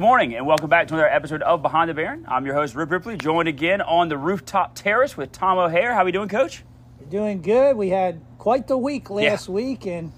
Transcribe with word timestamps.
Good 0.00 0.06
morning 0.06 0.34
and 0.34 0.46
welcome 0.46 0.70
back 0.70 0.88
to 0.88 0.94
another 0.94 1.10
episode 1.10 1.42
of 1.42 1.60
Behind 1.60 1.90
the 1.90 1.92
Baron. 1.92 2.24
I'm 2.26 2.46
your 2.46 2.54
host, 2.54 2.74
Rip 2.74 2.90
Ripley, 2.90 3.18
joined 3.18 3.48
again 3.48 3.82
on 3.82 4.08
the 4.08 4.16
rooftop 4.16 4.74
terrace 4.74 5.14
with 5.14 5.30
Tom 5.30 5.58
O'Hare. 5.58 5.92
How 5.92 6.00
are 6.00 6.04
we 6.06 6.10
doing, 6.10 6.30
Coach? 6.30 6.64
You're 6.98 7.10
doing 7.10 7.42
good. 7.42 7.76
We 7.76 7.90
had 7.90 8.18
quite 8.38 8.66
the 8.66 8.78
week 8.78 9.10
last 9.10 9.48
Yeah. 9.48 9.54
week, 9.54 9.86
and 9.86 10.10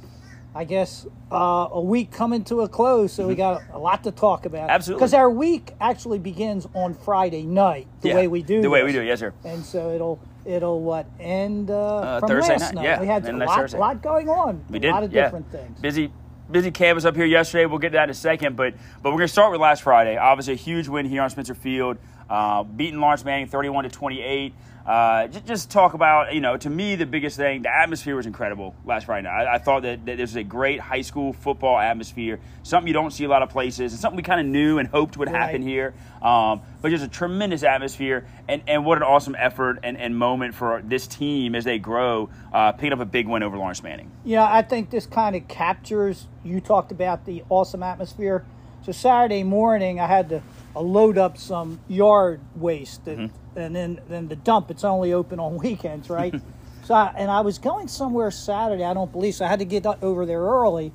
I 0.54 0.62
guess 0.62 1.08
uh, 1.32 1.66
a 1.72 1.80
week 1.80 2.12
coming 2.12 2.44
to 2.44 2.60
a 2.60 2.68
close, 2.68 3.12
so 3.12 3.26
we 3.26 3.34
got 3.34 3.62
a 3.72 3.78
lot 3.80 4.04
to 4.04 4.12
talk 4.12 4.46
about. 4.46 4.60
Mm-hmm. 4.60 4.70
Absolutely. 4.70 5.00
Because 5.00 5.14
our 5.14 5.28
week 5.28 5.72
actually 5.80 6.20
begins 6.20 6.68
on 6.74 6.94
Friday 6.94 7.42
night, 7.42 7.88
the 8.02 8.10
Yeah, 8.10 8.14
way 8.14 8.28
we 8.28 8.42
do 8.44 8.62
The 8.62 8.70
way 8.70 8.84
we 8.84 8.92
do 8.92 9.00
it, 9.00 9.06
yes, 9.06 9.18
sir. 9.18 9.34
And 9.44 9.64
so 9.64 9.90
it'll 9.90 10.20
it'll 10.44 10.80
what 10.80 11.06
end 11.18 11.72
uh, 11.72 12.20
from 12.20 12.28
Thursday 12.28 12.52
last 12.52 12.74
night, 12.74 12.74
night. 12.76 12.84
yeah, 12.84 13.00
We 13.00 13.08
had 13.08 13.28
a 13.28 13.36
lot, 13.36 13.72
lot 13.72 14.00
going 14.00 14.28
on. 14.28 14.64
We 14.70 14.78
did 14.78 14.92
a 14.92 14.94
lot 14.94 15.02
of 15.02 15.12
yeah. 15.12 15.24
different 15.24 15.50
things. 15.50 15.80
Busy, 15.80 16.12
busy 16.52 16.70
canvas 16.70 17.04
up 17.04 17.16
here 17.16 17.26
yesterday. 17.26 17.66
We'll 17.66 17.78
get 17.78 17.90
to 17.90 17.94
that 17.94 18.04
in 18.04 18.10
a 18.10 18.14
second, 18.14 18.56
but 18.56 18.74
but 19.02 19.10
we're 19.10 19.16
to 19.26 19.32
start 19.32 19.50
with 19.50 19.60
last 19.60 19.82
Friday. 19.82 20.16
Obviously, 20.16 20.54
a 20.54 20.56
huge 20.56 20.88
win 20.88 21.06
here 21.06 21.22
on 21.22 21.30
Spencer 21.30 21.54
Field, 21.54 21.98
uh, 22.32 22.62
beating 22.64 22.98
Laurence 22.98 23.24
Manning 23.24 23.46
thirty-one 23.46 23.84
to 23.84 23.90
twenty-eight. 23.90 24.54
Uh, 24.84 25.28
just, 25.28 25.46
just 25.46 25.70
talk 25.70 25.94
about, 25.94 26.34
you 26.34 26.40
know, 26.40 26.56
to 26.56 26.68
me, 26.68 26.96
the 26.96 27.06
biggest 27.06 27.36
thing, 27.36 27.62
the 27.62 27.72
atmosphere 27.72 28.16
was 28.16 28.26
incredible 28.26 28.74
last 28.84 29.06
Friday 29.06 29.28
night. 29.28 29.46
I, 29.46 29.54
I 29.54 29.58
thought 29.58 29.82
that, 29.82 30.04
that 30.06 30.16
this 30.16 30.30
was 30.30 30.36
a 30.36 30.42
great 30.42 30.80
high 30.80 31.02
school 31.02 31.32
football 31.32 31.78
atmosphere, 31.78 32.40
something 32.64 32.88
you 32.88 32.92
don't 32.92 33.12
see 33.12 33.22
a 33.22 33.28
lot 33.28 33.42
of 33.44 33.48
places, 33.48 33.92
and 33.92 34.00
something 34.00 34.16
we 34.16 34.24
kind 34.24 34.40
of 34.40 34.46
knew 34.46 34.78
and 34.78 34.88
hoped 34.88 35.16
would 35.18 35.28
happen 35.28 35.62
Right. 35.62 35.70
here. 35.70 35.94
Um, 36.20 36.62
but 36.80 36.90
just 36.90 37.04
a 37.04 37.08
tremendous 37.08 37.62
atmosphere, 37.62 38.26
and, 38.48 38.62
and 38.66 38.84
what 38.84 38.98
an 38.98 39.04
awesome 39.04 39.36
effort 39.38 39.78
and, 39.84 39.96
and 39.96 40.18
moment 40.18 40.56
for 40.56 40.82
this 40.84 41.06
team 41.06 41.54
as 41.54 41.62
they 41.62 41.78
grow, 41.78 42.30
uh, 42.52 42.72
picking 42.72 42.92
up 42.92 42.98
a 42.98 43.04
big 43.04 43.28
win 43.28 43.44
over 43.44 43.56
Laurence 43.56 43.84
Manning. 43.84 44.10
Yeah, 44.24 44.42
I 44.42 44.62
think 44.62 44.90
this 44.90 45.06
kind 45.06 45.36
of 45.36 45.46
captures. 45.46 46.26
You 46.42 46.60
talked 46.60 46.90
about 46.90 47.24
the 47.24 47.44
awesome 47.50 47.84
atmosphere. 47.84 48.44
So 48.84 48.90
Saturday 48.90 49.44
morning, 49.44 50.00
I 50.00 50.08
had 50.08 50.28
to 50.30 50.42
uh, 50.74 50.80
load 50.80 51.18
up 51.18 51.38
some 51.38 51.80
yard 51.88 52.40
waste, 52.56 53.06
and, 53.06 53.30
Mm-hmm. 53.30 53.58
and 53.58 53.76
then 53.76 54.00
then 54.08 54.28
the 54.28 54.36
dump. 54.36 54.70
It's 54.70 54.84
only 54.84 55.12
open 55.12 55.38
on 55.40 55.56
weekends, 55.62 56.08
right? 56.10 56.34
so 56.84 56.94
I, 56.94 57.12
and 57.16 57.30
I 57.30 57.40
was 57.42 57.58
going 57.58 57.88
somewhere 57.88 58.30
Saturday. 58.30 58.84
I 58.84 58.94
don't 58.94 59.12
believe 59.12 59.34
so. 59.34 59.44
I 59.44 59.48
had 59.48 59.58
to 59.60 59.64
get 59.64 59.84
over 59.86 60.24
there 60.26 60.40
early, 60.40 60.92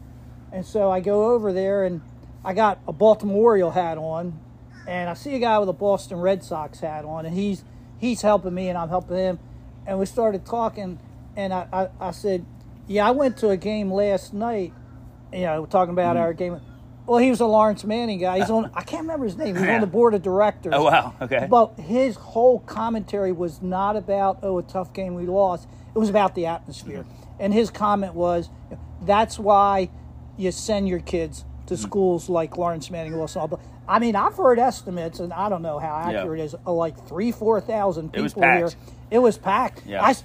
and 0.52 0.66
so 0.66 0.90
I 0.92 1.00
go 1.00 1.32
over 1.34 1.54
there 1.54 1.84
and 1.86 2.02
I 2.44 2.54
got 2.54 2.80
a 2.88 2.94
Baltimore 2.94 3.44
Oriole 3.54 3.72
hat 3.72 3.98
on, 3.98 4.40
and 4.88 5.10
I 5.10 5.14
see 5.14 5.36
a 5.36 5.40
guy 5.40 5.60
with 5.60 5.70
a 5.70 5.74
Boston 5.74 6.20
Red 6.20 6.44
Sox 6.44 6.80
hat 6.80 7.06
on, 7.06 7.26
and 7.26 7.36
he's 7.36 7.64
he's 8.00 8.22
helping 8.22 8.54
me 8.54 8.70
and 8.70 8.78
I'm 8.78 8.90
helping 8.90 9.18
him, 9.18 9.40
and 9.86 10.00
we 10.00 10.06
started 10.06 10.46
talking, 10.46 11.00
and 11.36 11.54
I 11.54 11.68
I, 11.72 12.08
I 12.08 12.12
said, 12.12 12.46
yeah, 12.88 13.08
I 13.08 13.12
went 13.12 13.38
to 13.38 13.50
a 13.50 13.58
game 13.58 13.92
last 13.92 14.34
night, 14.34 14.72
you 15.34 15.42
know, 15.42 15.66
talking 15.66 15.94
about 15.94 16.16
Mm-hmm. 16.16 16.24
our 16.24 16.34
game. 16.34 16.62
Well, 17.08 17.20
he 17.20 17.30
was 17.30 17.40
a 17.40 17.46
Laurence 17.46 17.84
Manning 17.86 18.20
guy. 18.20 18.40
He's 18.40 18.50
on. 18.50 18.70
I 18.76 18.84
can't 18.84 19.04
remember 19.04 19.26
his 19.26 19.38
name. 19.38 19.56
He's 19.56 19.66
on 19.68 19.82
the 19.82 19.88
board 19.88 20.14
of 20.14 20.22
directors. 20.22 20.74
Oh, 20.76 20.84
wow. 20.84 21.16
Okay. 21.22 21.48
But 21.50 21.80
his 21.80 22.16
whole 22.18 22.60
commentary 22.60 23.32
was 23.32 23.62
not 23.62 23.96
about 23.96 24.40
oh 24.44 24.60
a 24.60 24.64
tough 24.64 24.94
game 24.94 25.16
we 25.16 25.24
lost. 25.26 25.68
It 25.96 25.98
was 26.00 26.10
about 26.10 26.36
the 26.36 26.46
atmosphere. 26.46 27.06
And 27.40 27.54
his 27.54 27.72
comment 27.72 28.14
was, 28.14 28.50
that's 29.02 29.40
why 29.40 29.90
you 30.38 30.52
send 30.52 30.88
your 30.88 31.00
kids 31.00 31.46
to 31.68 31.74
Mm-hmm. 31.74 31.84
schools 31.84 32.30
like 32.30 32.58
Laurence 32.58 32.90
Manning 32.92 33.18
Wilson. 33.18 33.46
But 33.50 33.60
I 33.90 34.00
mean, 34.00 34.16
I've 34.16 34.36
heard 34.36 34.58
estimates, 34.60 35.20
and 35.20 35.34
I 35.34 35.50
don't 35.50 35.62
know 35.62 35.80
how 35.80 36.10
Yeah. 36.10 36.20
accurate 36.20 36.40
it 36.40 36.44
is, 36.44 36.56
like 36.66 37.08
three, 37.08 37.32
four 37.32 37.60
thousand 37.62 38.12
It 38.14 38.22
people 38.24 38.42
here. 38.42 38.70
It 39.12 39.20
was 39.20 39.38
packed. 39.38 39.84
Yeah. 39.86 40.04
I, 40.04 40.16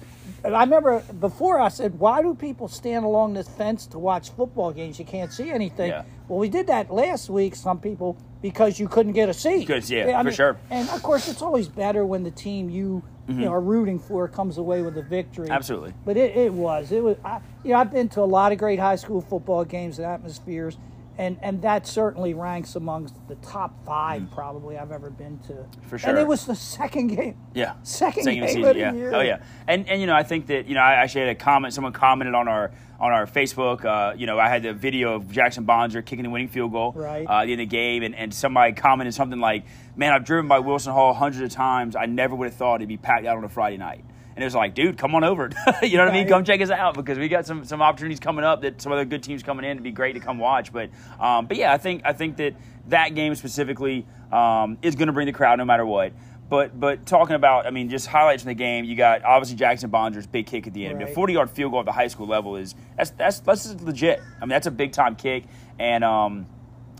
s- 0.43 0.53
I 0.53 0.61
remember 0.63 1.01
before 1.19 1.59
I 1.59 1.69
said, 1.69 1.99
why 1.99 2.21
do 2.21 2.33
people 2.35 2.67
stand 2.67 3.05
along 3.05 3.33
this 3.33 3.47
fence 3.47 3.85
to 3.87 3.99
watch 3.99 4.29
football 4.31 4.71
games? 4.71 4.99
You 4.99 5.05
can't 5.05 5.31
see 5.31 5.49
anything. 5.51 5.89
Yeah. 5.89 6.03
Well, 6.27 6.39
we 6.39 6.49
did 6.49 6.67
that 6.67 6.91
last 6.91 7.29
week, 7.29 7.55
some 7.55 7.79
people, 7.79 8.17
because 8.41 8.79
you 8.79 8.87
couldn't 8.87 9.13
get 9.13 9.29
a 9.29 9.33
seat. 9.33 9.65
Good, 9.67 9.89
yeah, 9.89 10.21
for 10.23 10.31
sure. 10.31 10.57
And 10.69 10.89
of 10.89 11.03
course, 11.03 11.27
it's 11.27 11.41
always 11.41 11.67
better 11.67 12.05
when 12.05 12.23
the 12.23 12.31
team 12.31 12.69
you, 12.69 13.03
you 13.27 13.35
know, 13.35 13.51
are 13.51 13.61
rooting 13.61 13.99
for 13.99 14.27
comes 14.27 14.57
away 14.57 14.81
with 14.81 14.97
a 14.97 15.01
victory. 15.01 15.45
Mm-hmm. 15.45 15.53
Absolutely. 15.53 15.93
But 16.05 16.17
it, 16.17 16.35
it 16.35 16.53
was. 16.53 16.91
It 16.91 17.03
was. 17.03 17.17
I, 17.23 17.39
you 17.63 17.71
know, 17.71 17.77
I've 17.79 17.91
been 17.91 18.09
to 18.09 18.21
a 18.21 18.25
lot 18.25 18.51
of 18.51 18.57
great 18.57 18.79
high 18.79 18.95
school 18.97 19.21
football 19.21 19.63
games 19.65 19.97
and 19.99 20.05
atmospheres, 20.05 20.77
and, 21.17 21.37
and 21.41 21.61
that 21.61 21.85
certainly 21.87 22.33
ranks 22.33 22.75
amongst 22.75 23.15
the 23.27 23.35
top 23.35 23.85
5 23.85 24.31
probably 24.31 24.77
I've 24.77 24.91
ever 24.91 25.09
been 25.09 25.39
to. 25.47 25.53
Mm. 25.53 25.83
For 25.85 26.09
And 26.09 26.17
it 26.17 26.27
was 26.27 26.45
the 26.45 26.55
second 26.55 27.07
game. 27.07 27.37
Yeah, 27.53 27.75
Second 27.83 28.25
game 28.25 28.47
season, 28.47 28.63
of 28.65 28.73
the 28.73 28.79
yeah. 28.79 28.93
year. 28.93 29.13
Oh 29.13 29.21
yeah, 29.21 29.43
and 29.67 29.87
and 29.87 30.01
you 30.01 30.07
know 30.07 30.15
I 30.15 30.23
think 30.23 30.47
that 30.47 30.67
you 30.67 30.75
know 30.75 30.81
I 30.81 30.93
actually 30.93 31.21
had 31.27 31.29
a 31.29 31.35
comment. 31.35 31.73
Someone 31.73 31.93
commented 31.93 32.33
on 32.35 32.47
our 32.47 32.71
on 32.99 33.11
our 33.11 33.25
Facebook. 33.25 33.85
Uh, 33.85 34.15
you 34.15 34.25
know 34.25 34.39
I 34.39 34.49
had 34.49 34.63
the 34.63 34.73
video 34.73 35.13
of 35.15 35.31
Jackson 35.31 35.65
Bonzer 35.65 36.03
kicking 36.05 36.23
the 36.23 36.29
winning 36.29 36.47
field 36.47 36.71
goal 36.71 36.93
Right. 36.93 37.27
uh, 37.27 37.41
at 37.41 37.45
the 37.45 37.51
end 37.53 37.61
of 37.61 37.69
the 37.69 37.75
game, 37.75 38.03
and, 38.03 38.15
and 38.15 38.33
somebody 38.33 38.73
commented 38.73 39.13
something 39.13 39.39
like, 39.39 39.65
"Man, 39.95 40.13
I've 40.13 40.23
driven 40.25 40.47
by 40.47 40.59
Wilson 40.59 40.93
Hall 40.93 41.13
hundreds 41.13 41.53
of 41.53 41.55
times. 41.55 41.95
I 41.95 42.05
never 42.05 42.35
would 42.35 42.45
have 42.49 42.55
thought 42.57 42.75
it'd 42.75 42.87
be 42.89 42.97
packed 42.97 43.25
out 43.25 43.37
on 43.37 43.43
a 43.43 43.49
Friday 43.49 43.77
night." 43.77 44.03
And 44.35 44.43
it 44.43 44.45
was 44.45 44.55
like, 44.55 44.73
dude, 44.73 44.97
come 44.97 45.13
on 45.15 45.23
over. 45.23 45.49
you 45.83 45.97
know 45.97 46.05
what 46.05 46.13
I 46.13 46.17
mean? 46.17 46.27
Come 46.27 46.43
check 46.43 46.61
us 46.61 46.69
out 46.69 46.95
because 46.95 47.17
we 47.19 47.27
got 47.27 47.45
some 47.45 47.65
some 47.65 47.81
opportunities 47.81 48.19
coming 48.19 48.43
up 48.43 48.61
that 48.61 48.81
some 48.81 48.91
other 48.91 49.05
good 49.05 49.23
teams 49.23 49.43
coming 49.43 49.65
in. 49.65 49.71
It'd 49.71 49.83
be 49.83 49.91
great 49.91 50.13
to 50.13 50.19
come 50.19 50.39
watch. 50.39 50.73
But 50.73 50.89
um, 51.19 51.45
but 51.45 51.57
yeah, 51.57 51.71
I 51.71 51.77
think 51.77 52.01
I 52.05 52.13
think 52.13 52.37
that 52.37 52.55
that 52.87 53.15
game 53.15 53.35
specifically 53.35 54.05
um, 54.31 54.77
is 54.81 54.95
going 54.95 55.07
to 55.07 55.13
bring 55.13 55.27
the 55.27 55.33
crowd 55.33 55.57
no 55.57 55.65
matter 55.65 55.85
what. 55.85 56.13
But 56.49 56.77
but 56.79 57.05
talking 57.05 57.35
about, 57.35 57.65
I 57.65 57.71
mean, 57.71 57.89
just 57.89 58.07
highlights 58.07 58.43
from 58.43 58.49
the 58.49 58.55
game. 58.55 58.85
You 58.85 58.95
got 58.95 59.23
obviously 59.23 59.55
Jackson 59.55 59.89
Bonder's 59.89 60.27
big 60.27 60.45
kick 60.45 60.67
at 60.67 60.73
the 60.73 60.85
end. 60.85 60.95
I 60.95 60.99
mean, 60.99 61.07
a 61.07 61.11
forty 61.13 61.33
yard 61.33 61.49
field 61.49 61.71
goal 61.71 61.79
at 61.79 61.85
the 61.85 61.91
high 61.91 62.07
school 62.07 62.27
level 62.27 62.57
is 62.57 62.75
that's 62.97 63.11
that's 63.11 63.39
that's 63.39 63.73
legit. 63.81 64.19
I 64.37 64.41
mean, 64.41 64.49
that's 64.49 64.67
a 64.67 64.71
big 64.71 64.91
time 64.91 65.15
kick, 65.15 65.45
and 65.79 66.03
um, 66.03 66.47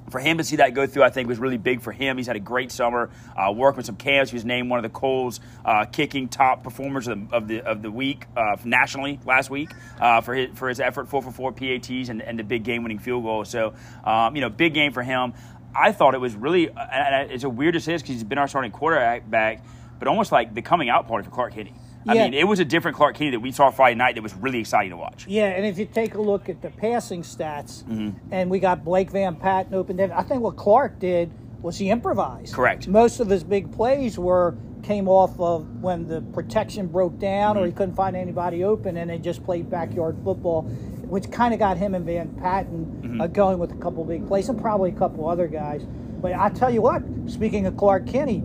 for 0.10 0.20
him 0.20 0.38
to 0.38 0.44
see 0.44 0.58
that 0.58 0.74
go 0.74 0.86
through, 0.86 1.04
I 1.04 1.10
think 1.10 1.28
was 1.28 1.40
really 1.40 1.58
big 1.58 1.82
for 1.82 1.92
him. 1.92 2.18
He's 2.18 2.28
had 2.28 2.36
a 2.36 2.42
great 2.42 2.72
summer, 2.72 3.10
uh, 3.36 3.52
working 3.52 3.78
with 3.78 3.86
some 3.86 3.96
camps. 3.96 4.32
He 4.32 4.36
was 4.36 4.46
named 4.46 4.70
one 4.70 4.78
of 4.80 4.84
the 4.84 4.98
Kohl's 4.98 5.40
uh, 5.66 5.86
kicking 5.86 6.28
top 6.28 6.64
performers 6.64 7.08
of 7.08 7.30
the 7.30 7.36
of 7.36 7.48
the, 7.48 7.62
of 7.62 7.82
the 7.82 7.92
week 7.92 8.26
uh, 8.36 8.58
nationally 8.64 9.20
last 9.26 9.50
week 9.50 9.70
uh, 10.00 10.22
for 10.22 10.34
his 10.34 10.58
for 10.58 10.70
his 10.70 10.80
effort, 10.80 11.08
four 11.08 11.22
for 11.22 11.32
four 11.32 11.52
PATs 11.52 12.10
and, 12.10 12.22
and 12.22 12.38
the 12.38 12.44
big 12.44 12.64
game 12.64 12.84
winning 12.84 13.00
field 13.00 13.24
goal. 13.24 13.46
So 13.46 13.74
um, 14.04 14.36
you 14.36 14.42
know, 14.42 14.50
big 14.50 14.74
game 14.74 14.92
for 14.92 15.04
him. 15.04 15.34
I 15.76 15.92
thought 15.92 16.14
it 16.14 16.22
was 16.22 16.36
really, 16.36 16.70
and 16.70 17.32
it's 17.32 17.44
a 17.44 17.50
weird 17.50 17.74
to 17.74 17.80
say 17.80 17.94
this 17.94 18.04
because 18.04 18.16
he's 18.16 18.24
been 18.24 18.38
our 18.38 18.48
starting 18.48 18.72
quarterback, 18.72 19.24
but 19.98 20.08
almost 20.08 20.32
like 20.32 20.54
the 20.54 20.62
coming 20.62 20.90
out 20.90 21.08
party 21.08 21.26
for 21.26 21.32
Clark 21.32 21.54
Kinney. 21.54 21.74
I 22.08 22.14
Yeah. 22.16 22.24
mean, 22.26 22.34
it 22.34 22.48
was 22.48 22.60
a 22.60 22.66
different 22.66 22.98
Clark 22.98 23.16
Kinney 23.16 23.32
that 23.32 23.40
we 23.40 23.52
saw 23.52 23.70
Friday 23.70 23.96
night 23.96 24.16
that 24.16 24.22
was 24.22 24.36
really 24.36 24.60
exciting 24.60 24.92
to 24.92 24.98
watch. 24.98 25.26
Yeah, 25.28 25.46
and 25.48 25.66
if 25.66 25.78
you 25.78 25.86
take 25.86 26.16
a 26.16 26.22
look 26.22 26.50
at 26.50 26.62
the 26.62 26.70
passing 26.70 27.22
stats, 27.22 27.84
Mm-hmm. 27.84 28.10
and 28.32 28.50
we 28.50 28.60
got 28.60 28.84
Blake 28.84 29.10
Van 29.12 29.36
Patten 29.36 29.74
open, 29.74 30.00
I 30.00 30.22
think 30.24 30.42
what 30.42 30.56
Clark 30.58 31.00
did 31.00 31.32
was 31.62 31.78
he 31.78 31.90
improvised. 31.90 32.54
Correct. 32.54 32.88
Most 32.90 33.20
of 33.22 33.30
his 33.30 33.44
big 33.44 33.72
plays 33.72 34.20
were 34.20 34.56
came 34.82 35.08
off 35.08 35.40
of 35.40 35.66
when 35.82 36.10
the 36.10 36.20
protection 36.34 36.88
broke 36.88 37.18
down 37.18 37.56
or 37.58 37.62
he 37.62 37.68
Mm-hmm. 37.70 37.78
couldn't 37.78 37.96
find 37.96 38.18
anybody 38.18 38.66
open, 38.66 38.98
and 38.98 39.10
they 39.10 39.18
just 39.18 39.42
played 39.46 39.70
backyard 39.70 40.18
football, 40.26 40.64
which 41.08 41.32
kind 41.32 41.54
of 41.54 41.60
got 41.62 41.78
him 41.78 41.96
and 41.96 42.06
Van 42.06 42.28
Patten 42.36 42.86
Mm-hmm. 43.02 43.22
uh, 43.22 43.28
going 43.28 43.60
with 43.60 43.72
a 43.72 43.76
couple 43.76 44.04
big 44.04 44.28
plays, 44.28 44.50
and 44.50 44.60
probably 44.60 44.90
a 44.90 44.94
couple 44.94 45.30
other 45.30 45.48
guys. 45.48 45.86
But 46.22 46.34
I 46.34 46.50
tell 46.50 46.70
you 46.70 46.82
what, 46.82 47.02
speaking 47.28 47.66
of 47.66 47.78
Clark 47.78 48.08
Kinney. 48.08 48.44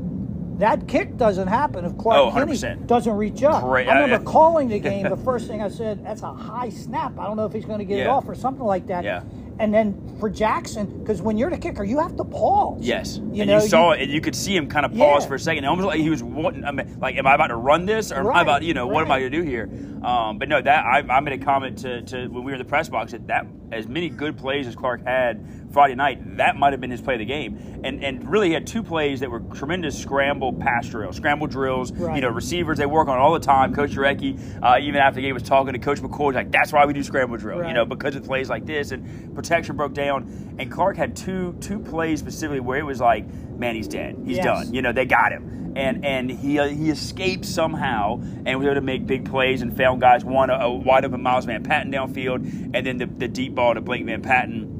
That 0.58 0.88
kick 0.88 1.16
doesn't 1.16 1.46
happen 1.46 1.84
if 1.84 1.96
Clark 1.96 2.18
Oh, 2.18 2.30
Kinney 2.32 2.76
doesn't 2.86 3.12
reach 3.16 3.42
up. 3.44 3.62
Great. 3.62 3.88
I 3.88 3.94
remember 4.00 4.16
Yeah. 4.24 4.30
calling 4.32 4.68
the 4.68 4.80
game. 4.80 5.08
The 5.08 5.16
first 5.16 5.46
thing 5.46 5.62
I 5.62 5.68
said, 5.68 6.04
"That's 6.04 6.22
a 6.22 6.32
high 6.32 6.68
snap. 6.70 7.16
I 7.18 7.26
don't 7.26 7.36
know 7.36 7.46
if 7.46 7.52
he's 7.52 7.64
going 7.64 7.78
to 7.78 7.84
get 7.84 8.00
it 8.00 8.06
off 8.08 8.28
or 8.28 8.34
something 8.34 8.64
like 8.64 8.86
that." 8.88 9.04
Yeah. 9.04 9.22
And 9.58 9.74
then 9.74 10.16
for 10.20 10.30
Jackson, 10.30 11.00
because 11.00 11.20
when 11.20 11.36
you're 11.36 11.50
the 11.50 11.58
kicker, 11.58 11.82
you 11.84 11.98
have 11.98 12.16
to 12.16 12.24
pause. 12.24 12.80
Yes, 12.80 13.16
You 13.32 13.42
and 13.42 13.50
know, 13.50 13.60
you 13.62 13.68
saw 13.68 13.90
it, 13.90 14.02
and 14.02 14.10
you 14.10 14.20
could 14.20 14.34
see 14.36 14.54
him 14.56 14.68
kind 14.68 14.86
of 14.86 14.92
pause 14.92 15.24
Yeah. 15.24 15.28
for 15.28 15.34
a 15.34 15.40
second, 15.40 15.64
almost 15.64 15.86
like 15.86 16.00
he 16.00 16.10
was 16.10 16.22
wanting. 16.22 16.64
I 16.64 16.70
mean, 16.70 16.98
like, 17.00 17.16
am 17.16 17.26
I 17.26 17.34
about 17.34 17.48
to 17.48 17.56
run 17.56 17.84
this, 17.86 18.12
or 18.12 18.16
am 18.20 18.26
I 18.26 18.30
Right, 18.30 18.42
about, 18.42 18.62
you 18.62 18.74
know, 18.74 18.86
what 18.86 19.04
am 19.04 19.10
I 19.10 19.18
going 19.20 19.32
to 19.32 19.38
do 19.38 19.44
here? 19.44 19.68
Um, 20.02 20.38
but 20.38 20.48
no, 20.48 20.62
that 20.62 20.84
I, 20.84 20.98
I 21.00 21.20
made 21.20 21.40
a 21.40 21.44
comment 21.44 21.78
to, 21.78 22.02
to 22.02 22.28
when 22.28 22.44
we 22.44 22.52
were 22.52 22.52
in 22.52 22.58
the 22.58 22.64
press 22.64 22.88
box 22.88 23.10
that 23.12 23.26
that 23.26 23.46
as 23.72 23.86
many 23.88 24.08
good 24.08 24.38
plays 24.38 24.66
as 24.66 24.74
Clark 24.76 25.04
had 25.04 25.44
Friday 25.72 25.94
night, 25.96 26.36
that 26.38 26.56
might 26.56 26.72
have 26.72 26.80
been 26.80 26.90
his 26.90 27.00
play 27.02 27.14
of 27.14 27.18
the 27.18 27.24
game, 27.26 27.80
and 27.82 28.02
and 28.04 28.30
really 28.30 28.48
he 28.48 28.54
had 28.54 28.64
two 28.66 28.82
plays 28.84 29.20
that 29.20 29.30
were 29.30 29.40
tremendous 29.40 29.98
scramble 30.00 30.52
pass 30.52 30.88
drills, 30.88 31.16
scramble 31.16 31.48
drills. 31.48 31.90
You 31.90 32.20
know, 32.20 32.28
receivers 32.28 32.78
they 32.78 32.86
work 32.86 33.08
on 33.08 33.18
all 33.18 33.32
the 33.34 33.40
time. 33.40 33.74
Coach 33.74 33.90
Jarecki, 33.90 34.38
uh, 34.62 34.78
even 34.80 35.00
after 35.00 35.16
the 35.16 35.22
game, 35.22 35.34
was 35.34 35.42
talking 35.42 35.72
to 35.72 35.78
Coach 35.80 35.98
McCoy. 36.00 36.26
He's 36.28 36.36
like, 36.36 36.52
"That's 36.52 36.72
why 36.72 36.86
we 36.86 36.92
do 36.92 37.02
scramble 37.02 37.36
drill." 37.36 37.66
You 37.66 37.74
know, 37.74 37.84
because 37.84 38.14
of 38.14 38.24
plays 38.24 38.48
like 38.48 38.64
this 38.66 38.92
and 38.92 39.34
protection 39.48 39.76
broke 39.76 39.94
down. 39.94 40.56
And 40.58 40.70
Clark 40.70 40.96
had 40.96 41.16
two 41.16 41.56
two 41.60 41.78
plays 41.78 42.20
specifically 42.20 42.60
where 42.60 42.78
it 42.78 42.84
was 42.84 43.00
like, 43.00 43.26
man, 43.58 43.74
he's 43.74 43.88
dead. 43.88 44.16
He's 44.24 44.36
Yes. 44.36 44.44
done. 44.44 44.74
You 44.74 44.82
know, 44.82 44.92
they 44.92 45.06
got 45.06 45.32
him. 45.32 45.72
And 45.76 46.04
and 46.04 46.30
he 46.30 46.58
uh, 46.58 46.66
he 46.68 46.90
escaped 46.90 47.44
somehow 47.44 48.20
and 48.44 48.58
was 48.58 48.66
able 48.66 48.74
to 48.74 48.80
make 48.80 49.06
big 49.06 49.24
plays 49.24 49.62
and 49.62 49.76
found 49.76 50.00
guys 50.00 50.24
one 50.24 50.50
a, 50.50 50.54
a 50.54 50.74
wide 50.74 51.04
open 51.04 51.22
Miles 51.22 51.44
Van 51.44 51.62
Patten 51.62 51.92
downfield 51.92 52.72
and 52.74 52.86
then 52.86 52.98
the, 52.98 53.06
the 53.06 53.28
deep 53.28 53.54
ball 53.54 53.74
to 53.74 53.80
Blake 53.80 54.04
Van 54.04 54.20
Patten 54.22 54.74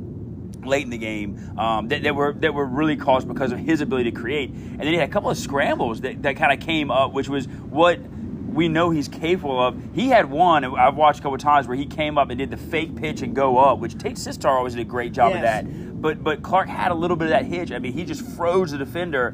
late 0.65 0.83
in 0.85 0.91
the 0.91 0.99
game 0.99 1.57
um, 1.59 1.89
that, 1.89 2.03
that 2.03 2.15
were 2.15 2.33
that 2.35 2.53
were 2.53 2.67
really 2.67 2.97
caused 2.97 3.29
because 3.29 3.53
of 3.53 3.59
his 3.59 3.81
ability 3.81 4.11
to 4.11 4.17
create. 4.21 4.51
And 4.51 4.81
then 4.81 4.89
he 4.89 4.97
had 4.97 5.09
a 5.09 5.13
couple 5.13 5.31
of 5.31 5.39
scrambles 5.39 6.01
that, 6.01 6.23
that 6.23 6.37
kind 6.37 6.53
of 6.53 6.67
came 6.67 6.91
up, 6.91 7.13
which 7.13 7.29
was 7.29 7.47
what 7.47 8.01
we 8.59 8.67
know 8.69 8.91
he's 8.91 9.07
capable 9.07 9.61
of. 9.65 9.81
He 9.95 10.09
had 10.09 10.29
one 10.29 10.65
I've 10.65 10.97
watched 10.97 11.21
a 11.21 11.23
couple 11.23 11.37
of 11.37 11.41
times 11.41 11.69
where 11.69 11.77
he 11.77 11.87
came 11.87 12.19
up 12.19 12.29
and 12.31 12.37
did 12.39 12.51
the 12.51 12.57
fake 12.57 12.97
pitch 12.97 13.23
and 13.23 13.33
go 13.33 13.57
up, 13.57 13.79
which 13.79 13.97
Tate 13.97 14.17
Sistar 14.17 14.51
always 14.51 14.75
did 14.75 14.81
a 14.81 14.85
great 14.85 15.13
job 15.13 15.33
of 15.33 15.43
that. 15.43 16.03
but 16.03 16.25
but 16.25 16.43
Clark 16.43 16.67
had 16.69 16.91
a 16.91 16.95
little 16.95 17.17
bit 17.17 17.27
of 17.27 17.31
that 17.31 17.45
hitch. 17.45 17.71
I 17.71 17.79
mean, 17.79 17.93
he 17.93 18.05
just 18.05 18.23
froze 18.37 18.73
the 18.73 18.79
defender 18.79 19.29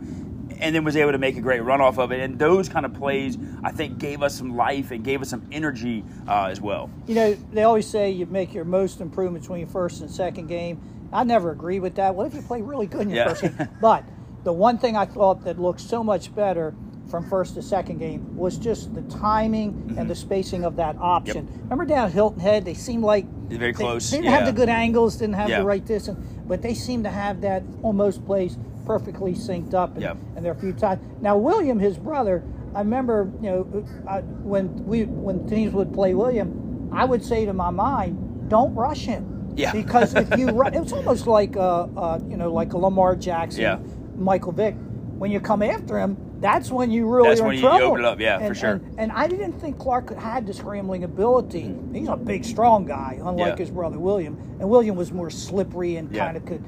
and 0.61 0.75
then 0.75 0.85
was 0.85 0.95
able 0.95 1.13
to 1.13 1.19
make 1.19 1.39
a 1.39 1.41
great 1.41 1.61
run 1.61 1.81
off 1.81 1.99
of 1.99 2.13
it. 2.13 2.21
And 2.21 2.39
those 2.39 2.69
kind 2.69 2.85
of 2.85 2.93
plays, 2.93 3.39
I 3.63 3.73
think, 3.73 3.97
gave 3.97 4.23
us 4.23 4.37
some 4.37 4.57
life 4.57 4.91
and 4.91 5.03
gave 5.03 5.23
us 5.23 5.31
some 5.31 5.49
energy 5.51 6.05
uh, 6.29 6.49
as 6.51 6.61
well. 6.61 6.91
You 7.07 7.15
know, 7.15 7.33
they 7.33 7.63
always 7.63 7.87
say 7.87 8.11
you 8.11 8.27
make 8.27 8.53
your 8.53 8.67
most 8.67 9.01
improvement 9.01 9.43
between 9.45 9.67
first 9.67 10.03
and 10.03 10.11
second 10.11 10.49
game. 10.49 10.81
I 11.15 11.25
never 11.25 11.51
agree 11.51 11.81
with 11.81 11.95
that. 11.95 12.15
What 12.15 12.27
if 12.27 12.35
you 12.35 12.43
play 12.43 12.61
really 12.61 12.87
good 12.87 13.03
in 13.03 13.09
your 13.09 13.19
Yeah. 13.25 13.29
first 13.35 13.41
game? 13.41 13.69
But 13.81 14.05
the 14.45 14.53
one 14.53 14.77
thing 14.77 14.97
I 14.99 15.07
thought 15.07 15.45
that 15.45 15.59
looked 15.59 15.81
so 15.81 16.05
much 16.05 16.35
better 16.35 16.75
from 17.09 17.29
first 17.29 17.55
to 17.55 17.63
second 17.63 17.99
game 17.99 18.37
was 18.37 18.57
just 18.59 18.95
the 18.95 19.03
timing 19.03 19.73
Mm-hmm. 19.75 19.99
and 19.99 20.11
the 20.11 20.15
spacing 20.15 20.65
of 20.65 20.77
that 20.77 20.97
option. 20.99 21.47
Remember 21.65 21.85
down 21.85 22.11
Hilton 22.11 22.41
Head, 22.41 22.65
they 22.65 22.75
seemed 22.75 23.05
like 23.05 23.27
They're 23.49 23.59
very 23.59 23.73
close, 23.73 24.11
They 24.11 24.19
didn't 24.19 24.33
have 24.33 24.47
the 24.47 24.53
good 24.53 24.69
angles, 24.69 25.17
didn't 25.17 25.35
have 25.35 25.49
Yeah. 25.49 25.61
the 25.61 25.67
right 25.67 25.85
distance, 25.85 26.19
but 26.47 26.63
they 26.63 26.75
seemed 26.75 27.05
to 27.05 27.11
have 27.11 27.41
that 27.43 27.63
almost 27.83 28.25
plays 28.25 28.57
perfectly 28.87 29.33
synced 29.35 29.75
up. 29.75 29.95
And, 29.95 30.03
Yeah. 30.03 30.15
and 30.37 30.45
there 30.45 30.53
are 30.53 30.57
a 30.57 30.59
few 30.59 30.73
times. 30.73 31.03
Now 31.21 31.37
William, 31.37 31.79
his 31.79 31.99
brother, 31.99 32.43
I 32.75 32.79
remember, 32.81 33.31
you 33.41 33.51
know, 33.51 33.85
I, 34.09 34.21
when 34.21 34.85
we 34.85 35.05
when 35.05 35.47
teams 35.47 35.73
would 35.75 35.93
play 35.93 36.15
William, 36.15 36.89
I 36.93 37.05
would 37.05 37.25
say 37.25 37.45
to 37.47 37.53
my 37.53 37.71
mind, 37.71 38.49
don't 38.49 38.75
rush 38.75 39.05
him. 39.05 39.53
Yeah. 39.57 39.73
Because 39.73 40.15
if 40.15 40.37
you 40.39 40.49
run, 40.51 40.75
it's 40.75 40.93
almost 40.93 41.27
like 41.27 41.57
uh, 41.57 41.87
uh, 41.97 42.19
you 42.29 42.37
know, 42.37 42.53
like 42.53 42.73
a 42.73 42.79
Lamar 42.79 43.15
Jackson, 43.17 43.63
Yeah. 43.63 43.79
Michael 44.17 44.53
Vick. 44.53 44.75
When 45.19 45.31
you 45.31 45.39
come 45.41 45.63
after 45.63 45.99
him, 45.99 46.17
that's 46.41 46.71
when 46.71 46.91
you 46.91 47.09
really 47.09 47.29
That's 47.29 47.41
are 47.41 47.45
when 47.47 47.55
you- 47.57 47.63
you 47.63 47.69
trouble. 47.69 47.87
open 47.87 48.01
it 48.01 48.07
up, 48.07 48.21
yeah, 48.21 48.47
for 48.47 48.55
sure. 48.55 48.73
And, 48.73 48.95
and 48.99 49.13
I 49.13 49.27
didn't 49.27 49.53
think 49.53 49.79
Clark 49.79 50.15
had 50.19 50.47
the 50.47 50.53
scrambling 50.53 51.05
ability. 51.05 51.69
Hmm. 51.69 51.95
He's 51.95 52.09
a 52.09 52.17
big, 52.17 52.45
strong 52.45 52.85
guy, 52.85 53.19
unlike 53.23 53.53
Yeah. 53.53 53.57
his 53.57 53.71
brother 53.71 53.99
William. 53.99 54.37
And 54.61 54.69
William 54.69 54.97
was 54.97 55.13
more 55.13 55.31
slippery 55.31 55.97
and 55.97 56.11
Yeah. 56.13 56.25
kind 56.27 56.37
of 56.37 56.45
could 56.45 56.63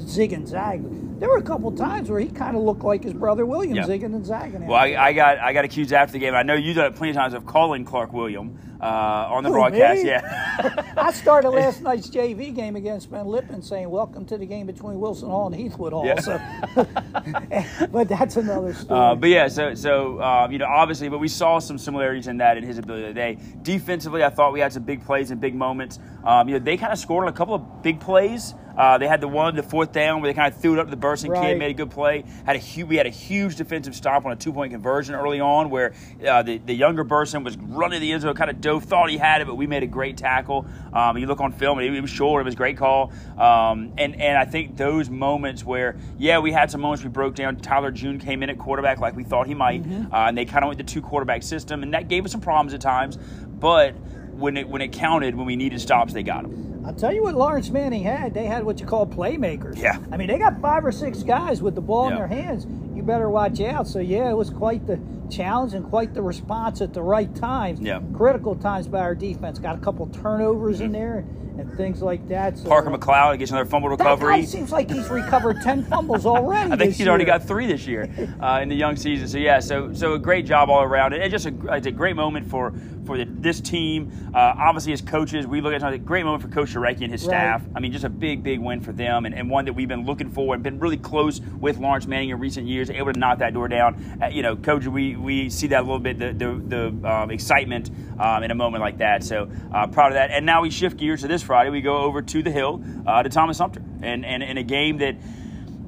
zig 0.00 0.32
and 0.32 0.46
zag. 0.48 0.82
There 1.20 1.28
were 1.28 1.36
a 1.36 1.42
couple 1.42 1.70
times 1.72 2.10
where 2.10 2.18
he 2.18 2.26
kind 2.26 2.56
of 2.56 2.62
looked 2.64 2.82
like 2.82 3.04
his 3.04 3.12
brother 3.12 3.46
William, 3.46 3.76
Yeah. 3.76 3.84
zigging 3.84 4.06
and 4.14 4.26
zagging. 4.26 4.66
Well, 4.66 4.76
I, 4.78 4.96
I 4.98 5.12
got 5.12 5.38
I 5.38 5.52
got 5.52 5.64
accused 5.64 5.92
after 5.92 6.12
the 6.14 6.18
game. 6.18 6.34
I 6.34 6.42
know 6.42 6.54
you've 6.54 6.74
done 6.76 6.86
it 6.86 6.96
plenty 6.96 7.10
of 7.10 7.16
times 7.16 7.34
of 7.34 7.46
calling 7.46 7.84
Clark 7.84 8.12
William 8.12 8.58
uh, 8.82 9.28
on 9.30 9.44
the 9.44 9.48
Who, 9.50 9.54
broadcast. 9.54 10.02
me? 10.02 10.08
Yeah. 10.08 10.92
I 10.96 11.12
started 11.12 11.50
last 11.62 11.82
night's 11.82 12.08
JV 12.10 12.54
game 12.54 12.76
against 12.76 13.10
Ben 13.10 13.26
Lippen 13.26 13.62
saying, 13.62 13.88
"Welcome 13.88 14.24
to 14.26 14.36
the 14.38 14.46
game 14.46 14.66
between 14.66 14.98
Wilson 15.00 15.28
Hall 15.28 15.46
and 15.52 15.54
Heathwood 15.54 15.92
Hall." 15.92 16.04
Yeah. 16.04 16.20
So, 16.20 17.86
but 17.92 18.08
that's 18.08 18.36
another 18.36 18.74
story. 18.74 19.00
Uh, 19.00 19.14
but 19.14 19.28
yeah, 19.28 19.48
so 19.48 19.74
so 19.74 20.20
um, 20.22 20.50
you 20.52 20.58
know, 20.58 20.66
obviously, 20.66 21.08
but 21.08 21.18
we 21.18 21.28
saw 21.28 21.58
some 21.58 21.78
similarities 21.78 22.26
in 22.26 22.38
that 22.38 22.56
in 22.56 22.64
his 22.64 22.78
ability 22.78 23.04
today. 23.04 23.38
Defensively, 23.62 24.24
I 24.24 24.30
thought 24.30 24.52
we 24.52 24.60
had 24.60 24.72
some 24.72 24.82
big 24.82 25.04
plays 25.04 25.30
and 25.30 25.40
big 25.40 25.54
moments. 25.54 25.98
Um, 26.24 26.48
you 26.48 26.58
know, 26.58 26.64
they 26.64 26.76
kind 26.76 26.92
of 26.92 26.98
scored 26.98 27.24
on 27.24 27.28
a 27.28 27.36
couple 27.36 27.54
of 27.54 27.82
big 27.82 28.00
plays. 28.00 28.54
Uh, 28.76 28.96
they 28.96 29.06
had 29.06 29.20
the 29.20 29.28
one, 29.28 29.54
the 29.54 29.62
fourth 29.62 29.92
down, 29.92 30.22
where 30.22 30.32
they 30.32 30.34
kind 30.34 30.50
of 30.52 30.58
threw 30.58 30.72
it 30.72 30.78
up 30.78 30.86
to 30.86 30.90
the 30.90 30.96
bursting 30.96 31.30
Right. 31.30 31.42
kid, 31.50 31.58
made 31.58 31.70
a 31.72 31.74
good 31.74 31.90
play. 31.90 32.24
Had 32.46 32.56
a 32.56 32.58
hu- 32.58 32.86
we 32.86 32.96
had 32.96 33.04
a 33.06 33.10
huge 33.10 33.56
defensive 33.56 33.94
stop 33.94 34.24
on 34.24 34.32
a 34.32 34.36
two 34.36 34.50
point 34.52 34.72
conversion 34.72 35.14
early 35.14 35.40
on, 35.40 35.68
where 35.68 35.92
uh, 36.26 36.42
the 36.42 36.56
the 36.58 36.72
younger 36.74 37.04
Burson 37.04 37.44
was 37.44 37.56
running 37.58 38.00
the 38.00 38.12
end 38.12 38.22
zone, 38.22 38.34
kind 38.34 38.50
of 38.50 38.60
thought 38.80 39.10
he 39.10 39.16
had 39.18 39.40
it, 39.40 39.46
but 39.46 39.54
we 39.56 39.66
made 39.66 39.82
a 39.82 39.86
great 39.86 40.16
tackle. 40.16 40.66
Um, 40.92 41.16
you 41.18 41.26
look 41.26 41.40
on 41.40 41.52
film, 41.52 41.78
and 41.78 41.96
it, 41.96 42.00
was 42.00 42.10
short. 42.10 42.42
It 42.42 42.44
was 42.44 42.54
a 42.54 42.56
great 42.56 42.76
call. 42.76 43.12
Um, 43.38 43.92
and 43.98 44.20
and 44.20 44.36
I 44.38 44.44
think 44.44 44.76
those 44.76 45.08
moments 45.10 45.64
where 45.64 45.96
yeah, 46.18 46.38
we 46.38 46.52
had 46.52 46.70
some 46.70 46.80
moments 46.80 47.02
we 47.02 47.10
broke 47.10 47.34
down. 47.34 47.56
Tyler 47.56 47.90
June 47.90 48.18
came 48.18 48.42
in 48.42 48.50
at 48.50 48.58
quarterback 48.58 48.98
like 49.00 49.16
we 49.16 49.24
thought 49.24 49.46
he 49.46 49.54
might, 49.54 49.82
Mm-hmm. 49.82 50.12
uh, 50.14 50.28
and 50.28 50.36
they 50.36 50.44
kind 50.44 50.64
of 50.64 50.68
went 50.68 50.78
the 50.78 50.84
two 50.84 51.02
quarterback 51.02 51.42
system, 51.42 51.82
and 51.82 51.94
that 51.94 52.08
gave 52.08 52.24
us 52.24 52.32
some 52.32 52.40
problems 52.40 52.74
at 52.74 52.80
times. 52.80 53.16
But 53.48 53.94
when 54.32 54.56
it 54.56 54.68
when 54.68 54.82
it 54.82 54.92
counted, 54.92 55.34
when 55.34 55.46
we 55.46 55.56
needed 55.56 55.80
stops, 55.80 56.12
they 56.12 56.22
got 56.22 56.42
them. 56.42 56.82
I'll 56.84 56.92
tell 56.94 57.14
you 57.14 57.22
what 57.22 57.34
Laurence 57.36 57.70
Manning 57.70 58.02
had. 58.02 58.34
They 58.34 58.46
had 58.46 58.64
what 58.64 58.80
you 58.80 58.86
call 58.86 59.06
playmakers. 59.06 59.76
Yeah. 59.80 59.98
I 60.10 60.16
mean, 60.16 60.26
they 60.26 60.36
got 60.38 60.60
five 60.60 60.84
or 60.84 60.90
six 60.90 61.22
guys 61.22 61.62
with 61.62 61.76
the 61.76 61.80
ball 61.80 62.08
in 62.08 62.16
their 62.16 62.26
hands. 62.26 62.66
You 63.02 63.06
better 63.06 63.28
watch 63.28 63.60
out. 63.60 63.88
So, 63.88 63.98
yeah, 63.98 64.30
it 64.30 64.36
was 64.36 64.48
quite 64.48 64.86
the 64.86 65.00
challenge 65.28 65.74
and 65.74 65.84
quite 65.84 66.14
the 66.14 66.22
response 66.22 66.80
at 66.80 66.94
the 66.94 67.02
right 67.02 67.34
times. 67.34 67.80
Yeah. 67.80 67.98
Mm-hmm. 67.98 68.16
Critical 68.16 68.54
times 68.54 68.86
by 68.86 69.00
our 69.00 69.16
defense. 69.16 69.58
Got 69.58 69.74
a 69.74 69.80
couple 69.80 70.06
turnovers 70.06 70.80
in 70.80 70.92
there 70.92 71.24
and, 71.58 71.76
things 71.76 72.02
like 72.02 72.26
that. 72.28 72.58
So, 72.58 72.68
Parker 72.68 72.90
McLeod 72.90 73.38
gets 73.38 73.50
another 73.50 73.68
fumble 73.68 73.88
recovery. 73.88 74.36
That 74.36 74.40
guy 74.40 74.44
seems 74.44 74.70
like 74.72 74.90
he's 74.90 75.08
recovered 75.08 75.62
10 75.62 75.84
fumbles 75.84 76.26
already. 76.26 76.72
I 76.72 76.76
think 76.76 76.94
he's 76.94 77.08
already 77.08 77.24
got 77.24 77.42
three 77.44 77.66
this 77.66 77.86
year 77.86 78.08
uh, 78.40 78.60
in 78.62 78.68
the 78.68 78.76
young 78.76 78.96
season. 78.96 79.28
So 79.28 79.38
yeah, 79.38 79.60
so 79.60 79.92
so 79.92 80.14
a 80.14 80.18
great 80.18 80.46
job 80.46 80.70
all 80.70 80.82
around, 80.82 81.14
and 81.14 81.30
just 81.30 81.46
a, 81.46 81.54
it's 81.74 81.86
a 81.86 81.90
great 81.90 82.16
moment 82.16 82.48
for 82.50 82.72
for 83.04 83.18
the, 83.18 83.24
this 83.24 83.60
team. 83.60 84.12
Uh, 84.34 84.54
obviously, 84.56 84.92
as 84.92 85.00
coaches, 85.00 85.46
we 85.46 85.60
look 85.60 85.74
at 85.74 85.82
it 85.82 85.94
a 85.94 85.98
great 85.98 86.24
moment 86.24 86.42
for 86.42 86.48
Coach 86.48 86.74
Jarecki 86.74 87.02
and 87.02 87.12
his 87.12 87.22
Right. 87.22 87.30
staff. 87.30 87.62
I 87.74 87.80
mean, 87.80 87.92
just 87.92 88.04
a 88.04 88.08
big, 88.08 88.42
big 88.42 88.60
win 88.60 88.80
for 88.80 88.92
them, 88.92 89.26
and, 89.26 89.34
and 89.34 89.50
one 89.50 89.64
that 89.64 89.72
we've 89.72 89.88
been 89.88 90.04
looking 90.04 90.30
for 90.30 90.54
and 90.54 90.62
been 90.62 90.78
really 90.78 90.96
close 90.96 91.40
with 91.40 91.78
Laurence 91.78 92.06
Manning 92.06 92.30
in 92.30 92.38
recent 92.38 92.66
years, 92.66 92.90
able 92.90 93.12
to 93.12 93.18
knock 93.18 93.38
that 93.38 93.54
door 93.54 93.68
down. 93.68 94.18
Uh, 94.22 94.26
you 94.26 94.42
know, 94.42 94.56
Coach, 94.56 94.86
we 94.86 95.16
we 95.16 95.50
see 95.50 95.66
that 95.68 95.80
a 95.80 95.82
little 95.82 95.98
bit 95.98 96.18
the 96.18 96.32
the, 96.32 96.62
the 97.00 97.08
um, 97.08 97.30
excitement 97.30 97.90
um, 98.18 98.42
in 98.42 98.50
a 98.50 98.54
moment 98.54 98.82
like 98.82 98.98
that. 98.98 99.24
So 99.24 99.50
uh, 99.72 99.86
proud 99.88 100.08
of 100.08 100.14
that. 100.14 100.30
And 100.30 100.46
now 100.46 100.62
we 100.62 100.70
shift 100.70 100.96
gears 100.96 101.22
to 101.22 101.28
this 101.28 101.41
Friday. 101.42 101.70
We 101.70 101.80
go 101.80 101.98
over 101.98 102.22
to 102.22 102.42
the 102.42 102.50
Hill 102.50 102.82
uh, 103.06 103.22
to 103.22 103.28
Thomas 103.28 103.56
Sumter, 103.58 103.82
and 104.02 104.24
and 104.24 104.42
in 104.42 104.58
a 104.58 104.62
game 104.62 104.98
that 104.98 105.16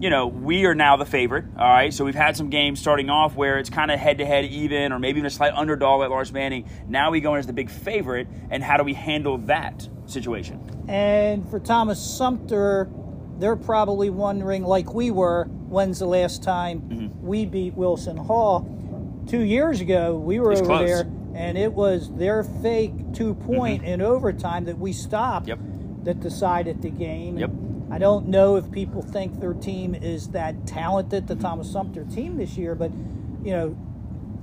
you 0.00 0.10
know, 0.10 0.26
we 0.26 0.66
are 0.66 0.74
now 0.74 0.96
the 0.96 1.06
favorite. 1.06 1.44
All 1.56 1.68
right, 1.68 1.94
so 1.94 2.04
we've 2.04 2.16
had 2.16 2.36
some 2.36 2.50
games 2.50 2.80
starting 2.80 3.08
off 3.10 3.36
where 3.36 3.58
it's 3.58 3.70
kind 3.70 3.92
of 3.92 3.98
head 3.98 4.18
to 4.18 4.26
head, 4.26 4.44
even, 4.44 4.92
or 4.92 4.98
maybe 4.98 5.18
even 5.20 5.26
a 5.26 5.30
slight 5.30 5.54
underdog 5.54 6.02
at 6.02 6.10
Laurence 6.10 6.32
Manning. 6.32 6.68
Now 6.88 7.12
we 7.12 7.20
go 7.20 7.34
in 7.34 7.38
as 7.38 7.46
the 7.46 7.52
big 7.52 7.70
favorite, 7.70 8.26
and 8.50 8.62
how 8.62 8.76
do 8.76 8.82
we 8.82 8.92
handle 8.92 9.38
that 9.46 9.88
situation? 10.06 10.84
And 10.88 11.48
for 11.48 11.60
Thomas 11.60 12.00
Sumter, 12.04 12.90
they're 13.38 13.56
probably 13.56 14.10
wondering, 14.10 14.64
like 14.64 14.92
we 14.92 15.12
were, 15.12 15.44
when's 15.44 16.00
the 16.00 16.06
last 16.06 16.42
time 16.42 16.80
Mm-hmm. 16.80 17.26
we 17.26 17.46
beat 17.46 17.74
Wilson 17.74 18.16
Hall? 18.16 18.68
Two 19.28 19.40
years 19.42 19.80
ago, 19.80 20.16
we 20.16 20.40
were 20.40 20.52
It's 20.52 20.60
over 20.60 20.68
close. 20.68 20.88
There, 20.88 21.04
and 21.34 21.58
it 21.58 21.72
was 21.72 22.12
their 22.14 22.44
fake 22.44 22.92
two 23.12 23.34
point 23.34 23.82
mm-hmm. 23.82 23.92
in 23.92 24.02
overtime 24.02 24.64
that 24.64 24.78
we 24.78 24.92
stopped 24.92 25.48
Yep. 25.48 25.58
that 26.04 26.20
decided 26.20 26.82
the 26.82 26.90
game. 26.90 27.38
Yep. 27.38 27.50
I 27.90 27.98
don't 27.98 28.28
know 28.28 28.56
if 28.56 28.70
people 28.72 29.02
think 29.02 29.40
their 29.40 29.54
team 29.54 29.94
is 29.94 30.28
that 30.28 30.66
talented, 30.66 31.26
the 31.26 31.34
mm-hmm. 31.34 31.42
Thomas 31.42 31.70
Sumter 31.70 32.04
team 32.04 32.38
this 32.38 32.56
year, 32.56 32.74
but 32.74 32.90
you 33.42 33.52
know, 33.52 33.76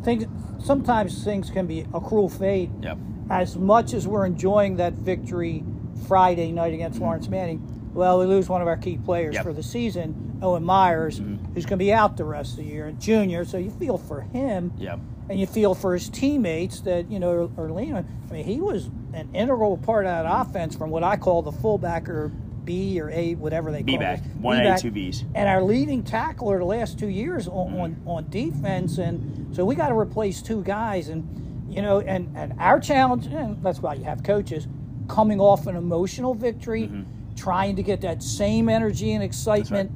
things 0.03 0.25
sometimes 0.63 1.23
things 1.23 1.49
can 1.49 1.67
be 1.67 1.85
a 1.93 1.99
cruel 1.99 2.29
fate 2.29 2.69
Yep. 2.81 2.97
as 3.29 3.57
much 3.57 3.93
as 3.93 4.07
we're 4.07 4.25
enjoying 4.25 4.77
that 4.77 4.93
victory 4.93 5.63
Friday 6.07 6.51
night 6.51 6.73
against 6.73 6.95
mm-hmm. 6.95 7.05
Laurence 7.05 7.27
Manning, 7.29 7.91
well, 7.93 8.19
we 8.19 8.25
lose 8.25 8.47
one 8.47 8.61
of 8.61 8.67
our 8.67 8.77
key 8.77 8.97
players 8.97 9.37
for 9.39 9.53
the 9.53 9.63
season, 9.63 10.39
Owen 10.41 10.63
Myers, 10.63 11.17
who's 11.17 11.65
going 11.65 11.77
to 11.77 11.83
be 11.83 11.91
out 11.91 12.15
the 12.17 12.23
rest 12.23 12.51
of 12.51 12.57
the 12.57 12.63
year, 12.63 12.87
and 12.87 12.99
junior. 13.01 13.43
So 13.43 13.57
you 13.57 13.69
feel 13.71 13.97
for 13.97 14.21
him, 14.21 14.71
Yep. 14.77 14.99
And 15.29 15.39
you 15.39 15.47
feel 15.47 15.73
for 15.73 15.93
his 15.93 16.09
teammates 16.09 16.81
that 16.81 17.09
you 17.09 17.19
know 17.19 17.31
er-, 17.57 17.61
are 17.61 17.71
leaning. 17.71 17.95
I 18.29 18.33
mean, 18.33 18.45
he 18.45 18.59
was 18.59 18.87
an 19.13 19.29
integral 19.33 19.77
part 19.77 20.05
of 20.05 20.11
that 20.11 20.25
offense 20.27 20.75
from 20.75 20.89
what 20.89 21.03
I 21.03 21.17
call 21.17 21.41
the 21.41 21.51
fullback 21.51 22.09
or 22.09 22.31
B 22.63 22.99
or 23.01 23.09
A, 23.09 23.35
whatever 23.35 23.71
they 23.71 23.81
B 23.81 23.93
call 23.93 24.01
back. 24.01 24.19
it. 24.19 24.35
One 24.37 24.57
A, 24.57 24.61
B-back. 24.61 24.79
two 24.81 24.91
Bs. 24.91 25.23
And 25.33 25.49
our 25.49 25.63
leading 25.63 26.03
tackler 26.03 26.59
the 26.59 26.65
last 26.65 26.99
two 26.99 27.07
years 27.09 27.47
on, 27.47 27.69
mm-hmm. 27.71 27.79
on, 27.79 28.01
on 28.05 28.29
defense, 28.29 28.97
and 28.99 29.55
so 29.55 29.65
we 29.65 29.75
got 29.75 29.89
to 29.89 29.97
replace 29.97 30.41
two 30.41 30.63
guys, 30.63 31.09
and 31.09 31.67
you 31.73 31.81
know, 31.81 31.99
and 32.01 32.31
and 32.37 32.53
our 32.59 32.79
challenge, 32.79 33.27
and 33.27 33.61
that's 33.63 33.79
why 33.79 33.95
you 33.95 34.03
have 34.03 34.23
coaches 34.23 34.67
coming 35.07 35.39
off 35.39 35.67
an 35.67 35.75
emotional 35.75 36.33
victory, 36.33 36.83
mm-hmm. 36.83 37.01
trying 37.35 37.75
to 37.75 37.83
get 37.83 38.01
that 38.01 38.21
same 38.23 38.69
energy 38.69 39.13
and 39.13 39.23
excitement 39.23 39.91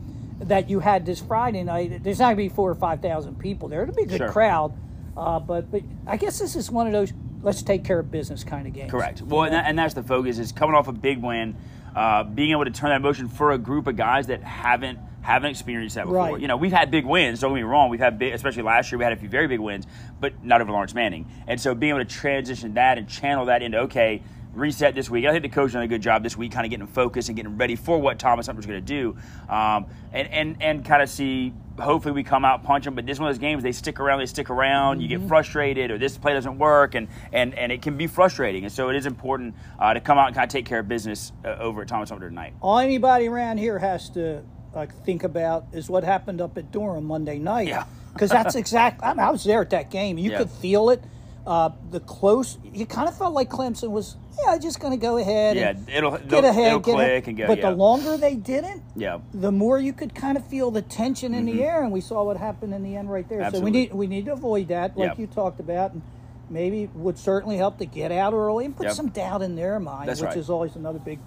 that 0.49 0.69
you 0.69 0.79
had 0.79 1.05
this 1.05 1.21
Friday 1.21 1.63
night. 1.63 2.03
There's 2.03 2.19
not 2.19 2.25
gonna 2.25 2.35
be 2.37 2.49
four 2.49 2.69
or 2.69 2.75
five 2.75 3.01
thousand 3.01 3.39
people 3.39 3.69
there. 3.69 3.83
It'll 3.83 3.95
be 3.95 4.03
a 4.03 4.07
good 4.07 4.17
Sure. 4.17 4.31
crowd, 4.31 4.73
uh, 5.17 5.39
but 5.39 5.71
but 5.71 5.81
I 6.07 6.17
guess 6.17 6.39
this 6.39 6.55
is 6.55 6.69
one 6.69 6.87
of 6.87 6.93
those 6.93 7.13
let's 7.41 7.61
take 7.61 7.83
care 7.83 7.99
of 7.99 8.11
business 8.11 8.43
kind 8.43 8.67
of 8.67 8.73
games. 8.73 8.91
Correct. 8.91 9.21
Well, 9.21 9.43
and, 9.43 9.53
that, 9.53 9.65
and 9.67 9.77
that's 9.77 9.93
the 9.93 10.03
focus 10.03 10.39
is 10.39 10.51
coming 10.51 10.75
off 10.75 10.87
a 10.87 10.91
big 10.91 11.21
win, 11.21 11.55
uh, 11.95 12.23
being 12.23 12.51
able 12.51 12.65
to 12.65 12.71
turn 12.71 12.89
that 12.89 13.01
motion 13.01 13.29
for 13.29 13.51
a 13.51 13.57
group 13.57 13.87
of 13.87 13.95
guys 13.95 14.27
that 14.27 14.43
haven't 14.43 14.99
haven't 15.21 15.49
experienced 15.49 15.95
that 15.95 16.05
before. 16.05 16.33
Right. 16.33 16.39
You 16.39 16.47
know, 16.47 16.57
we've 16.57 16.71
had 16.71 16.91
big 16.91 17.05
wins. 17.05 17.39
Don't 17.39 17.51
get 17.51 17.55
me 17.55 17.63
wrong. 17.63 17.89
We've 17.89 17.99
had 17.99 18.19
big, 18.19 18.33
especially 18.33 18.61
last 18.61 18.91
year, 18.91 18.99
we 18.99 19.03
had 19.03 19.13
a 19.13 19.15
few 19.15 19.29
very 19.29 19.47
big 19.47 19.59
wins, 19.59 19.87
but 20.19 20.43
not 20.43 20.61
over 20.61 20.71
Laurence 20.71 20.93
Manning. 20.93 21.31
And 21.47 21.59
so 21.59 21.73
being 21.73 21.95
able 21.95 22.05
to 22.05 22.05
transition 22.05 22.75
that 22.75 22.99
and 22.99 23.09
channel 23.09 23.45
that 23.45 23.63
into 23.63 23.79
okay. 23.79 24.21
Reset 24.55 24.95
this 24.95 25.09
week. 25.09 25.25
I 25.25 25.31
think 25.31 25.43
the 25.43 25.49
coach 25.49 25.73
done 25.73 25.83
a 25.83 25.87
good 25.87 26.01
job 26.01 26.23
this 26.23 26.37
week, 26.37 26.53
kind 26.53 26.65
of 26.65 26.69
getting 26.69 26.87
focused 26.87 27.27
and 27.27 27.35
getting 27.35 27.57
ready 27.57 27.75
for 27.75 27.99
what 27.99 28.17
Thomas 28.19 28.45
Sumter's 28.45 28.65
going 28.65 28.79
to 28.79 28.85
do, 28.85 29.17
um, 29.49 29.85
and 30.13 30.27
and 30.29 30.57
and 30.61 30.85
kind 30.85 31.01
of 31.03 31.09
see. 31.09 31.53
Hopefully, 31.77 32.13
we 32.13 32.23
come 32.23 32.45
out 32.45 32.63
punch 32.63 32.85
them. 32.85 32.95
But 32.95 33.05
this 33.05 33.19
one 33.19 33.27
of 33.29 33.35
those 33.35 33.41
games, 33.41 33.61
they 33.61 33.73
stick 33.73 33.99
around. 33.99 34.19
They 34.19 34.25
stick 34.27 34.49
around. 34.49 35.01
You 35.01 35.09
Mm-hmm. 35.09 35.23
get 35.23 35.27
frustrated, 35.27 35.91
or 35.91 35.97
this 35.97 36.17
play 36.17 36.31
doesn't 36.33 36.57
work, 36.57 36.95
and 36.95 37.09
and 37.33 37.53
and 37.53 37.69
it 37.71 37.81
can 37.81 37.97
be 37.97 38.07
frustrating. 38.07 38.63
And 38.63 38.71
so 38.71 38.87
it 38.89 38.95
is 38.95 39.05
important 39.05 39.55
uh, 39.77 39.93
to 39.93 39.99
come 39.99 40.17
out 40.17 40.27
and 40.27 40.35
kind 40.35 40.45
of 40.45 40.51
take 40.53 40.65
care 40.65 40.79
of 40.79 40.87
business 40.87 41.33
uh, 41.43 41.49
over 41.59 41.81
at 41.81 41.89
Thomas 41.89 42.07
Sumter 42.09 42.29
tonight. 42.29 42.53
All 42.61 42.79
anybody 42.79 43.27
around 43.27 43.57
here 43.57 43.77
has 43.77 44.09
to 44.11 44.41
like 44.73 44.93
think 45.03 45.23
about 45.25 45.65
is 45.73 45.89
what 45.89 46.05
happened 46.05 46.39
up 46.39 46.57
at 46.57 46.71
Durham 46.71 47.03
Monday 47.05 47.39
night. 47.39 47.67
Yeah. 47.67 47.83
because 48.13 48.29
that's 48.29 48.55
exactly. 48.55 49.05
I, 49.05 49.13
mean, 49.13 49.19
I 49.19 49.29
was 49.31 49.43
there 49.43 49.59
at 49.59 49.71
that 49.71 49.91
game. 49.91 50.17
You 50.17 50.31
Yeah. 50.31 50.37
could 50.37 50.49
feel 50.49 50.89
it 50.91 51.03
Uh, 51.45 51.69
the 51.91 51.99
close, 51.99 52.57
you 52.73 52.87
kind 52.87 53.07
of 53.07 53.15
felt 53.15 53.33
like 53.35 53.51
Clemson 53.51 53.91
was, 53.91 54.15
yeah, 54.43 54.57
just 54.57 54.79
going 54.79 54.91
to 54.91 54.97
go 54.97 55.17
ahead. 55.17 55.55
Yeah, 55.55 55.69
and 55.69 55.89
it'll 55.89 56.17
get 56.17 56.43
ahead, 56.43 56.67
it'll 56.67 56.79
get 56.79 56.95
click 56.95 57.27
ahead. 57.27 57.37
go. 57.37 57.47
But 57.47 57.59
yeah. 57.59 57.69
the 57.69 57.75
longer 57.75 58.17
they 58.17 58.33
didn't, 58.33 58.81
yeah. 58.95 59.19
the 59.31 59.51
more 59.51 59.77
you 59.79 59.93
could 59.93 60.15
kind 60.15 60.37
of 60.37 60.47
feel 60.47 60.71
the 60.71 60.81
tension 60.81 61.35
in 61.35 61.45
the 61.45 61.63
air, 61.63 61.83
and 61.83 61.91
we 61.91 62.01
saw 62.01 62.23
what 62.23 62.37
happened 62.37 62.73
in 62.73 62.81
the 62.81 62.95
end 62.95 63.11
right 63.11 63.29
there. 63.29 63.37
Mm-hmm. 63.39 63.45
Absolutely. 63.45 63.71
So 63.71 63.73
we 63.73 63.79
need 63.79 63.93
we 63.93 64.07
need 64.07 64.25
to 64.25 64.33
avoid 64.33 64.69
that, 64.69 64.97
like 64.97 65.09
Yep. 65.09 65.19
you 65.19 65.27
talked 65.27 65.59
about, 65.59 65.91
and 65.93 66.01
maybe 66.49 66.89
would 66.95 67.19
certainly 67.19 67.57
help 67.57 67.77
to 67.77 67.85
get 67.85 68.11
out 68.11 68.33
early 68.33 68.65
and 68.65 68.75
put 68.75 68.87
Yep. 68.87 68.95
some 68.95 69.09
doubt 69.09 69.43
in 69.43 69.55
their 69.55 69.79
mind, 69.79 70.09
That's 70.09 70.21
which 70.21 70.29
right. 70.29 70.37
is 70.37 70.49
always 70.49 70.75
another 70.75 70.99
big 70.99 71.19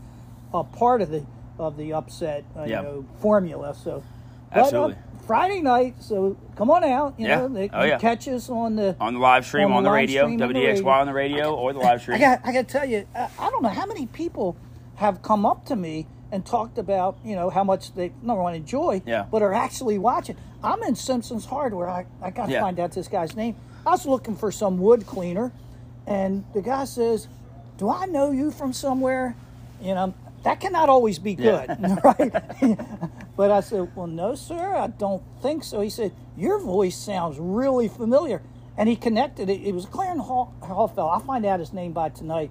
uh, 0.52 0.64
part 0.64 1.00
of 1.00 1.10
the 1.10 1.24
of 1.60 1.76
the 1.76 1.92
upset 1.92 2.42
uh, 2.56 2.64
Yep. 2.64 2.68
you 2.68 2.74
know 2.88 3.04
formula. 3.20 3.72
So, 3.74 4.02
but, 4.50 4.56
uh, 4.58 4.60
Absolutely. 4.64 4.96
Friday 5.28 5.60
night, 5.60 5.94
so 6.00 6.36
come 6.56 6.70
on 6.70 6.82
out. 6.82 7.14
You 7.18 7.28
Yeah. 7.28 7.36
know, 7.36 7.48
they 7.48 7.68
Oh, 7.72 7.84
yeah. 7.84 7.98
catch 7.98 8.26
us 8.28 8.48
on 8.48 8.76
the 8.76 8.96
On 8.98 9.12
the 9.12 9.20
live 9.20 9.44
stream, 9.44 9.66
On 9.66 9.70
the 9.70 9.76
on 9.76 9.82
the 9.84 9.90
radio, 9.90 10.22
stream, 10.22 10.40
on 10.42 10.48
the 10.48 10.54
WDXY 10.54 10.72
radio. 10.72 10.88
on 11.00 11.06
the 11.06 11.12
radio, 11.12 11.54
or 11.54 11.72
the 11.74 11.78
live 11.80 12.00
stream. 12.00 12.16
I 12.16 12.20
got 12.20 12.40
I 12.44 12.52
got 12.52 12.66
to 12.66 12.72
tell 12.72 12.86
you, 12.88 13.06
I, 13.14 13.28
I 13.38 13.50
don't 13.50 13.62
know 13.62 13.68
how 13.68 13.84
many 13.86 14.06
people 14.06 14.56
have 14.96 15.20
come 15.22 15.44
up 15.44 15.66
to 15.66 15.76
me 15.76 16.06
and 16.32 16.44
talked 16.46 16.78
about 16.78 17.18
you 17.22 17.36
know 17.36 17.50
how 17.50 17.62
much 17.62 17.94
they 17.94 18.10
number 18.22 18.42
one 18.42 18.54
enjoy, 18.54 19.02
Yeah. 19.04 19.26
but 19.30 19.42
are 19.42 19.52
actually 19.52 19.98
watching. 19.98 20.36
I'm 20.64 20.82
in 20.82 20.94
Simpson's 20.96 21.44
Hardware. 21.44 21.88
I, 21.90 22.06
I 22.22 22.30
got 22.30 22.46
to 22.46 22.52
Yeah. 22.52 22.62
find 22.62 22.80
out 22.80 22.92
this 22.92 23.06
guy's 23.08 23.36
name. 23.36 23.54
I 23.86 23.90
was 23.90 24.06
looking 24.06 24.34
for 24.34 24.50
some 24.50 24.78
wood 24.80 25.06
cleaner, 25.06 25.52
and 26.06 26.44
the 26.54 26.62
guy 26.62 26.84
says, 26.86 27.28
"Do 27.76 27.90
I 27.90 28.06
know 28.06 28.30
you 28.30 28.50
from 28.50 28.72
somewhere?" 28.72 29.36
You 29.82 29.94
know. 29.94 30.14
That 30.44 30.60
cannot 30.60 30.88
always 30.88 31.18
be 31.18 31.34
good, 31.34 31.66
Yeah. 31.68 31.96
right? 32.04 32.32
but 33.38 33.50
I 33.52 33.60
said, 33.60 33.94
Well, 33.96 34.08
no, 34.08 34.34
sir, 34.34 34.74
I 34.74 34.88
don't 34.88 35.22
think 35.40 35.62
so. 35.64 35.80
He 35.80 35.88
said, 35.90 36.12
Your 36.36 36.58
voice 36.58 36.96
sounds 36.96 37.38
really 37.38 37.88
familiar. 37.88 38.42
And 38.76 38.88
he 38.88 38.96
connected 38.96 39.48
it. 39.48 39.62
It 39.62 39.74
was 39.74 39.86
Clarence 39.86 40.22
Hall, 40.22 40.54
Hallfeld. 40.60 41.10
I'll 41.12 41.20
find 41.20 41.46
out 41.46 41.58
his 41.60 41.72
name 41.72 41.92
by 41.92 42.10
tonight 42.10 42.50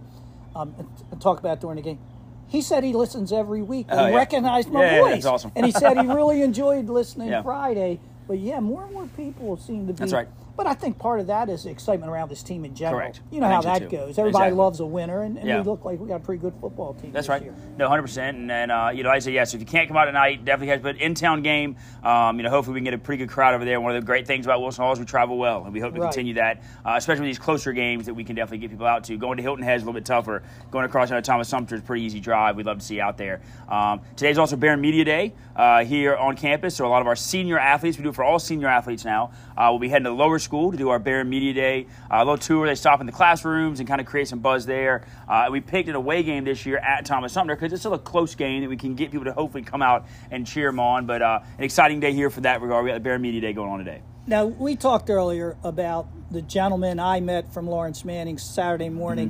um, 0.56 0.74
and, 0.80 0.88
and 1.12 1.22
talk 1.22 1.40
about 1.40 1.58
it 1.58 1.62
during 1.62 1.76
the 1.78 1.82
game. 1.82 2.00
He 2.48 2.62
said 2.62 2.84
he 2.84 2.94
listens 2.94 3.32
every 3.34 3.62
week. 3.62 3.88
Oh, 3.90 4.06
he 4.06 4.12
yeah. 4.12 4.18
recognized 4.18 4.70
my 4.70 4.82
Yeah, 4.84 4.92
yeah, 4.96 5.02
voice. 5.02 5.12
that's 5.16 5.26
awesome. 5.26 5.52
and 5.56 5.66
he 5.66 5.72
said 5.74 5.98
he 6.00 6.08
really 6.20 6.42
enjoyed 6.42 6.88
listening 6.90 7.28
Yeah. 7.30 7.44
Friday. 7.44 8.00
But 8.28 8.40
yeah, 8.40 8.60
more 8.62 8.84
and 8.84 8.94
more 8.94 9.08
people 9.18 9.58
seem 9.58 9.88
to 9.88 9.94
be. 9.94 10.00
That's 10.00 10.14
right. 10.14 10.28
But 10.58 10.66
I 10.66 10.74
think 10.74 10.98
part 10.98 11.20
of 11.20 11.28
that 11.28 11.50
is 11.50 11.64
the 11.66 11.70
excitement 11.70 12.12
around 12.12 12.30
this 12.30 12.42
team 12.42 12.66
in 12.66 12.74
general. 12.74 13.00
Correct. 13.00 13.22
You 13.32 13.40
know 13.40 13.46
I 13.46 13.52
how 13.52 13.62
that 13.62 13.80
too. 13.84 13.90
goes. 13.90 14.18
Everybody 14.18 14.46
Exactly. 14.48 14.58
loves 14.58 14.80
a 14.80 14.86
winner, 14.88 15.22
and, 15.22 15.38
and 15.38 15.48
Yeah. 15.48 15.60
we 15.60 15.66
look 15.66 15.86
like 15.86 16.00
we 16.00 16.08
got 16.08 16.16
a 16.16 16.20
pretty 16.20 16.42
good 16.42 16.56
football 16.60 16.96
team. 16.96 17.12
That's 17.12 17.30
right. 17.30 17.44
Year. 17.44 17.54
No, 17.78 17.88
hundred 17.88 18.02
percent. 18.02 18.38
And 18.38 18.50
then 18.50 18.72
uh, 18.72 18.90
you 18.90 19.04
know, 19.04 19.12
I 19.12 19.20
say 19.20 19.32
yes. 19.32 19.54
If 19.54 19.60
you 19.60 19.68
can't 19.68 19.88
come 19.88 19.96
out 19.96 20.06
tonight, 20.06 20.44
definitely 20.44 20.70
has. 20.70 20.82
But 20.82 20.98
in 20.98 21.14
town 21.14 21.44
game, 21.44 21.76
um, 22.04 22.38
you 22.38 22.44
know, 22.44 22.50
hopefully 22.50 22.74
we 22.74 22.80
can 22.80 22.86
get 22.86 22.94
a 22.96 22.98
pretty 22.98 23.24
good 23.24 23.30
crowd 23.32 23.54
over 23.54 23.64
there. 23.66 23.80
One 23.80 23.96
of 23.96 24.02
the 24.02 24.06
great 24.06 24.26
things 24.26 24.48
about 24.48 24.60
Wilson 24.60 24.84
Hall 24.84 24.92
is 24.94 25.00
we 25.00 25.06
travel 25.06 25.38
well, 25.38 25.64
and 25.64 25.72
we 25.72 25.80
hope 25.80 25.94
to 25.94 26.02
Right. 26.02 26.12
continue 26.12 26.34
that, 26.34 26.64
uh, 26.84 26.96
especially 26.98 27.22
with 27.22 27.30
these 27.30 27.40
closer 27.40 27.72
games 27.72 28.08
that 28.08 28.16
we 28.16 28.24
can 28.24 28.36
definitely 28.36 28.58
get 28.58 28.72
people 28.72 28.88
out 28.88 29.04
to. 29.06 29.18
Going 29.18 29.38
to 29.38 29.44
Hilton 29.44 29.64
Head 29.64 29.76
is 29.78 29.84
a 29.84 29.86
little 29.86 29.94
bit 30.00 30.06
tougher. 30.06 30.42
Going 30.72 30.86
across 30.86 31.12
uh, 31.12 31.22
Thomas 31.22 31.48
Sumter 31.50 31.76
is 31.76 31.82
a 31.82 31.84
pretty 31.84 32.04
easy 32.04 32.20
drive. 32.20 32.56
We'd 32.56 32.66
love 32.66 32.80
to 32.80 32.84
see 32.86 32.96
you 32.96 33.04
out 33.04 33.18
there. 33.18 33.42
Um, 33.70 34.02
today's 34.16 34.40
also 34.40 34.56
Baron 34.56 34.82
Media 34.82 35.06
Day 35.06 35.34
uh, 35.56 35.84
here 35.86 36.16
on 36.16 36.36
campus. 36.36 36.76
So 36.76 36.88
a 36.88 36.90
lot 36.90 37.02
of 37.02 37.08
our 37.08 37.16
senior 37.16 37.60
athletes, 37.60 37.98
we 37.98 38.04
do 38.04 38.10
it 38.10 38.16
for 38.16 38.24
all 38.24 38.40
senior 38.40 38.68
athletes 38.68 39.06
now. 39.06 39.30
Uh, 39.58 39.68
we'll 39.72 39.80
be 39.80 39.90
heading 39.90 40.04
to 40.06 40.12
lower 40.12 40.38
school 40.38 40.72
to 40.72 40.78
do 40.78 40.90
our 40.90 41.00
Baron 41.00 41.28
Media 41.30 41.54
Day 41.54 41.88
uh, 42.12 42.20
little 42.20 42.38
tour. 42.38 42.68
They 42.68 42.76
stop 42.76 43.00
in 43.00 43.06
the 43.08 43.12
classrooms 43.12 43.80
and 43.80 43.90
kind 43.90 44.00
of 44.00 44.06
create 44.06 44.28
some 44.28 44.40
buzz 44.40 44.66
there. 44.66 45.06
Uh, 45.28 45.48
we 45.52 45.62
picked 45.62 45.90
an 45.90 45.96
away 45.96 46.22
game 46.24 46.44
this 46.44 46.66
year 46.66 46.78
at 46.78 47.06
Thomas 47.06 47.34
Sumter 47.34 47.56
because 47.56 47.74
it's 47.74 47.82
still 47.82 47.94
a 47.96 48.00
close 48.00 48.36
game 48.36 48.62
that 48.62 48.70
we 48.70 48.78
can 48.78 48.94
get 48.96 49.10
people 49.12 49.26
to 49.26 49.34
hopefully 49.34 49.64
come 49.64 49.82
out 49.82 50.06
and 50.30 50.46
cheer 50.46 50.70
them 50.70 50.80
on. 50.80 51.08
But 51.08 51.22
uh, 51.24 51.40
an 51.58 51.64
exciting 51.64 52.00
day 52.00 52.14
here 52.14 52.30
for 52.30 52.42
that 52.42 52.62
regard. 52.62 52.84
We 52.86 52.92
got 52.92 52.96
the 52.96 53.00
Baron 53.00 53.22
Media 53.22 53.42
Day 53.42 53.54
going 53.54 53.70
on 53.72 53.80
today. 53.80 54.02
Now, 54.28 54.46
we 54.46 54.76
talked 54.76 55.10
earlier 55.10 55.58
about 55.64 56.08
the 56.32 56.42
gentleman 56.42 57.00
I 57.00 57.22
met 57.22 57.52
from 57.54 57.68
Laurence 57.68 58.06
Manning 58.06 58.38
Saturday 58.38 58.90
morning, 58.90 59.30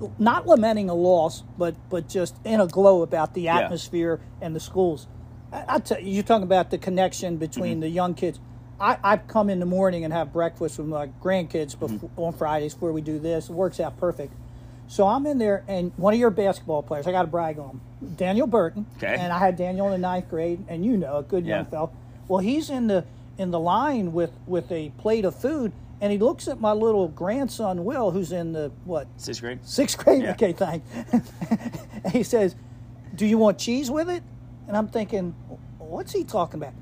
Mm-hmm. 0.00 0.22
not 0.22 0.46
lamenting 0.46 0.88
a 0.88 0.94
loss, 0.94 1.42
but 1.58 1.74
but 1.90 2.08
just 2.08 2.34
in 2.44 2.58
a 2.60 2.66
glow 2.66 3.02
about 3.02 3.34
the 3.34 3.48
atmosphere 3.48 4.18
and 4.40 4.54
the 4.56 4.60
schools. 4.60 5.06
I, 5.52 5.64
I 5.68 5.78
tell 5.78 6.00
you, 6.00 6.10
you're 6.12 6.22
talking 6.22 6.44
about 6.44 6.70
the 6.70 6.78
connection 6.78 7.36
between 7.36 7.72
Mm-hmm. 7.72 7.80
the 7.80 7.88
young 7.90 8.14
kids. 8.14 8.38
I, 8.80 8.96
I 9.04 9.16
come 9.18 9.50
in 9.50 9.60
the 9.60 9.66
morning 9.66 10.04
and 10.04 10.12
have 10.12 10.32
breakfast 10.32 10.78
with 10.78 10.86
my 10.88 11.08
grandkids 11.22 11.76
Mm-hmm. 11.76 12.06
on 12.18 12.32
Fridays 12.32 12.74
before 12.74 12.92
we 12.92 13.00
do 13.02 13.18
this. 13.18 13.48
It 13.48 13.52
works 13.52 13.78
out 13.80 13.98
perfect. 13.98 14.32
So 14.88 15.06
I'm 15.06 15.24
in 15.26 15.38
there, 15.38 15.62
and 15.68 15.92
one 15.96 16.14
of 16.14 16.18
your 16.20 16.30
basketball 16.30 16.82
players, 16.82 17.06
I 17.06 17.12
got 17.12 17.22
to 17.22 17.28
brag 17.28 17.58
on 17.60 17.80
him, 18.00 18.14
Daniel 18.16 18.46
Burton. 18.48 18.86
Okay. 18.96 19.14
And 19.18 19.32
I 19.32 19.38
had 19.38 19.56
Daniel 19.56 19.86
in 19.86 19.92
the 19.92 19.98
ninth 19.98 20.28
grade, 20.28 20.64
and 20.68 20.84
you 20.84 20.96
know, 20.96 21.18
a 21.18 21.22
good 21.22 21.46
young 21.46 21.64
fellow. 21.66 21.92
Well, 22.26 22.40
he's 22.40 22.70
in 22.70 22.86
the 22.88 23.04
in 23.38 23.50
the 23.52 23.60
line 23.60 24.12
with 24.12 24.32
with 24.46 24.70
a 24.72 24.90
plate 24.98 25.24
of 25.24 25.36
food, 25.36 25.72
and 26.00 26.10
he 26.10 26.18
looks 26.18 26.48
at 26.48 26.60
my 26.60 26.72
little 26.72 27.06
grandson 27.06 27.84
Will, 27.84 28.10
who's 28.10 28.32
in 28.32 28.52
the 28.52 28.72
what 28.84 29.06
Sixth 29.16 29.40
grade. 29.42 29.60
sixth 29.62 29.96
grade. 29.98 30.22
Yeah. 30.22 30.32
Okay, 30.32 30.52
thanks. 30.52 30.84
and 32.04 32.12
he 32.12 32.24
says, 32.24 32.56
"Do 33.14 33.26
you 33.26 33.38
want 33.38 33.58
cheese 33.58 33.90
with 33.92 34.10
it?" 34.10 34.24
And 34.66 34.76
I'm 34.76 34.88
thinking, 34.88 35.32
"What's 35.78 36.12
he 36.12 36.24
talking 36.24 36.60
about?" 36.60 36.72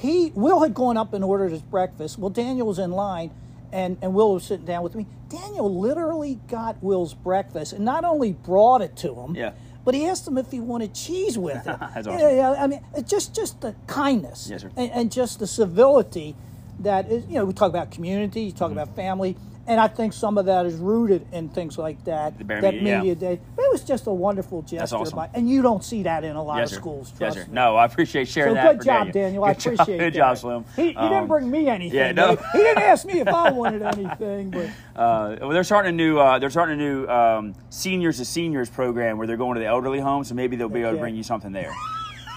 He 0.00 0.32
Will 0.34 0.60
had 0.62 0.74
gone 0.74 0.96
up 0.96 1.12
and 1.12 1.22
ordered 1.24 1.52
his 1.52 1.62
breakfast. 1.62 2.18
Well, 2.18 2.30
Daniel 2.30 2.66
was 2.66 2.78
in 2.78 2.90
line, 2.90 3.30
and 3.72 3.98
and 4.02 4.14
Will 4.14 4.34
was 4.34 4.44
sitting 4.44 4.66
down 4.66 4.82
with 4.82 4.94
me. 4.94 5.06
Daniel 5.28 5.72
literally 5.78 6.40
got 6.48 6.82
Will's 6.82 7.14
breakfast, 7.14 7.72
and 7.72 7.84
not 7.84 8.04
only 8.04 8.32
brought 8.32 8.82
it 8.82 8.96
to 8.96 9.14
him. 9.14 9.34
Yeah. 9.36 9.52
But 9.84 9.94
he 9.94 10.06
asked 10.06 10.28
him 10.28 10.36
if 10.36 10.50
he 10.50 10.60
wanted 10.60 10.94
cheese 10.94 11.38
with 11.38 11.56
it. 11.56 11.64
That's 11.80 12.06
Yeah, 12.06 12.12
awesome. 12.14 12.36
yeah, 12.36 12.54
I 12.58 12.66
mean, 12.66 12.80
just 13.06 13.34
just 13.34 13.60
the 13.62 13.74
kindness 13.86 14.48
Yes, 14.50 14.64
and, 14.76 14.90
and 14.90 15.10
just 15.12 15.38
the 15.38 15.46
civility 15.46 16.36
that 16.80 17.10
is. 17.10 17.24
You 17.26 17.34
know, 17.36 17.44
we 17.44 17.52
talk 17.52 17.68
about 17.70 17.90
community, 17.90 18.42
you 18.42 18.52
talk 18.52 18.70
Mm-hmm. 18.70 18.78
about 18.78 18.96
family, 18.96 19.36
and 19.66 19.78
I 19.80 19.86
think 19.88 20.12
some 20.12 20.38
of 20.38 20.46
that 20.46 20.66
is 20.66 20.74
rooted 20.76 21.26
in 21.32 21.48
things 21.48 21.78
like 21.78 22.02
that. 22.04 22.36
That 22.46 22.62
Media, 22.74 23.02
yeah. 23.04 23.14
day. 23.14 23.40
But 23.56 23.62
it 23.66 23.70
was 23.70 23.82
just 23.82 24.06
a 24.06 24.12
wonderful 24.12 24.62
gesture, 24.62 24.96
awesome. 24.96 25.16
by- 25.16 25.30
and 25.34 25.48
you 25.48 25.62
don't 25.62 25.84
see 25.84 26.02
that 26.04 26.24
in 26.24 26.34
a 26.34 26.42
lot 26.42 26.58
Yes, 26.58 26.72
of 26.72 26.78
schools. 26.78 27.08
Yes, 27.10 27.18
Trust 27.18 27.36
sir. 27.36 27.44
me. 27.44 27.52
No, 27.52 27.76
I 27.76 27.84
appreciate 27.84 28.26
sharing 28.28 28.50
So 28.50 28.54
that. 28.54 28.78
good 28.78 28.84
job, 28.84 29.12
Daniel. 29.12 29.44
I 29.44 29.52
Good 29.54 29.60
job. 29.62 29.72
appreciate 29.74 29.98
Good 29.98 30.12
that. 30.14 30.16
job, 30.16 30.38
Slim. 30.38 30.64
He, 30.76 30.88
he 30.90 30.96
Um, 30.96 31.10
didn't 31.10 31.28
bring 31.28 31.50
me 31.50 31.68
anything. 31.68 31.96
yeah, 31.98 32.12
no. 32.12 32.36
He 32.52 32.58
didn't 32.58 32.82
ask 32.82 33.04
me 33.06 33.20
if 33.20 33.28
I 33.28 33.50
wanted 33.52 33.82
anything, 33.94 34.50
but 34.50 34.66
Uh, 34.96 35.36
well, 35.40 35.50
they're 35.50 35.62
starting 35.64 35.90
a 35.90 35.96
new 35.96 36.18
uh, 36.18 36.38
they're 36.38 36.50
starting 36.50 36.80
a 36.80 36.82
new 36.82 37.06
um, 37.06 37.54
seniors 37.70 38.16
to 38.18 38.24
seniors 38.24 38.68
program 38.68 39.18
where 39.18 39.26
they're 39.26 39.36
going 39.36 39.54
to 39.54 39.60
the 39.60 39.66
elderly 39.66 40.00
home. 40.00 40.24
So 40.24 40.34
maybe 40.34 40.56
they'll 40.56 40.68
be 40.68 40.80
able 40.80 40.92
to 40.92 40.98
bring 40.98 41.14
you 41.16 41.22
something 41.22 41.52
there. 41.52 41.72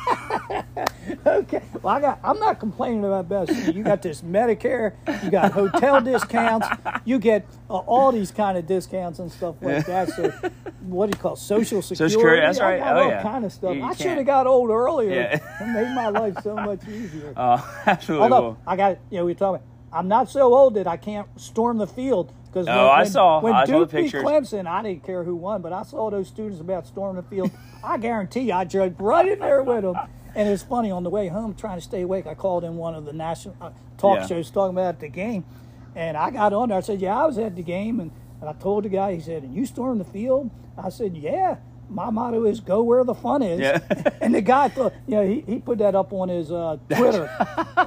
okay. 1.25 1.62
Well, 1.81 1.95
I 1.95 2.01
got. 2.01 2.19
I'm 2.24 2.39
not 2.39 2.60
complaining 2.60 3.03
about 3.03 3.27
best. 3.29 3.51
You 3.74 3.83
got 3.83 4.01
this 4.01 4.22
Medicare. 4.22 4.93
You 5.24 5.31
got 5.31 5.51
hotel 5.51 6.01
discounts. 6.01 6.67
You 7.05 7.19
get 7.19 7.45
uh, 7.69 7.74
all 7.77 8.12
these 8.12 8.31
kind 8.31 8.57
of 8.57 8.65
discounts 8.67 9.19
and 9.19 9.31
stuff 9.31 9.55
like 9.62 9.86
that. 9.86 10.10
So, 10.10 10.31
what 10.81 11.12
do 11.12 11.17
you 11.17 11.22
call 11.22 11.33
it? 11.33 11.38
social 11.38 11.81
security? 11.81 12.13
Security, 12.13 12.41
that's 12.41 12.60
I 12.60 12.72
right. 12.72 12.79
got 12.79 12.95
Oh, 12.98 13.00
all 13.03 13.10
yeah. 13.10 13.22
kind 13.22 13.45
of 13.45 13.51
stuff. 13.53 13.75
You- 13.75 13.83
I 13.83 13.93
should 13.93 14.17
have 14.17 14.25
got 14.25 14.48
old 14.48 14.69
earlier. 14.69 15.12
Yeah. 15.13 15.39
It 15.62 15.67
made 15.74 15.93
my 15.95 16.10
life 16.10 16.36
so 16.43 16.55
much 16.55 16.88
easier. 16.88 17.33
Uh, 17.36 17.62
absolutely. 17.86 18.24
Although 18.24 18.48
will. 18.50 18.57
I 18.67 18.75
got, 18.75 18.98
you 19.10 19.19
know, 19.19 19.25
we're 19.25 19.33
talking. 19.36 19.63
I'm 19.91 20.07
not 20.07 20.29
so 20.29 20.53
old 20.53 20.74
that 20.75 20.88
I 20.88 20.98
can't 20.98 21.27
storm 21.39 21.77
the 21.77 21.88
field 21.88 22.33
because 22.53 22.67
Oh, 22.67 22.88
I 22.89 23.03
saw. 23.03 23.41
when 23.41 23.53
I 23.53 23.65
saw 23.65 23.79
the 23.79 23.86
Duke 23.86 24.12
beat. 24.12 24.13
Clemson, 24.13 24.67
I 24.67 24.83
didn't 24.83 25.03
care 25.03 25.24
who 25.24 25.36
won, 25.36 25.62
but 25.63 25.74
I 25.74 25.81
saw 25.83 26.12
those 26.12 26.27
students 26.27 26.62
about 26.62 26.86
storming 26.86 27.22
the 27.22 27.27
field. 27.27 27.50
I 27.83 27.98
guarantee 27.98 28.41
you, 28.41 28.53
I 28.53 28.65
jumped 28.65 29.01
right 29.01 29.27
in 29.27 29.39
there 29.39 29.63
with 29.63 29.81
them. 29.83 29.95
And 30.36 30.48
it's 30.50 30.63
funny 30.63 30.89
on 30.91 31.03
the 31.03 31.10
way 31.10 31.27
home, 31.27 31.53
trying 31.55 31.77
to 31.77 31.81
stay 31.83 32.01
awake. 32.01 32.25
I 32.27 32.33
called 32.36 32.63
in 32.63 32.75
one 32.77 32.95
of 32.95 33.05
the 33.05 33.13
national 33.13 33.55
uh, 33.62 33.69
talk 33.98 34.19
Yeah. 34.19 34.25
shows 34.27 34.50
talking 34.51 34.75
about 34.75 35.00
the 35.00 35.07
game, 35.10 35.45
and 35.95 36.15
I 36.17 36.31
got 36.31 36.53
on 36.53 36.69
there. 36.69 36.77
I 36.79 36.81
said, 36.81 37.01
"Yeah, 37.01 37.22
I 37.22 37.25
was 37.27 37.38
at 37.38 37.55
the 37.55 37.62
game," 37.62 38.00
and, 38.00 38.10
and 38.41 38.50
I 38.50 38.53
told 38.53 38.83
the 38.86 38.89
guy. 38.89 39.13
He 39.13 39.19
said, 39.19 39.43
"And 39.43 39.53
you 39.53 39.65
stormed 39.67 40.00
the 40.01 40.05
field?" 40.05 40.50
I 40.77 40.89
said, 40.89 41.15
"Yeah." 41.15 41.57
My 41.89 42.09
motto 42.09 42.45
is 42.45 42.59
"Go 42.59 42.81
where 42.83 43.03
the 43.03 43.13
fun 43.13 43.41
is," 43.41 43.59
Yeah. 43.59 43.79
and 44.21 44.33
the 44.33 44.41
guy 44.41 44.69
thought, 44.69 44.93
you 45.07 45.15
know, 45.15 45.27
he, 45.27 45.41
he 45.47 45.59
put 45.59 45.77
that 45.79 45.95
up 45.95 46.11
on 46.13 46.29
his 46.29 46.51
uh, 46.51 46.77
Twitter. 46.89 47.29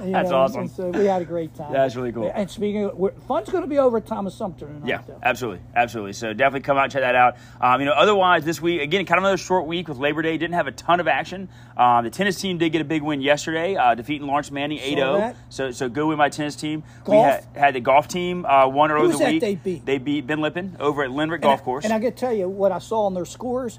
you 0.05 0.13
That's 0.13 0.31
know, 0.31 0.37
awesome. 0.37 0.61
and 0.63 0.71
So 0.71 0.91
we 0.91 1.07
had 1.07 1.23
a 1.23 1.25
great 1.25 1.55
time. 1.55 1.73
That's 1.73 1.97
really 1.97 2.13
cool. 2.13 2.31
And 2.35 2.51
speaking, 2.51 2.85
of, 2.85 3.13
fun's 3.27 3.49
going 3.49 3.63
to 3.65 3.69
be 3.69 3.79
over 3.79 3.97
at 3.97 4.07
Thomas 4.07 4.35
Sumter 4.35 4.67
tonight. 4.67 4.87
Yeah, 4.87 5.03
though. 5.07 5.19
absolutely, 5.23 5.61
absolutely. 5.75 6.13
So 6.13 6.33
definitely 6.33 6.61
come 6.61 6.77
out 6.77 6.85
and 6.85 6.93
check 6.93 7.03
that 7.03 7.15
out. 7.17 7.37
Um, 7.61 7.81
you 7.81 7.87
know, 7.87 7.93
otherwise 7.95 8.45
this 8.45 8.61
week 8.61 8.81
again, 8.81 9.05
kind 9.07 9.19
of 9.19 9.25
another 9.25 9.37
short 9.39 9.67
week 9.67 9.89
with 9.89 9.99
Labor 9.99 10.23
Day. 10.23 10.37
Didn't 10.39 10.55
have 10.55 10.67
a 10.69 10.73
ton 10.73 11.01
of 11.01 11.09
action. 11.09 11.49
Um, 11.77 12.05
the 12.05 12.11
tennis 12.11 12.41
team 12.41 12.59
did 12.59 12.71
get 12.71 12.81
a 12.81 12.85
big 12.85 13.03
win 13.03 13.21
yesterday, 13.21 13.75
uh, 13.77 13.95
defeating 13.95 14.27
Laurence 14.27 14.51
Manning 14.51 14.79
8-0. 14.79 15.35
So 15.49 15.71
so 15.73 15.89
good 15.89 16.07
win 16.07 16.19
by 16.19 16.29
tennis 16.29 16.55
team. 16.57 16.85
We 17.07 17.17
had, 17.17 17.45
had 17.55 17.75
the 17.75 17.81
golf 17.81 18.09
team 18.09 18.45
uh, 18.47 18.69
won 18.69 18.91
earlier 18.91 19.13
the 19.17 19.25
week. 19.25 19.41
they 19.41 19.55
beat? 19.57 19.85
They 19.87 19.99
beat 19.99 20.27
Ben 20.27 20.41
Lippen 20.41 20.77
over 20.81 21.03
at 21.03 21.11
Lindrick 21.11 21.35
And 21.35 21.43
Golf 21.43 21.61
I- 21.61 21.65
Course. 21.65 21.85
And 21.85 21.93
I 21.93 21.99
got 21.99 22.11
to 22.11 22.11
tell 22.13 22.33
you 22.33 22.49
what 22.49 22.73
I 22.73 22.79
saw 22.79 23.07
on 23.07 23.15
their 23.15 23.25
scores. 23.25 23.79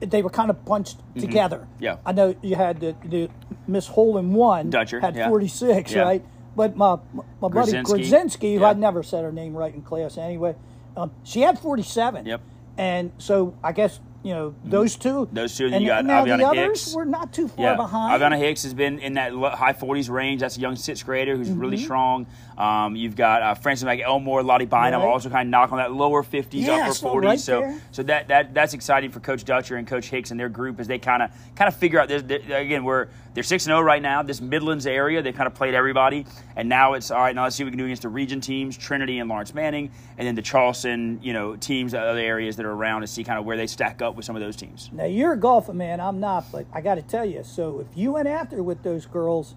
They 0.00 0.22
were 0.22 0.30
kind 0.30 0.50
of 0.50 0.64
bunched 0.64 0.98
together. 1.18 1.58
Mm-hmm. 1.74 1.84
Yeah. 1.84 1.96
I 2.06 2.12
know 2.12 2.34
you 2.42 2.54
had 2.56 2.80
the, 2.80 2.94
the 3.04 3.28
Miss 3.66 3.86
Hole 3.88 4.18
in 4.18 4.32
One 4.32 4.70
Dutcher, 4.70 5.00
had 5.00 5.16
yeah. 5.16 5.28
46, 5.28 5.92
Yeah. 5.92 6.02
right? 6.02 6.24
But 6.54 6.76
my 6.76 6.98
my 7.40 7.48
buddy 7.48 7.72
Grzinski. 7.72 8.54
Who 8.54 8.60
Yeah. 8.60 8.68
I'd 8.68 8.78
never 8.78 9.02
said 9.02 9.24
her 9.24 9.32
name 9.32 9.56
right 9.56 9.74
in 9.74 9.82
class 9.82 10.16
anyway, 10.18 10.54
um, 10.96 11.10
she 11.24 11.40
had 11.42 11.58
47. 11.58 12.26
Yep. 12.26 12.40
And 12.76 13.12
so 13.18 13.54
I 13.62 13.72
guess 13.72 13.98
you 14.28 14.34
know 14.34 14.54
those 14.62 14.94
two. 14.96 15.26
Those 15.32 15.56
two, 15.56 15.64
and 15.66 15.76
and 15.76 15.82
you 15.82 15.88
got 15.88 16.04
now 16.04 16.24
the 16.24 16.32
others 16.46 16.84
Hicks. 16.84 16.94
were 16.94 17.06
not 17.06 17.32
too 17.32 17.48
far 17.48 17.64
Yeah, 17.64 17.76
behind. 17.76 18.20
Aviana 18.22 18.38
Hicks 18.38 18.62
has 18.64 18.74
been 18.74 18.98
in 18.98 19.14
that 19.14 19.32
high 19.32 19.72
40s 19.72 20.10
range. 20.10 20.40
That's 20.42 20.58
a 20.58 20.60
young 20.60 20.76
sixth 20.76 21.06
grader 21.06 21.34
who's 21.34 21.50
really 21.50 21.76
Mm-hmm. 21.78 21.84
strong. 21.84 22.26
Um, 22.58 22.94
you've 22.96 23.16
got 23.16 23.40
uh, 23.42 23.54
Francis 23.54 23.86
McElmore, 23.88 24.44
Lottie 24.44 24.66
Bynum, 24.66 25.00
Right. 25.00 25.08
also 25.08 25.30
kind 25.30 25.46
of 25.48 25.50
knock 25.50 25.70
on 25.72 25.78
that 25.78 25.92
lower 25.92 26.22
50s, 26.24 26.48
Yeah, 26.52 26.84
upper 26.84 26.92
so 26.94 27.14
40s. 27.14 27.22
right 27.24 27.40
so, 27.40 27.60
there. 27.60 27.80
so 27.92 28.02
that, 28.02 28.28
that 28.28 28.52
that's 28.52 28.74
exciting 28.74 29.10
for 29.12 29.20
Coach 29.20 29.44
Dutcher 29.44 29.76
and 29.76 29.86
Coach 29.86 30.06
Hicks 30.10 30.30
and 30.32 30.38
their 30.38 30.48
group 30.50 30.78
as 30.80 30.88
they 30.88 30.98
kind 30.98 31.22
of 31.22 31.30
kind 31.56 31.68
of 31.68 31.76
figure 31.76 31.98
out 31.98 32.08
this. 32.08 32.22
th- 32.22 32.42
Again, 32.50 32.84
we're 32.84 33.08
they're 33.38 33.44
six 33.44 33.66
and 33.66 33.70
zero 33.70 33.80
right 33.82 34.02
now. 34.02 34.20
This 34.20 34.40
Midlands 34.40 34.84
area, 34.84 35.22
they 35.22 35.30
kind 35.30 35.46
of 35.46 35.54
played 35.54 35.72
everybody, 35.72 36.26
and 36.56 36.68
now 36.68 36.94
it's 36.94 37.12
all 37.12 37.20
right. 37.20 37.32
Now 37.32 37.44
let's 37.44 37.54
see 37.54 37.62
what 37.62 37.68
we 37.68 37.70
can 37.70 37.78
do 37.78 37.84
against 37.84 38.02
the 38.02 38.08
region 38.08 38.40
teams, 38.40 38.76
Trinity 38.76 39.20
and 39.20 39.30
Laurence 39.30 39.54
Manning, 39.54 39.92
and 40.16 40.26
then 40.26 40.34
the 40.34 40.42
Charleston, 40.42 41.20
you 41.22 41.32
know, 41.32 41.54
teams, 41.54 41.94
other 41.94 42.18
areas 42.18 42.56
that 42.56 42.66
are 42.66 42.72
around, 42.72 43.02
to 43.02 43.06
see 43.06 43.22
kind 43.22 43.38
of 43.38 43.44
where 43.44 43.56
they 43.56 43.68
stack 43.68 44.02
up 44.02 44.16
with 44.16 44.24
some 44.24 44.34
of 44.34 44.42
those 44.42 44.56
teams. 44.56 44.90
Now 44.92 45.04
you're 45.04 45.34
a 45.34 45.38
golfer, 45.38 45.72
man. 45.72 46.00
I'm 46.00 46.18
not, 46.18 46.50
but 46.50 46.66
I 46.72 46.80
got 46.80 46.96
to 46.96 47.02
tell 47.02 47.24
you. 47.24 47.44
So 47.44 47.78
if 47.78 47.96
you 47.96 48.10
went 48.10 48.26
after 48.26 48.60
with 48.60 48.82
those 48.82 49.06
girls, 49.06 49.54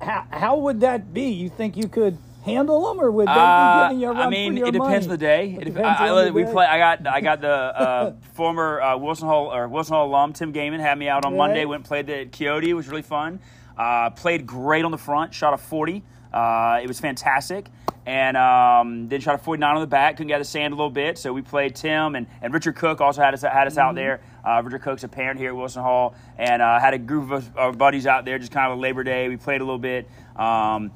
how 0.00 0.26
how 0.30 0.56
would 0.56 0.80
that 0.80 1.12
be? 1.12 1.28
You 1.32 1.50
think 1.50 1.76
you 1.76 1.86
could 1.86 2.16
handle 2.44 2.88
them, 2.88 3.00
or 3.00 3.10
would 3.10 3.28
they 3.28 3.32
Uh, 3.32 3.88
be 3.88 3.94
giving 3.94 4.00
you 4.02 4.08
a 4.08 4.12
run 4.12 4.22
I 4.22 4.30
mean, 4.30 4.52
for 4.52 4.58
your 4.58 4.68
it 4.68 4.72
depends 4.72 4.90
money? 4.90 5.04
on 5.06 5.08
the 5.10 5.16
day. 5.18 5.52
It 5.54 5.62
It 5.62 5.64
depends 5.72 6.00
I, 6.00 6.08
on 6.08 6.18
I, 6.18 6.24
the 6.24 6.32
we 6.32 6.44
day. 6.44 6.52
play. 6.52 6.66
I 6.66 6.78
got 6.78 7.06
I 7.06 7.20
got 7.20 7.40
the 7.40 7.48
uh, 7.52 8.12
former 8.34 8.80
uh, 8.80 8.96
Wilson 8.96 9.26
Hall 9.28 9.52
or 9.54 9.68
Wilson 9.68 9.94
Hall 9.94 10.06
alum 10.06 10.32
Tim 10.32 10.52
Gaiman 10.52 10.80
had 10.80 10.98
me 10.98 11.08
out 11.08 11.24
on 11.24 11.32
Right. 11.32 11.38
Monday. 11.48 11.64
Went 11.64 11.80
and 11.80 11.84
played 11.86 12.08
at 12.10 12.32
Coyote. 12.32 12.70
It 12.70 12.74
was 12.74 12.88
really 12.88 13.02
fun. 13.02 13.40
Uh, 13.76 14.10
played 14.10 14.46
great 14.46 14.84
on 14.84 14.90
the 14.90 14.98
front. 14.98 15.32
Shot 15.34 15.54
a 15.54 15.56
forty. 15.58 16.02
Uh, 16.32 16.78
it 16.82 16.86
was 16.86 17.00
fantastic. 17.00 17.66
And 18.06 18.36
um, 18.36 19.08
then 19.08 19.20
shot 19.20 19.34
a 19.34 19.38
49 19.38 19.74
on 19.76 19.80
the 19.82 19.86
back. 19.86 20.16
Couldn't 20.16 20.28
get 20.28 20.38
the 20.38 20.44
sand 20.44 20.72
a 20.72 20.76
little 20.76 20.90
bit. 20.90 21.18
So 21.18 21.32
we 21.34 21.42
played 21.42 21.76
Tim 21.76 22.14
and, 22.16 22.26
and 22.40 22.52
Richard 22.52 22.74
Cook 22.74 23.00
also 23.00 23.20
had 23.20 23.34
us 23.34 23.42
had 23.42 23.66
us 23.66 23.74
Mm-hmm. 23.74 23.80
out 23.80 23.94
there. 23.94 24.20
Uh, 24.44 24.62
Richard 24.64 24.80
Cook's 24.82 25.04
a 25.04 25.08
parent 25.08 25.38
here 25.38 25.50
at 25.50 25.56
Wilson 25.56 25.82
Hall, 25.82 26.14
and 26.38 26.62
uh, 26.62 26.80
had 26.80 26.94
a 26.94 26.98
group 26.98 27.30
of 27.30 27.56
our 27.58 27.72
buddies 27.72 28.06
out 28.06 28.24
there. 28.24 28.38
Just 28.38 28.52
kind 28.52 28.72
of 28.72 28.78
a 28.78 28.80
Labor 28.80 29.04
Day. 29.04 29.28
We 29.28 29.36
played 29.36 29.60
a 29.60 29.64
little 29.64 29.78
bit. 29.78 30.08
Um, 30.34 30.92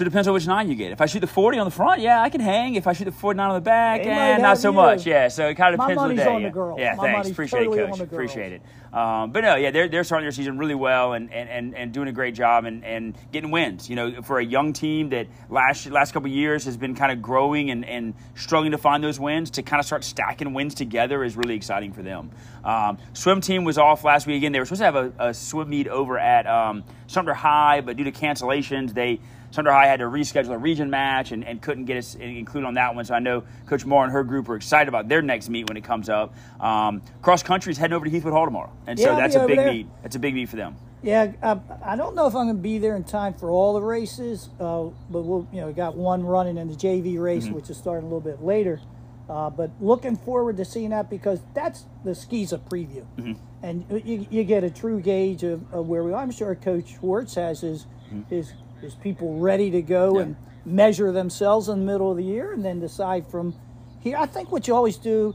so 0.00 0.04
it 0.04 0.08
depends 0.08 0.28
on 0.28 0.32
which 0.32 0.46
nine 0.46 0.70
you 0.70 0.74
get. 0.76 0.92
If 0.92 1.02
I 1.02 1.04
shoot 1.04 1.20
the 1.20 1.26
40 1.26 1.58
on 1.58 1.66
the 1.66 1.70
front, 1.70 2.00
yeah, 2.00 2.22
I 2.22 2.30
can 2.30 2.40
hang. 2.40 2.74
If 2.74 2.86
I 2.86 2.94
shoot 2.94 3.04
the 3.04 3.12
49 3.12 3.50
on 3.50 3.54
the 3.54 3.60
back, 3.60 4.00
eh, 4.00 4.38
not 4.38 4.56
so 4.56 4.70
you. 4.70 4.76
much. 4.76 5.04
Yeah, 5.04 5.28
so 5.28 5.46
it 5.46 5.56
kind 5.56 5.74
of 5.74 5.80
depends 5.80 6.00
on 6.00 6.08
the 6.08 6.14
money's 6.14 6.24
day. 6.24 6.34
on 6.34 6.42
the 6.42 6.48
yeah. 6.48 6.54
girls. 6.54 6.78
Yeah, 6.80 6.94
My 6.94 7.12
thanks. 7.12 7.28
Appreciate 7.28 7.64
totally 7.64 7.80
it, 7.80 7.90
coach. 7.90 8.00
Appreciate 8.00 8.52
it. 8.54 8.62
Um, 8.94 9.30
but 9.30 9.42
no, 9.42 9.56
yeah, 9.56 9.70
they're, 9.70 9.88
they're 9.88 10.02
starting 10.02 10.24
their 10.24 10.32
season 10.32 10.56
really 10.56 10.74
well 10.74 11.12
and, 11.12 11.30
and, 11.32 11.50
and, 11.50 11.76
and 11.76 11.92
doing 11.92 12.08
a 12.08 12.12
great 12.12 12.34
job 12.34 12.64
and, 12.64 12.82
and 12.82 13.14
getting 13.30 13.50
wins. 13.50 13.90
You 13.90 13.96
know, 13.96 14.22
for 14.22 14.38
a 14.38 14.44
young 14.44 14.72
team 14.72 15.10
that 15.10 15.28
last 15.50 15.86
last 15.90 16.12
couple 16.12 16.30
of 16.30 16.34
years 16.34 16.64
has 16.64 16.78
been 16.78 16.94
kind 16.94 17.12
of 17.12 17.20
growing 17.20 17.70
and, 17.70 17.84
and 17.84 18.14
struggling 18.34 18.72
to 18.72 18.78
find 18.78 19.04
those 19.04 19.20
wins, 19.20 19.50
to 19.50 19.62
kind 19.62 19.80
of 19.80 19.86
start 19.86 20.02
stacking 20.02 20.54
wins 20.54 20.74
together 20.74 21.22
is 21.22 21.36
really 21.36 21.56
exciting 21.56 21.92
for 21.92 22.02
them. 22.02 22.30
Um, 22.64 22.96
swim 23.12 23.42
team 23.42 23.64
was 23.64 23.76
off 23.76 24.02
last 24.02 24.26
week 24.26 24.38
again. 24.38 24.52
They 24.52 24.58
were 24.60 24.64
supposed 24.64 24.80
to 24.80 24.86
have 24.86 24.96
a, 24.96 25.12
a 25.18 25.34
swim 25.34 25.68
meet 25.68 25.86
over 25.86 26.18
at 26.18 26.46
um, 26.46 26.82
Sumter 27.06 27.34
High, 27.34 27.82
but 27.82 27.98
due 27.98 28.04
to 28.04 28.12
cancellations, 28.12 28.94
they 28.94 29.20
Sumter 29.50 29.72
High 29.72 29.86
had 29.86 29.98
to 30.00 30.06
reschedule 30.06 30.50
a 30.50 30.58
region 30.58 30.90
match 30.90 31.32
and, 31.32 31.44
and 31.44 31.60
couldn't 31.60 31.86
get 31.86 31.96
us 31.96 32.14
included 32.14 32.66
on 32.66 32.74
that 32.74 32.94
one. 32.94 33.04
So 33.04 33.14
I 33.14 33.18
know 33.18 33.42
Coach 33.66 33.84
Moore 33.84 34.04
and 34.04 34.12
her 34.12 34.22
group 34.22 34.48
are 34.48 34.56
excited 34.56 34.88
about 34.88 35.08
their 35.08 35.22
next 35.22 35.48
meet 35.48 35.68
when 35.68 35.76
it 35.76 35.84
comes 35.84 36.08
up. 36.08 36.34
Um, 36.60 37.02
cross 37.22 37.42
country 37.42 37.72
is 37.72 37.78
heading 37.78 37.94
over 37.94 38.04
to 38.04 38.10
Heathwood 38.10 38.32
Hall 38.32 38.44
tomorrow, 38.44 38.72
and 38.86 38.98
Yeah, 38.98 39.06
so 39.06 39.16
that's 39.16 39.34
a 39.34 39.46
big 39.46 39.56
there. 39.58 39.72
meet. 39.72 39.86
That's 40.02 40.16
a 40.16 40.20
big 40.20 40.34
meet 40.34 40.48
for 40.48 40.56
them. 40.56 40.76
Yeah, 41.02 41.32
I, 41.42 41.58
I 41.84 41.96
don't 41.96 42.14
know 42.14 42.26
if 42.26 42.34
I'm 42.34 42.44
going 42.46 42.56
to 42.56 42.62
be 42.62 42.78
there 42.78 42.94
in 42.94 43.04
time 43.04 43.32
for 43.34 43.50
all 43.50 43.72
the 43.72 43.80
races, 43.80 44.50
uh, 44.60 44.84
but 45.10 45.22
we'll 45.22 45.48
you 45.52 45.62
know 45.62 45.68
we 45.68 45.72
got 45.72 45.96
one 45.96 46.22
running 46.22 46.58
in 46.58 46.68
the 46.68 46.74
JV 46.74 47.18
race, 47.20 47.44
Mm-hmm. 47.46 47.54
which 47.54 47.70
is 47.70 47.76
starting 47.78 48.04
a 48.04 48.06
little 48.14 48.20
bit 48.20 48.42
later. 48.42 48.80
Uh, 49.28 49.48
but 49.48 49.70
looking 49.80 50.16
forward 50.16 50.56
to 50.58 50.64
seeing 50.64 50.90
that 50.90 51.08
because 51.08 51.40
that's 51.54 51.84
the 52.04 52.10
SCISA 52.10 52.60
preview, 52.68 53.04
Mm-hmm. 53.16 53.32
and 53.62 54.02
you, 54.04 54.26
you 54.30 54.44
get 54.44 54.62
a 54.62 54.70
true 54.70 55.00
gauge 55.00 55.42
of, 55.42 55.62
of 55.72 55.86
where 55.88 56.04
we. 56.04 56.12
are. 56.12 56.16
I'm 56.20 56.30
sure 56.32 56.54
Coach 56.54 56.96
Schwartz 56.98 57.34
has 57.36 57.60
his 57.62 57.86
his 58.28 58.52
his 58.80 58.94
people 58.94 59.38
ready 59.38 59.70
to 59.70 59.82
go. 59.82 60.16
Yeah. 60.16 60.22
and 60.24 60.36
measure 60.66 61.10
themselves 61.10 61.70
in 61.70 61.80
the 61.80 61.86
middle 61.86 62.10
of 62.10 62.18
the 62.18 62.22
year, 62.22 62.52
and 62.52 62.62
then 62.62 62.80
decide 62.80 63.26
from 63.26 63.54
here. 64.00 64.14
I 64.18 64.26
think 64.26 64.52
what 64.52 64.68
you 64.68 64.74
always 64.74 64.98
do 64.98 65.34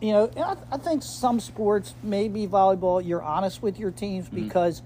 you 0.00 0.12
know, 0.12 0.28
I, 0.36 0.56
I 0.72 0.76
think 0.76 1.02
some 1.02 1.40
sports, 1.40 1.94
maybe 2.02 2.46
volleyball, 2.46 3.00
you're 3.06 3.22
honest 3.22 3.62
with 3.62 3.78
your 3.78 3.90
teams 3.92 4.26
Mm-hmm. 4.26 4.42
because 4.44 4.82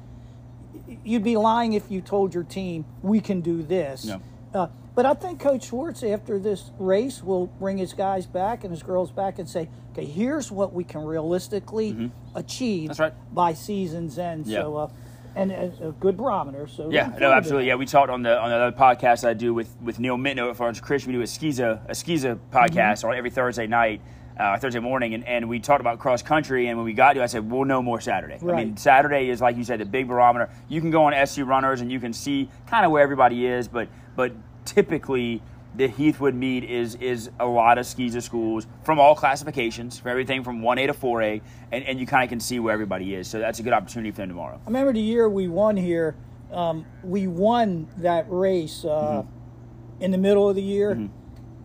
you'd 1.03 1.25
be 1.25 1.37
lying 1.37 1.73
if 1.73 1.91
you 1.91 2.01
told 2.01 2.35
your 2.35 2.45
team 2.45 2.85
we 3.03 3.21
can 3.21 3.41
do 3.41 3.63
this. 3.63 4.05
Yeah. 4.05 4.19
Uh, 4.55 4.69
but 4.95 5.07
I 5.07 5.15
think 5.15 5.41
Coach 5.41 5.65
Schwartz, 5.69 6.03
after 6.03 6.39
this 6.39 6.71
race, 6.79 7.23
will 7.25 7.47
bring 7.47 7.79
his 7.79 7.93
guys 7.93 8.27
back 8.27 8.65
and 8.65 8.71
his 8.73 8.83
girls 8.83 9.11
back 9.11 9.39
and 9.39 9.49
say, 9.49 9.69
"Okay, 9.93 10.05
here's 10.05 10.53
what 10.53 10.73
we 10.73 10.85
can 10.85 11.05
realistically 11.05 12.11
achieve 12.35 12.81
Mm-hmm. 12.83 12.87
That's 12.89 13.01
right. 13.01 13.35
by 13.35 13.55
season's 13.55 14.19
end." 14.19 14.47
Yeah. 14.47 14.61
So, 14.63 14.77
uh, 14.77 14.89
and 15.35 15.53
a, 15.53 15.73
a 15.89 15.93
good 15.93 16.17
barometer. 16.17 16.67
So 16.67 16.91
Yeah, 16.91 17.15
no, 17.21 17.33
absolutely. 17.33 17.69
Yeah, 17.69 17.77
we 17.77 17.87
talked 17.87 18.11
on 18.11 18.23
the 18.23 18.39
on 18.39 18.51
the 18.51 18.57
other 18.57 18.77
podcast 18.77 19.27
I 19.27 19.35
do 19.35 19.55
with 19.55 19.75
with 19.83 19.99
Neil 19.99 20.17
Mitno 20.17 20.51
at 20.51 20.57
Florence 20.57 20.81
Christian. 20.81 21.13
We 21.13 21.19
do 21.19 21.23
a 21.23 21.27
SCISA 21.27 21.87
a 21.89 21.93
SCISA 21.93 22.39
podcast 22.51 23.05
on 23.05 23.15
every 23.15 23.31
Thursday 23.31 23.67
night. 23.67 24.01
Uh, 24.39 24.57
Thursday 24.57 24.79
morning, 24.79 25.13
and, 25.13 25.27
and 25.27 25.47
we 25.51 25.61
talked 25.61 25.83
about 25.83 25.99
cross 25.99 26.23
country. 26.23 26.69
And 26.69 26.79
when 26.79 26.87
we 26.87 26.95
got 26.95 27.13
to, 27.13 27.23
I 27.23 27.27
said, 27.27 27.51
"We'll 27.51 27.67
know 27.67 27.83
more 27.83 28.01
Saturday." 28.01 28.39
I 28.41 28.65
mean, 28.65 28.75
Saturday 28.75 29.29
is 29.29 29.43
like 29.43 29.59
you 29.59 29.65
said, 29.65 29.81
the 29.81 29.85
big 29.85 30.09
barometer. 30.09 30.49
You 30.67 30.81
can 30.81 30.91
go 30.91 31.05
on 31.05 31.27
SC 31.27 31.41
runners 31.41 31.83
and 31.83 31.93
you 31.93 32.01
can 32.01 32.15
see 32.15 32.49
kind 32.67 32.87
of 32.87 32.91
where 32.91 33.03
everybody 33.03 33.45
is, 33.45 33.69
but 33.69 33.89
but 34.17 34.33
typically 34.65 35.43
the 35.75 35.89
Heathwood 35.89 36.35
meet 36.35 36.65
is 36.65 36.97
is 36.97 37.31
a 37.39 37.47
lot 37.47 37.79
of 37.79 37.87
SCISA 37.87 38.23
schools 38.23 38.67
from 38.85 38.99
all 38.99 39.15
classifications, 39.15 39.99
for 39.99 40.09
everything 40.09 40.43
from 40.45 40.63
one 40.63 40.79
A 40.79 40.87
to 40.89 40.95
four 40.95 41.23
A, 41.23 41.41
and, 41.73 41.85
and 41.85 42.01
you 42.01 42.07
kind 42.07 42.25
of 42.25 42.29
can 42.31 42.41
see 42.41 42.59
where 42.59 42.73
everybody 42.73 43.15
is. 43.15 43.29
So 43.29 43.39
that's 43.39 43.61
a 43.61 43.63
good 43.63 43.73
opportunity 43.73 44.11
for 44.11 44.19
them 44.19 44.29
tomorrow. 44.31 44.61
I 44.65 44.67
remember 44.67 44.93
the 44.93 45.01
year 45.01 45.29
we 45.29 45.49
won 45.49 45.77
here. 45.77 46.17
Um, 46.53 46.85
we 47.05 47.27
won 47.29 47.87
that 47.99 48.27
race 48.29 48.85
uh, 48.85 48.89
Mm-hmm. 49.23 50.03
in 50.05 50.11
the 50.11 50.19
middle 50.19 50.49
of 50.49 50.57
the 50.57 50.63
year, 50.63 51.09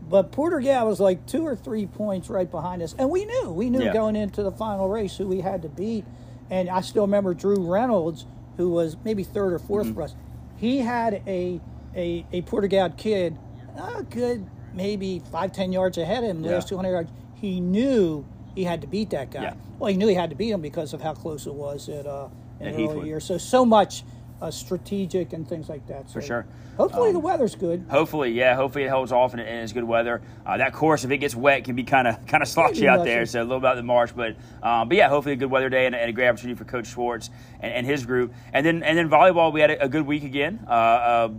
but 0.07 0.31
Porter 0.31 0.59
was 0.85 0.99
like 0.99 1.25
two 1.25 1.45
or 1.47 1.55
three 1.55 1.87
points 1.87 2.29
right 2.29 2.49
behind 2.49 2.83
us, 2.83 2.93
and 2.99 3.09
we 3.09 3.25
knew 3.25 3.49
we 3.49 3.69
knew 3.71 3.83
Yeah. 3.85 3.93
going 3.93 4.15
into 4.15 4.43
the 4.43 4.51
final 4.51 4.87
race 4.87 5.17
who 5.17 5.25
we 5.27 5.41
had 5.41 5.63
to 5.63 5.69
beat. 5.69 6.05
And 6.51 6.69
I 6.69 6.81
still 6.81 7.03
remember 7.07 7.33
Drew 7.33 7.55
Reynolds, 7.71 8.27
who 8.57 8.69
was 8.69 8.97
maybe 9.03 9.23
third 9.23 9.53
or 9.53 9.57
4th 9.59 9.85
Mm-hmm. 9.85 9.93
for 9.95 10.01
us. 10.03 10.15
He 10.57 10.77
had 10.79 11.23
a 11.25 11.59
a, 11.95 12.25
a 12.31 12.41
Porter 12.43 12.67
kid, 12.97 13.37
a 13.77 14.03
good 14.03 14.45
maybe 14.73 15.21
five 15.31 15.51
ten 15.51 15.71
yards 15.71 15.97
ahead 15.97 16.23
of 16.23 16.29
him, 16.29 16.43
Yeah. 16.43 16.59
two 16.59 16.75
hundred 16.75 16.91
yards. 16.91 17.11
He 17.35 17.59
knew 17.59 18.25
he 18.55 18.63
had 18.63 18.81
to 18.81 18.87
beat 18.87 19.09
that 19.11 19.31
guy. 19.31 19.41
Yeah. 19.43 19.53
Well, 19.79 19.91
he 19.91 19.97
knew 19.97 20.07
he 20.07 20.15
had 20.15 20.29
to 20.29 20.35
beat 20.35 20.51
him 20.51 20.61
because 20.61 20.93
of 20.93 21.01
how 21.01 21.13
close 21.13 21.45
it 21.47 21.53
was 21.53 21.89
at 21.89 22.05
uh, 22.05 22.27
in 22.59 22.67
At 22.67 22.75
the 22.77 22.83
early 22.85 22.95
Heathwood. 22.95 23.05
years. 23.07 23.23
So 23.25 23.37
so 23.37 23.65
much 23.65 24.03
uh, 24.41 24.51
strategic 24.51 25.33
and 25.33 25.47
things 25.47 25.69
like 25.69 25.87
that. 25.87 26.07
So 26.09 26.13
For 26.13 26.21
sure. 26.21 26.45
Hopefully 26.77 27.07
Um, 27.09 27.13
the 27.13 27.19
weather's 27.21 27.55
good. 27.55 27.85
Hopefully, 27.89 28.31
yeah. 28.31 28.53
Hopefully 28.55 28.83
it 28.83 28.89
holds 28.89 29.13
off 29.13 29.31
and, 29.31 29.41
and 29.41 29.63
it's 29.63 29.71
good 29.71 29.85
weather. 29.85 30.21
Uh, 30.45 30.57
that 30.57 30.73
course, 30.73 31.05
if 31.05 31.11
it 31.11 31.19
gets 31.19 31.33
wet, 31.33 31.63
can 31.63 31.73
be 31.75 31.83
kind 31.83 32.05
of 32.05 32.25
kind 32.25 32.43
of 32.43 32.49
sloshy 32.49 32.85
out 32.87 33.05
there. 33.05 33.25
So 33.25 33.39
a 33.39 33.43
little 33.43 33.57
about 33.57 33.77
the 33.77 33.83
marsh, 33.83 34.11
but 34.13 34.35
um, 34.61 34.89
but 34.89 34.97
yeah, 34.97 35.07
hopefully 35.07 35.33
a 35.33 35.37
good 35.37 35.49
weather 35.51 35.69
day 35.69 35.85
and, 35.85 35.95
and 35.95 36.09
a 36.09 36.13
great 36.13 36.27
opportunity 36.27 36.57
for 36.57 36.65
Coach 36.65 36.87
Schwartz 36.87 37.29
and, 37.61 37.73
and 37.73 37.85
his 37.85 38.05
group. 38.05 38.33
And 38.51 38.65
then 38.65 38.83
and 38.83 38.97
then 38.97 39.09
volleyball, 39.09 39.53
we 39.53 39.61
had 39.61 39.71
a, 39.71 39.83
a 39.85 39.87
good 39.89 40.05
week 40.05 40.23
again. 40.23 40.65
Uh, 40.67 40.71
uh, 40.71 41.29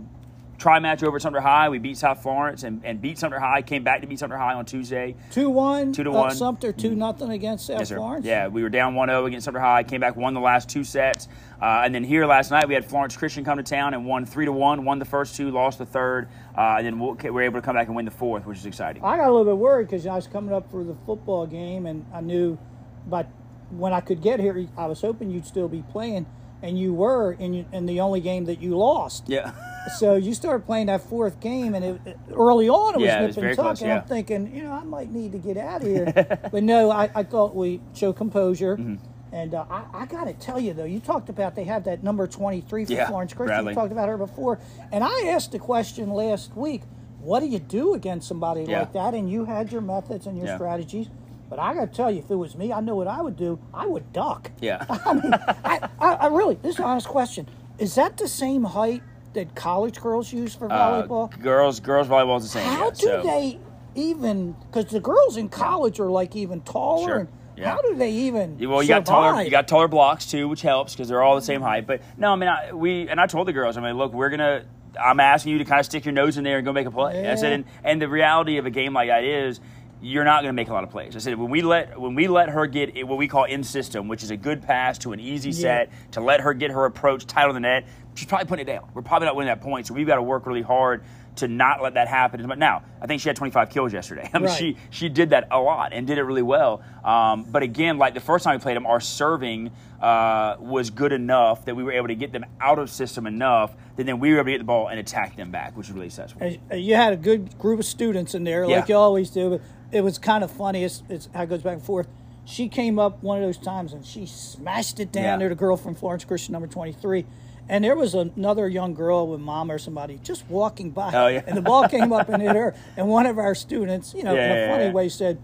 Try 0.57 0.79
match 0.79 1.03
over 1.03 1.19
Sumter 1.19 1.39
High. 1.39 1.69
We 1.69 1.77
beat 1.77 1.97
South 1.97 2.23
Florence 2.23 2.63
and, 2.63 2.83
and 2.83 2.99
beat 2.99 3.19
Sumter 3.19 3.39
High. 3.39 3.61
Came 3.61 3.83
back 3.83 4.01
to 4.01 4.07
beat 4.07 4.17
Sumter 4.17 4.37
High 4.37 4.55
on 4.55 4.65
Tuesday. 4.65 5.15
Two 5.29 5.51
one. 5.51 5.93
Two 5.93 6.03
to 6.03 6.09
uh, 6.09 6.13
one. 6.13 6.35
Sumter 6.35 6.71
two 6.73 6.95
nothing 6.95 7.29
against 7.29 7.67
South 7.67 7.79
Yes. 7.79 7.91
Florence. 7.91 8.25
Yeah, 8.25 8.47
we 8.47 8.63
were 8.63 8.69
down 8.69 8.95
1-0 8.95 9.27
against 9.27 9.45
Sumter 9.45 9.59
High. 9.59 9.83
Came 9.83 10.01
back, 10.01 10.15
won 10.15 10.33
the 10.33 10.39
last 10.39 10.67
two 10.67 10.83
sets, 10.83 11.27
uh, 11.61 11.83
and 11.85 11.93
then 11.93 12.03
here 12.03 12.25
last 12.25 12.49
night 12.49 12.67
we 12.67 12.73
had 12.73 12.83
Florence 12.85 13.15
Christian 13.15 13.45
come 13.45 13.57
to 13.57 13.63
town 13.63 13.93
and 13.93 14.03
won 14.05 14.25
three 14.25 14.45
to 14.45 14.51
one. 14.51 14.83
Won 14.83 14.97
the 14.97 15.05
first 15.05 15.35
two, 15.35 15.51
lost 15.51 15.77
the 15.77 15.85
third, 15.85 16.27
uh, 16.57 16.75
and 16.77 16.85
then 16.87 16.99
we 16.99 17.11
we 17.13 17.29
were 17.29 17.43
able 17.43 17.59
to 17.59 17.65
come 17.65 17.75
back 17.75 17.85
and 17.87 17.95
win 17.95 18.05
the 18.05 18.11
fourth, 18.11 18.47
which 18.47 18.57
is 18.57 18.65
exciting. 18.65 19.03
I 19.03 19.17
got 19.17 19.27
a 19.27 19.31
little 19.31 19.45
bit 19.45 19.57
worried 19.57 19.87
because 19.87 20.07
I 20.07 20.15
was 20.15 20.25
coming 20.27 20.55
up 20.55 20.71
for 20.71 20.83
the 20.83 20.95
football 21.05 21.45
game, 21.45 21.85
and 21.85 22.03
I 22.11 22.21
knew, 22.21 22.57
but 23.05 23.27
when 23.69 23.93
I 23.93 24.01
could 24.01 24.21
get 24.23 24.39
here, 24.39 24.67
I 24.75 24.87
was 24.87 25.01
hoping 25.01 25.29
you'd 25.29 25.45
still 25.45 25.67
be 25.67 25.83
playing, 25.91 26.25
and 26.63 26.79
you 26.79 26.95
were 26.95 27.33
in 27.33 27.67
in 27.71 27.85
the 27.85 27.99
only 27.99 28.21
game 28.21 28.45
that 28.45 28.59
you 28.59 28.75
lost. 28.75 29.25
Yeah. 29.27 29.51
So 29.87 30.15
you 30.15 30.33
started 30.33 30.65
playing 30.65 30.87
that 30.87 31.01
fourth 31.01 31.39
game, 31.39 31.73
and 31.75 31.83
it, 32.05 32.17
early 32.33 32.69
on 32.69 32.95
it 32.95 32.97
was 32.97 33.05
Yeah, 33.07 33.21
it 33.23 33.27
was 33.27 33.37
and 33.37 33.55
tuck, 33.55 33.65
close, 33.65 33.81
and 33.81 33.89
yeah. 33.89 34.01
I'm 34.01 34.07
thinking, 34.07 34.53
you 34.55 34.63
know, 34.63 34.71
I 34.73 34.83
might 34.83 35.11
need 35.11 35.31
to 35.33 35.37
get 35.37 35.57
out 35.57 35.81
of 35.81 35.87
here. 35.87 36.39
but 36.51 36.63
no, 36.63 36.91
I, 36.91 37.09
I 37.15 37.23
thought 37.23 37.55
we 37.55 37.79
show 37.93 38.13
composure. 38.13 38.77
Mm-hmm. 38.77 38.95
And 39.33 39.53
uh, 39.53 39.65
I, 39.69 39.83
I 39.93 40.05
got 40.05 40.25
to 40.25 40.33
tell 40.33 40.59
you 40.59 40.73
though, 40.73 40.85
you 40.85 40.99
talked 41.01 41.29
about 41.29 41.55
they 41.55 41.65
have 41.65 41.83
that 41.83 42.01
number 42.03 42.27
23 42.27 42.85
for 42.85 42.91
Yeah, 42.93 43.07
Florence 43.07 43.33
Christian. 43.33 43.47
Bradley. 43.47 43.71
You 43.71 43.75
talked 43.75 43.91
about 43.91 44.07
her 44.07 44.17
before, 44.17 44.59
and 44.91 45.03
I 45.03 45.27
asked 45.27 45.51
the 45.51 45.59
question 45.59 46.09
last 46.11 46.55
week: 46.55 46.81
What 47.19 47.41
do 47.41 47.47
you 47.47 47.59
do 47.59 47.93
against 47.93 48.27
somebody 48.27 48.63
Yeah. 48.63 48.79
like 48.79 48.93
that? 48.93 49.13
And 49.13 49.29
you 49.29 49.45
had 49.45 49.71
your 49.71 49.81
methods 49.81 50.27
and 50.27 50.37
your 50.37 50.47
Yeah. 50.47 50.55
strategies. 50.55 51.07
But 51.49 51.59
I 51.59 51.73
got 51.73 51.91
to 51.91 51.95
tell 51.95 52.11
you, 52.11 52.19
if 52.19 52.29
it 52.29 52.35
was 52.35 52.57
me, 52.57 52.73
I 52.73 52.81
know 52.81 52.95
what 52.97 53.07
I 53.07 53.21
would 53.21 53.37
do. 53.37 53.57
I 53.73 53.85
would 53.85 54.11
duck. 54.11 54.51
Yeah. 54.59 54.83
I 54.89 55.13
mean, 55.13 55.33
I, 55.33 55.89
I, 55.99 56.13
I 56.15 56.27
really, 56.27 56.55
this 56.55 56.73
is 56.75 56.79
an 56.79 56.85
honest 56.85 57.07
question. 57.07 57.47
Is 57.79 57.95
that 57.95 58.17
the 58.17 58.27
same 58.27 58.63
height 58.65 59.01
that 59.37 59.55
college 59.55 59.99
girls 60.01 60.31
use 60.33 60.53
for 60.53 60.71
Uh, 60.71 61.03
volleyball? 61.07 61.39
girls, 61.41 61.79
girls 61.79 62.07
volleyball 62.07 62.37
is 62.37 62.43
the 62.43 62.49
same. 62.49 62.65
How 62.67 62.85
yeah, 62.85 62.89
do 62.91 62.95
so- 62.97 63.23
they 63.23 63.59
even? 63.95 64.55
Because 64.71 64.85
the 64.91 64.99
girls 64.99 65.37
in 65.37 65.49
college 65.49 65.99
are 65.99 66.09
like 66.09 66.35
even 66.35 66.61
taller. 66.61 67.07
Sure. 67.07 67.17
And 67.19 67.27
Yeah. 67.55 67.71
How 67.71 67.81
do 67.81 67.95
they 67.95 68.11
even? 68.11 68.57
Well, 68.69 68.83
you 68.83 68.89
got 68.89 69.05
taller, 69.05 69.41
you 69.41 69.49
got 69.49 69.67
taller 69.67 69.87
blocks 69.87 70.29
too, 70.29 70.47
which 70.47 70.61
helps 70.61 70.93
because 70.93 71.07
they're 71.09 71.23
all 71.23 71.33
the 71.35 71.41
same 71.41 71.61
height. 71.61 71.87
But 71.87 72.01
no, 72.17 72.31
I 72.31 72.35
mean, 72.35 72.49
I, 72.49 72.71
we 72.71 73.07
and 73.09 73.19
I 73.19 73.25
told 73.25 73.47
the 73.47 73.53
girls, 73.53 73.77
I 73.77 73.81
mean, 73.81 73.97
look, 73.97 74.13
we're 74.13 74.29
gonna. 74.29 74.65
I'm 75.03 75.19
asking 75.19 75.53
you 75.53 75.57
to 75.59 75.65
kind 75.65 75.79
of 75.79 75.85
stick 75.85 76.05
your 76.05 76.11
nose 76.13 76.37
in 76.37 76.43
there 76.43 76.57
and 76.57 76.65
go 76.65 76.71
make 76.73 76.85
a 76.87 76.91
play. 76.91 77.27
I 77.29 77.35
said, 77.35 77.53
and, 77.53 77.65
and 77.83 78.01
the 78.01 78.07
reality 78.09 78.57
of 78.57 78.65
a 78.65 78.69
game 78.71 78.93
like 78.93 79.09
that 79.09 79.23
is. 79.23 79.59
You're 79.99 80.25
not 80.25 80.43
going 80.43 80.49
to 80.49 80.53
make 80.53 80.69
a 80.69 80.73
lot 80.73 80.83
of 80.83 80.91
plays. 80.91 81.15
I 81.15 81.19
said 81.19 81.39
when 81.39 81.49
we 81.49 81.63
let 81.63 81.99
when 81.99 82.13
we 82.13 82.27
let 82.27 82.49
her 82.49 82.67
get 82.67 83.07
what 83.07 83.17
we 83.17 83.27
call 83.27 83.45
in 83.45 83.63
system, 83.63 84.07
which 84.07 84.21
is 84.21 84.29
a 84.29 84.37
good 84.37 84.61
pass 84.61 84.99
to 84.99 85.11
an 85.11 85.19
easy 85.19 85.51
set 85.51 85.89
to 86.11 86.21
let 86.21 86.41
her 86.41 86.53
get 86.53 86.69
her 86.69 86.85
approach 86.85 87.25
tight 87.25 87.47
on 87.47 87.55
the 87.55 87.59
net. 87.61 87.87
She's 88.17 88.27
probably 88.27 88.47
putting 88.47 88.67
it 88.67 88.71
down. 88.71 88.89
We're 88.95 89.03
probably 89.03 89.27
not 89.27 89.35
winning 89.35 89.49
that 89.49 89.61
point, 89.61 89.85
so 89.87 89.93
we've 89.93 90.07
got 90.07 90.15
to 90.15 90.23
work 90.23 90.47
really 90.47 90.63
hard 90.63 91.03
to 91.35 91.47
not 91.47 91.83
let 91.83 91.93
that 91.93 92.07
happen. 92.07 92.45
But 92.47 92.57
now, 92.57 92.81
I 92.99 93.05
think 93.05 93.21
she 93.21 93.29
had 93.29 93.35
25 93.35 93.69
kills 93.69 93.93
yesterday. 93.93 94.27
I 94.33 94.39
mean, 94.39 94.47
Right. 94.47 94.57
she 94.57 94.77
she 94.89 95.07
did 95.07 95.29
that 95.29 95.47
a 95.51 95.59
lot 95.59 95.93
and 95.93 96.07
did 96.07 96.17
it 96.17 96.23
really 96.23 96.41
well. 96.41 96.81
Um, 97.05 97.43
but 97.43 97.61
again, 97.61 97.99
like 97.99 98.15
the 98.15 98.19
first 98.19 98.43
time 98.43 98.57
we 98.57 98.61
played 98.61 98.75
them, 98.75 98.87
our 98.87 98.99
serving 98.99 99.69
uh, 100.01 100.55
was 100.59 100.89
good 100.89 101.11
enough 101.13 101.65
that 101.65 101.75
we 101.75 101.83
were 101.83 101.91
able 101.91 102.07
to 102.07 102.15
get 102.15 102.31
them 102.31 102.45
out 102.59 102.79
of 102.79 102.89
system 102.89 103.27
enough 103.27 103.75
that 103.97 104.05
then 104.07 104.19
we 104.19 104.31
were 104.31 104.37
able 104.37 104.45
to 104.45 104.51
get 104.51 104.57
the 104.59 104.63
ball 104.63 104.87
and 104.87 104.99
attack 104.99 105.35
them 105.35 105.51
back, 105.51 105.77
which 105.77 105.87
was 105.87 105.95
really 105.95 106.09
successful. 106.09 106.57
Uh, 106.71 106.75
You 106.75 106.95
had 106.95 107.13
a 107.13 107.17
good 107.17 107.57
group 107.59 107.79
of 107.79 107.85
students 107.85 108.33
in 108.33 108.43
there, 108.43 108.65
like 108.67 108.87
Yeah. 108.89 108.95
you 108.95 108.95
always 108.95 109.29
do. 109.29 109.51
But 109.51 109.61
it 109.91 110.01
was 110.01 110.17
kind 110.17 110.43
of 110.43 110.49
funny. 110.51 110.83
It's, 110.83 111.03
it's 111.07 111.29
how 111.35 111.43
it 111.43 111.49
goes 111.49 111.61
back 111.61 111.73
and 111.73 111.83
forth. 111.83 112.07
She 112.45 112.67
came 112.69 112.97
up 112.97 113.21
one 113.21 113.37
of 113.37 113.43
those 113.43 113.57
times 113.57 113.93
and 113.93 114.03
she 114.05 114.25
smashed 114.25 114.99
it 114.99 115.11
down 115.11 115.23
Yeah. 115.23 115.37
there. 115.37 115.49
The 115.49 115.55
girl 115.55 115.77
from 115.77 115.93
Florence 115.95 116.23
Christian, 116.25 116.53
number 116.53 116.67
twenty-three, 116.67 117.25
and 117.69 117.83
there 117.83 117.95
was 117.95 118.13
another 118.15 118.67
young 118.67 118.93
girl 118.93 119.27
with 119.27 119.39
mom 119.39 119.69
or 119.71 119.77
somebody 119.77 120.19
just 120.23 120.47
walking 120.49 120.91
by, 120.91 121.11
Oh, 121.13 121.27
yeah. 121.27 121.43
and 121.47 121.55
the 121.57 121.61
ball 121.61 121.87
came 121.89 122.11
up 122.13 122.29
and 122.29 122.41
hit 122.41 122.55
her. 122.55 122.75
And 122.95 123.07
one 123.07 123.25
of 123.25 123.37
our 123.37 123.55
students, 123.55 124.13
you 124.13 124.23
know, 124.23 124.33
Yeah, 124.33 124.45
in 124.45 124.51
a 124.51 124.55
yeah, 124.61 124.71
funny 124.71 124.83
yeah. 124.85 124.91
way, 124.91 125.09
said. 125.09 125.37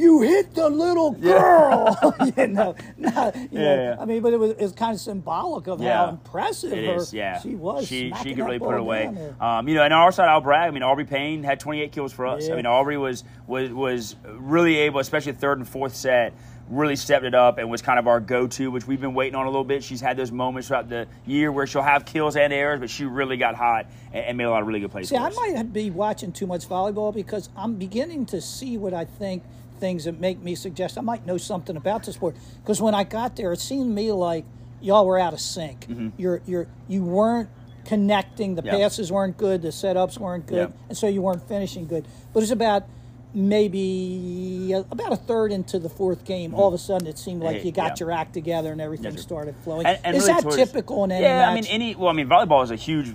You 0.00 0.20
hit 0.22 0.54
the 0.54 0.68
little 0.68 1.10
girl, 1.10 2.14
you 2.36 2.46
know. 2.46 2.76
Not, 2.96 3.34
you 3.34 3.48
Yeah, 3.50 3.60
know 3.76 3.82
yeah. 3.82 3.96
I 3.98 4.04
mean, 4.04 4.22
but 4.22 4.32
it 4.32 4.38
was, 4.38 4.52
it 4.52 4.60
was 4.60 4.70
kind 4.70 4.94
of 4.94 5.00
symbolic 5.00 5.66
of 5.66 5.80
Yeah. 5.82 5.96
how 6.04 6.08
impressive 6.10 6.72
It 6.72 6.84
her 6.86 6.94
is, 6.94 7.12
yeah. 7.12 7.40
she 7.40 7.56
was. 7.56 7.88
She 7.88 8.12
she 8.22 8.34
could 8.36 8.44
really 8.44 8.60
put 8.60 8.74
it 8.74 8.80
away. 8.80 9.06
Um, 9.40 9.66
you 9.66 9.74
know, 9.74 9.82
and 9.82 9.92
on 9.92 10.00
our 10.00 10.12
side, 10.12 10.28
I'll 10.28 10.40
brag. 10.40 10.68
I 10.68 10.70
mean, 10.70 10.84
Aubrey 10.84 11.04
Payne 11.04 11.42
had 11.42 11.58
28 11.58 11.90
kills 11.90 12.12
for 12.12 12.28
us. 12.28 12.46
Yeah. 12.46 12.52
I 12.52 12.56
mean, 12.58 12.66
Aubrey 12.66 12.96
was 12.96 13.24
was 13.48 13.70
was 13.70 14.14
really 14.24 14.76
able, 14.76 15.00
especially 15.00 15.32
third 15.32 15.58
and 15.58 15.68
fourth 15.68 15.96
set, 15.96 16.32
really 16.70 16.96
stepped 16.96 17.24
it 17.24 17.34
up 17.34 17.58
and 17.58 17.70
was 17.70 17.80
kind 17.82 17.98
of 17.98 18.06
our 18.06 18.20
go-to, 18.20 18.70
which 18.70 18.86
we've 18.86 19.00
been 19.00 19.14
waiting 19.14 19.34
on 19.34 19.46
a 19.46 19.48
little 19.48 19.64
bit. 19.64 19.82
She's 19.82 20.00
had 20.00 20.16
those 20.16 20.30
moments 20.30 20.68
throughout 20.68 20.88
the 20.88 21.06
year 21.26 21.50
where 21.50 21.66
she'll 21.66 21.82
have 21.82 22.04
kills 22.04 22.36
and 22.36 22.52
errors, 22.52 22.80
but 22.80 22.90
she 22.90 23.04
really 23.04 23.36
got 23.36 23.54
hot 23.54 23.86
and, 24.12 24.24
and 24.26 24.38
made 24.38 24.44
a 24.44 24.50
lot 24.50 24.60
of 24.62 24.68
really 24.68 24.80
good 24.80 24.90
plays. 24.90 25.08
See, 25.08 25.16
I 25.16 25.30
might 25.30 25.72
be 25.72 25.90
watching 25.90 26.32
too 26.32 26.46
much 26.46 26.68
volleyball 26.68 27.14
because 27.14 27.48
I'm 27.56 27.76
beginning 27.76 28.26
to 28.26 28.40
see 28.40 28.76
what 28.76 28.92
I 28.94 29.04
think 29.06 29.42
things 29.80 30.04
that 30.04 30.18
make 30.20 30.40
me 30.42 30.54
suggest 30.54 30.98
I 30.98 31.02
might 31.02 31.24
know 31.24 31.38
something 31.38 31.76
about 31.76 32.02
the 32.02 32.12
sport. 32.12 32.36
Because 32.62 32.82
when 32.82 32.94
I 32.94 33.04
got 33.04 33.36
there, 33.36 33.52
it 33.52 33.60
seemed 33.60 33.84
to 33.84 33.94
me 33.94 34.10
like 34.12 34.44
y'all 34.80 35.06
were 35.06 35.18
out 35.18 35.32
of 35.32 35.40
sync. 35.40 35.86
You're 36.16 36.42
you're 36.46 36.66
you 36.88 37.02
weren't 37.04 37.48
connecting. 37.84 38.54
The 38.56 38.62
Mm-hmm. 38.62 38.76
Passes 38.76 39.10
weren't 39.10 39.36
good. 39.38 39.62
The 39.62 39.68
setups 39.68 40.18
weren't 40.18 40.46
good, 40.46 40.68
Yeah. 40.70 40.76
and 40.88 40.98
so 40.98 41.06
you 41.06 41.22
weren't 41.22 41.46
finishing 41.48 41.86
good. 41.86 42.06
But 42.34 42.42
it's 42.42 42.52
about 42.52 42.84
maybe 43.34 44.72
about 44.72 45.12
a 45.12 45.16
third 45.16 45.52
into 45.52 45.78
the 45.78 45.88
fourth 45.88 46.24
game. 46.24 46.54
All 46.54 46.68
of 46.68 46.74
a 46.74 46.78
sudden, 46.78 47.06
it 47.06 47.18
seemed 47.18 47.42
like 47.42 47.64
you 47.64 47.72
got 47.72 48.00
yeah. 48.00 48.06
your 48.06 48.12
act 48.12 48.32
together 48.34 48.72
and 48.72 48.80
everything 48.80 49.12
Yes, 49.12 49.22
started 49.22 49.54
flowing. 49.64 49.86
And- 49.86 49.98
and 50.04 50.16
is 50.16 50.22
really 50.22 50.34
that 50.34 50.42
towards- 50.42 50.56
typical 50.56 51.04
in 51.04 51.12
any 51.12 51.22
yeah, 51.24 51.38
match? 51.38 51.50
I 51.50 51.54
mean, 51.54 51.66
any. 51.66 51.94
Well, 51.94 52.08
I 52.08 52.12
mean, 52.12 52.28
volleyball 52.28 52.64
is 52.64 52.70
a 52.70 52.76
huge 52.76 53.14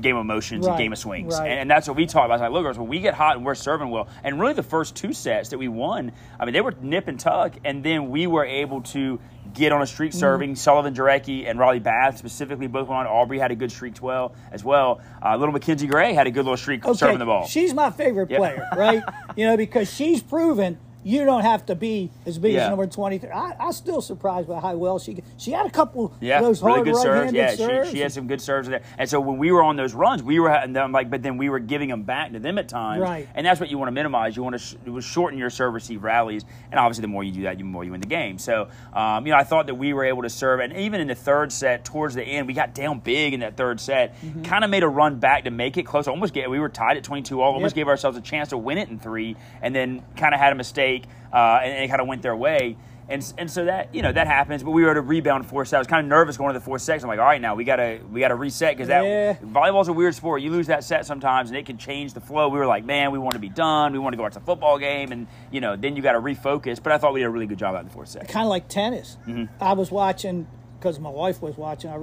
game 0.00 0.16
of 0.16 0.20
emotions 0.22 0.66
and 0.66 0.76
game 0.76 0.92
of 0.92 0.98
swings, 0.98 1.38
right. 1.38 1.50
and, 1.50 1.60
and 1.60 1.70
that's 1.70 1.86
what 1.88 1.96
we 1.96 2.06
talk 2.06 2.24
about. 2.24 2.34
It's 2.34 2.42
like, 2.42 2.50
look, 2.50 2.62
girls, 2.64 2.78
when 2.78 2.88
we 2.88 3.00
get 3.00 3.14
hot 3.14 3.36
and 3.36 3.44
we're 3.46 3.54
serving 3.54 3.90
well, 3.90 4.08
and 4.22 4.40
really 4.40 4.54
the 4.54 4.62
first 4.62 4.96
two 4.96 5.12
sets 5.12 5.50
that 5.50 5.58
we 5.58 5.68
won, 5.68 6.12
I 6.38 6.44
mean, 6.44 6.52
they 6.52 6.60
were 6.60 6.74
nip 6.80 7.08
and 7.08 7.18
tuck, 7.18 7.54
and 7.64 7.82
then 7.84 8.10
we 8.10 8.26
were 8.26 8.44
able 8.44 8.82
to 8.82 9.20
get 9.52 9.70
on 9.72 9.82
a 9.82 9.86
streak 9.86 10.10
Mm-hmm. 10.10 10.18
serving. 10.18 10.56
Sullivan 10.56 10.94
Jarecki 10.94 11.48
and 11.48 11.58
Raleigh 11.58 11.78
Bath 11.78 12.18
specifically 12.18 12.66
both 12.66 12.88
went 12.88 13.00
on. 13.00 13.06
Aubrey 13.06 13.38
had 13.38 13.52
a 13.52 13.54
good 13.54 13.70
streak, 13.70 14.02
well 14.02 14.34
as 14.50 14.64
well. 14.64 15.00
Uh, 15.24 15.36
little 15.36 15.52
Mackenzie 15.52 15.86
Gray 15.86 16.12
had 16.12 16.26
a 16.26 16.30
good 16.30 16.44
little 16.44 16.56
streak 16.56 16.82
serving 16.94 17.18
the 17.18 17.24
ball. 17.26 17.46
She's 17.46 17.72
my 17.72 17.90
favorite 17.90 18.30
Yeah. 18.30 18.38
player, 18.38 18.68
right? 18.76 19.02
you 19.36 19.46
know, 19.46 19.56
because 19.56 19.92
she's 19.92 20.22
proven 20.22 20.78
you 21.04 21.24
don't 21.24 21.42
have 21.42 21.66
to 21.66 21.74
be 21.74 22.10
as 22.26 22.38
big 22.38 22.54
Yeah. 22.54 22.62
as 22.64 22.68
number 22.70 22.86
23. 22.86 23.30
I, 23.30 23.54
I'm 23.60 23.72
still 23.72 24.00
surprised 24.00 24.48
by 24.48 24.58
how 24.60 24.74
well 24.76 24.98
she 24.98 25.22
she 25.38 25.52
had 25.52 25.66
a 25.66 25.70
couple 25.70 26.12
Yeah, 26.20 26.40
those 26.40 26.62
really 26.62 26.74
hard 26.78 26.84
good 26.86 26.96
serves. 26.96 27.32
Yeah, 27.32 27.54
serves. 27.54 27.90
she, 27.90 27.96
she 27.96 28.00
had 28.02 28.10
some 28.12 28.26
good 28.26 28.40
serves 28.40 28.68
there. 28.68 28.82
And 28.98 29.08
so 29.08 29.20
when 29.20 29.38
we 29.38 29.52
were 29.52 29.62
on 29.62 29.76
those 29.76 29.94
runs, 29.94 30.22
we 30.22 30.40
were 30.40 30.50
and 30.50 30.76
I'm 30.76 30.92
like, 30.92 31.10
but 31.10 31.22
then 31.22 31.36
we 31.36 31.48
were 31.50 31.58
giving 31.58 31.88
them 31.90 32.02
back 32.02 32.32
to 32.32 32.38
them 32.40 32.58
at 32.58 32.68
times. 32.68 33.02
Right. 33.02 33.28
And 33.34 33.46
that's 33.46 33.60
what 33.60 33.70
you 33.70 33.78
want 33.78 33.88
to 33.88 33.92
minimize. 33.92 34.36
You 34.36 34.42
want 34.42 34.58
to 34.58 35.00
sh- 35.00 35.04
shorten 35.04 35.38
your 35.38 35.50
serve 35.50 35.74
receive 35.74 36.02
rallies, 36.02 36.44
and 36.70 36.80
obviously 36.80 37.02
the 37.02 37.08
more 37.08 37.22
you 37.22 37.32
do 37.32 37.42
that, 37.42 37.58
the 37.58 37.64
more 37.64 37.84
you 37.84 37.92
win 37.92 38.00
the 38.00 38.06
game. 38.06 38.38
So 38.38 38.68
um, 38.94 39.26
you 39.26 39.32
know, 39.32 39.38
I 39.38 39.44
thought 39.44 39.66
that 39.66 39.74
we 39.74 39.92
were 39.92 40.04
able 40.04 40.22
to 40.22 40.30
serve, 40.30 40.60
and 40.60 40.72
even 40.74 41.00
in 41.00 41.08
the 41.08 41.14
third 41.14 41.52
set, 41.52 41.84
towards 41.84 42.14
the 42.14 42.22
end, 42.24 42.46
we 42.46 42.54
got 42.54 42.74
down 42.74 43.00
big 43.00 43.34
in 43.34 43.40
that 43.40 43.56
third 43.56 43.80
set. 43.80 44.16
Mm-hmm. 44.22 44.42
Kind 44.42 44.64
of 44.64 44.70
made 44.70 44.82
a 44.82 44.88
run 44.88 45.18
back 45.18 45.44
to 45.44 45.50
make 45.50 45.76
it 45.76 45.82
close. 45.84 46.08
Almost 46.08 46.32
get 46.32 46.48
we 46.48 46.60
were 46.60 46.68
tied 46.68 46.96
at 46.96 47.04
22 47.04 47.40
all. 47.40 47.52
Almost 47.54 47.72
Yep. 47.72 47.82
gave 47.84 47.88
ourselves 47.88 48.16
a 48.16 48.20
chance 48.20 48.50
to 48.50 48.56
win 48.58 48.78
it 48.78 48.88
in 48.88 48.98
three, 48.98 49.36
and 49.60 49.74
then 49.74 50.02
kind 50.16 50.32
of 50.34 50.40
had 50.40 50.52
a 50.52 50.56
mistake, 50.56 50.93
uh, 51.32 51.60
and, 51.62 51.72
and 51.72 51.84
it 51.84 51.88
kind 51.88 52.00
of 52.00 52.06
went 52.06 52.22
their 52.22 52.36
way. 52.36 52.76
And, 53.06 53.22
and 53.36 53.50
so 53.50 53.66
that 53.66 53.94
you 53.94 54.00
know 54.00 54.12
that 54.12 54.26
happens, 54.26 54.62
but 54.62 54.70
we 54.70 54.82
were 54.82 54.90
at 54.90 54.96
a 54.96 55.00
rebound 55.02 55.44
four 55.44 55.66
set. 55.66 55.76
I 55.76 55.78
was 55.78 55.86
kind 55.86 56.06
of 56.06 56.08
nervous 56.08 56.38
going 56.38 56.54
to 56.54 56.58
the 56.58 56.64
fourth 56.64 56.80
set. 56.80 57.02
I'm 57.02 57.08
like, 57.08 57.18
all 57.18 57.26
right, 57.26 57.38
now 57.40 57.54
we 57.54 57.62
gotta 57.64 58.00
we 58.10 58.20
gotta 58.20 58.34
reset 58.34 58.74
because 58.74 58.88
that 58.88 59.04
Yeah. 59.04 59.34
volleyball's 59.46 59.88
a 59.88 59.92
weird 59.92 60.14
sport. 60.14 60.40
You 60.40 60.50
lose 60.50 60.68
that 60.68 60.84
set 60.84 61.04
sometimes, 61.04 61.50
and 61.50 61.58
it 61.58 61.66
can 61.66 61.76
change 61.76 62.14
the 62.14 62.22
flow. 62.22 62.48
We 62.48 62.58
were 62.58 62.66
like, 62.66 62.82
man, 62.86 63.12
we 63.12 63.18
want 63.18 63.34
to 63.34 63.38
be 63.40 63.50
done. 63.50 63.92
We 63.92 63.98
want 63.98 64.14
to 64.14 64.16
go 64.16 64.22
watch 64.22 64.36
a 64.36 64.40
football 64.40 64.78
game, 64.78 65.12
and 65.12 65.26
you 65.50 65.60
know 65.60 65.76
then 65.76 65.96
you 65.96 66.02
got 66.02 66.12
to 66.12 66.18
refocus. 66.20 66.82
But 66.82 66.92
I 66.92 66.98
thought 66.98 67.12
we 67.12 67.20
did 67.20 67.26
a 67.26 67.30
really 67.30 67.46
good 67.46 67.58
job 67.58 67.74
out 67.74 67.80
in 67.80 67.88
the 67.88 67.92
fourth 67.92 68.08
set. 68.08 68.26
kind 68.26 68.46
of 68.46 68.48
like 68.48 68.68
tennis. 68.68 69.18
Mm-hmm. 69.28 69.52
I 69.62 69.74
was 69.74 69.90
watching 69.90 70.46
because 70.78 70.98
my 70.98 71.10
wife 71.10 71.42
was 71.42 71.58
watching. 71.58 71.90
I, 71.90 71.98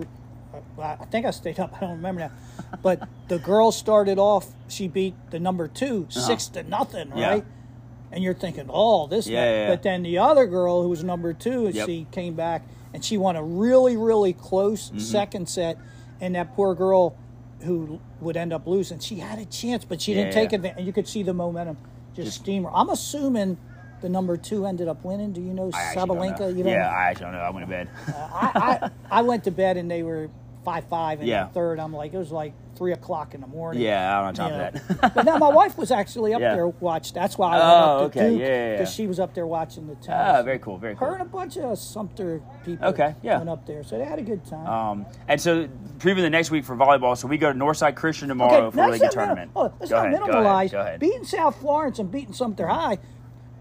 I, 0.79 0.97
I 1.01 1.05
think 1.05 1.25
I 1.25 1.31
stayed 1.31 1.59
up. 1.59 1.73
I 1.77 1.79
don't 1.79 1.93
remember 1.97 2.21
now. 2.21 2.31
But 2.83 3.09
the 3.27 3.39
girl 3.39 3.71
started 3.71 4.19
off. 4.19 4.45
She 4.67 4.87
beat 4.87 5.15
the 5.31 5.39
number 5.39 5.67
2 5.67 6.07
six 6.11 6.47
to 6.49 6.61
nothing, 6.61 7.11
Uh-huh. 7.11 7.19
Yeah. 7.19 7.41
And 8.11 8.23
you're 8.23 8.33
thinking, 8.33 8.67
oh, 8.69 9.07
this. 9.07 9.27
Yeah, 9.27 9.43
yeah, 9.43 9.51
yeah. 9.63 9.69
But 9.69 9.83
then 9.83 10.03
the 10.03 10.17
other 10.17 10.45
girl 10.45 10.81
who 10.83 10.89
was 10.89 11.03
number 11.03 11.33
two, 11.33 11.65
and 11.67 11.75
Yep. 11.75 11.87
she 11.87 12.07
came 12.11 12.33
back 12.35 12.63
and 12.93 13.03
she 13.05 13.17
won 13.17 13.35
a 13.37 13.43
really, 13.43 13.95
really 13.97 14.33
close 14.33 14.89
Mm-hmm. 14.89 14.99
second 14.99 15.49
set. 15.49 15.77
And 16.19 16.35
that 16.35 16.53
poor 16.55 16.75
girl 16.75 17.15
who 17.61 17.99
would 18.19 18.35
end 18.37 18.51
up 18.53 18.67
losing, 18.67 18.99
she 18.99 19.15
had 19.15 19.39
a 19.39 19.45
chance, 19.45 19.85
but 19.85 20.01
she 20.01 20.13
didn't 20.13 20.33
take 20.33 20.51
advantage. 20.53 20.79
And 20.79 20.87
you 20.87 20.93
could 20.93 21.07
see 21.07 21.23
the 21.23 21.33
momentum 21.33 21.77
just, 22.15 22.33
steamer. 22.41 22.69
I'm 22.73 22.89
assuming. 22.89 23.57
The 24.01 24.09
number 24.09 24.35
two 24.35 24.65
ended 24.65 24.87
up 24.87 25.05
winning. 25.05 25.31
Do 25.31 25.41
you 25.41 25.53
know 25.53 25.69
I 25.71 25.79
actually 25.79 26.07
don't 26.07 26.17
know. 26.17 26.23
Sabalenka? 26.23 26.57
You 26.57 26.63
don't 26.63 26.73
yeah, 26.73 26.89
I 26.89 27.09
actually 27.11 27.25
don't 27.25 27.33
know. 27.33 27.39
I 27.41 27.49
went 27.51 27.65
to 27.67 27.69
bed. 27.69 27.89
I, 28.07 28.79
I, 29.11 29.19
I 29.19 29.21
went 29.21 29.43
to 29.43 29.51
bed 29.51 29.77
and 29.77 29.91
they 29.91 30.01
were 30.01 30.31
five 30.63 30.85
five 30.85 31.19
and 31.19 31.27
Yeah. 31.27 31.47
third. 31.47 31.79
I'm 31.79 31.93
like 31.93 32.13
it 32.13 32.17
was 32.17 32.31
like 32.31 32.53
three 32.75 32.93
o'clock 32.93 33.33
in 33.35 33.41
the 33.41 33.47
morning. 33.47 33.81
yeah, 33.81 34.17
I'm 34.19 34.25
on 34.27 34.33
top 34.33 34.49
you 34.51 34.57
of 34.57 34.73
know. 34.73 34.95
that. 35.01 35.13
but 35.13 35.25
now 35.25 35.37
my 35.37 35.49
wife 35.53 35.77
was 35.77 35.91
actually 35.91 36.33
up 36.33 36.41
Yeah. 36.41 36.55
there 36.55 36.67
watched. 36.67 37.13
That's 37.13 37.37
why 37.37 37.49
I 37.49 37.51
went 37.51 37.63
Oh, 37.63 37.67
up 38.05 38.11
to 38.13 38.19
okay. 38.19 38.29
Duke 38.31 38.39
Yeah, 38.39 38.47
yeah, 38.47 38.71
because 38.77 38.93
she 38.93 39.07
was 39.07 39.19
up 39.19 39.33
there 39.35 39.45
watching 39.45 39.87
the 39.87 39.95
tennis. 39.95 40.09
ah, 40.39 40.41
very 40.43 40.57
cool, 40.59 40.77
very 40.77 40.95
cool. 40.95 41.07
Her 41.07 41.13
and 41.13 41.21
a 41.23 41.25
bunch 41.25 41.57
of 41.57 41.77
Sumter 41.77 42.41
people. 42.65 42.87
Okay, 42.87 43.13
yeah. 43.21 43.37
went 43.37 43.49
up 43.49 43.65
there, 43.67 43.83
so 43.83 43.97
they 43.97 44.05
had 44.05 44.17
a 44.19 44.23
good 44.23 44.43
time. 44.45 44.65
Um, 44.67 45.05
and 45.27 45.39
so, 45.39 45.67
preview 45.99 46.21
the 46.21 46.29
next 46.29 46.49
week 46.49 46.63
for 46.65 46.75
volleyball. 46.75 47.15
So 47.17 47.27
we 47.27 47.37
go 47.37 47.51
to 47.53 47.57
Northside 47.59 47.95
Christian 47.95 48.29
tomorrow 48.29 48.71
for 48.71 48.79
a 48.81 48.85
really 48.85 48.99
good 48.99 49.11
tournament. 49.11 49.51
oh, 49.55 49.71
let's 49.79 49.91
go 49.91 49.97
not 49.97 50.07
ahead, 50.07 50.19
go 50.19 50.25
minimalize. 50.27 50.55
ahead, 50.57 50.71
go 50.71 50.79
ahead. 50.81 50.99
Beating 50.99 51.23
South 51.25 51.55
Florence 51.57 51.99
and 51.99 52.09
beating 52.09 52.33
Sumter 52.33 52.67
High, 52.67 52.97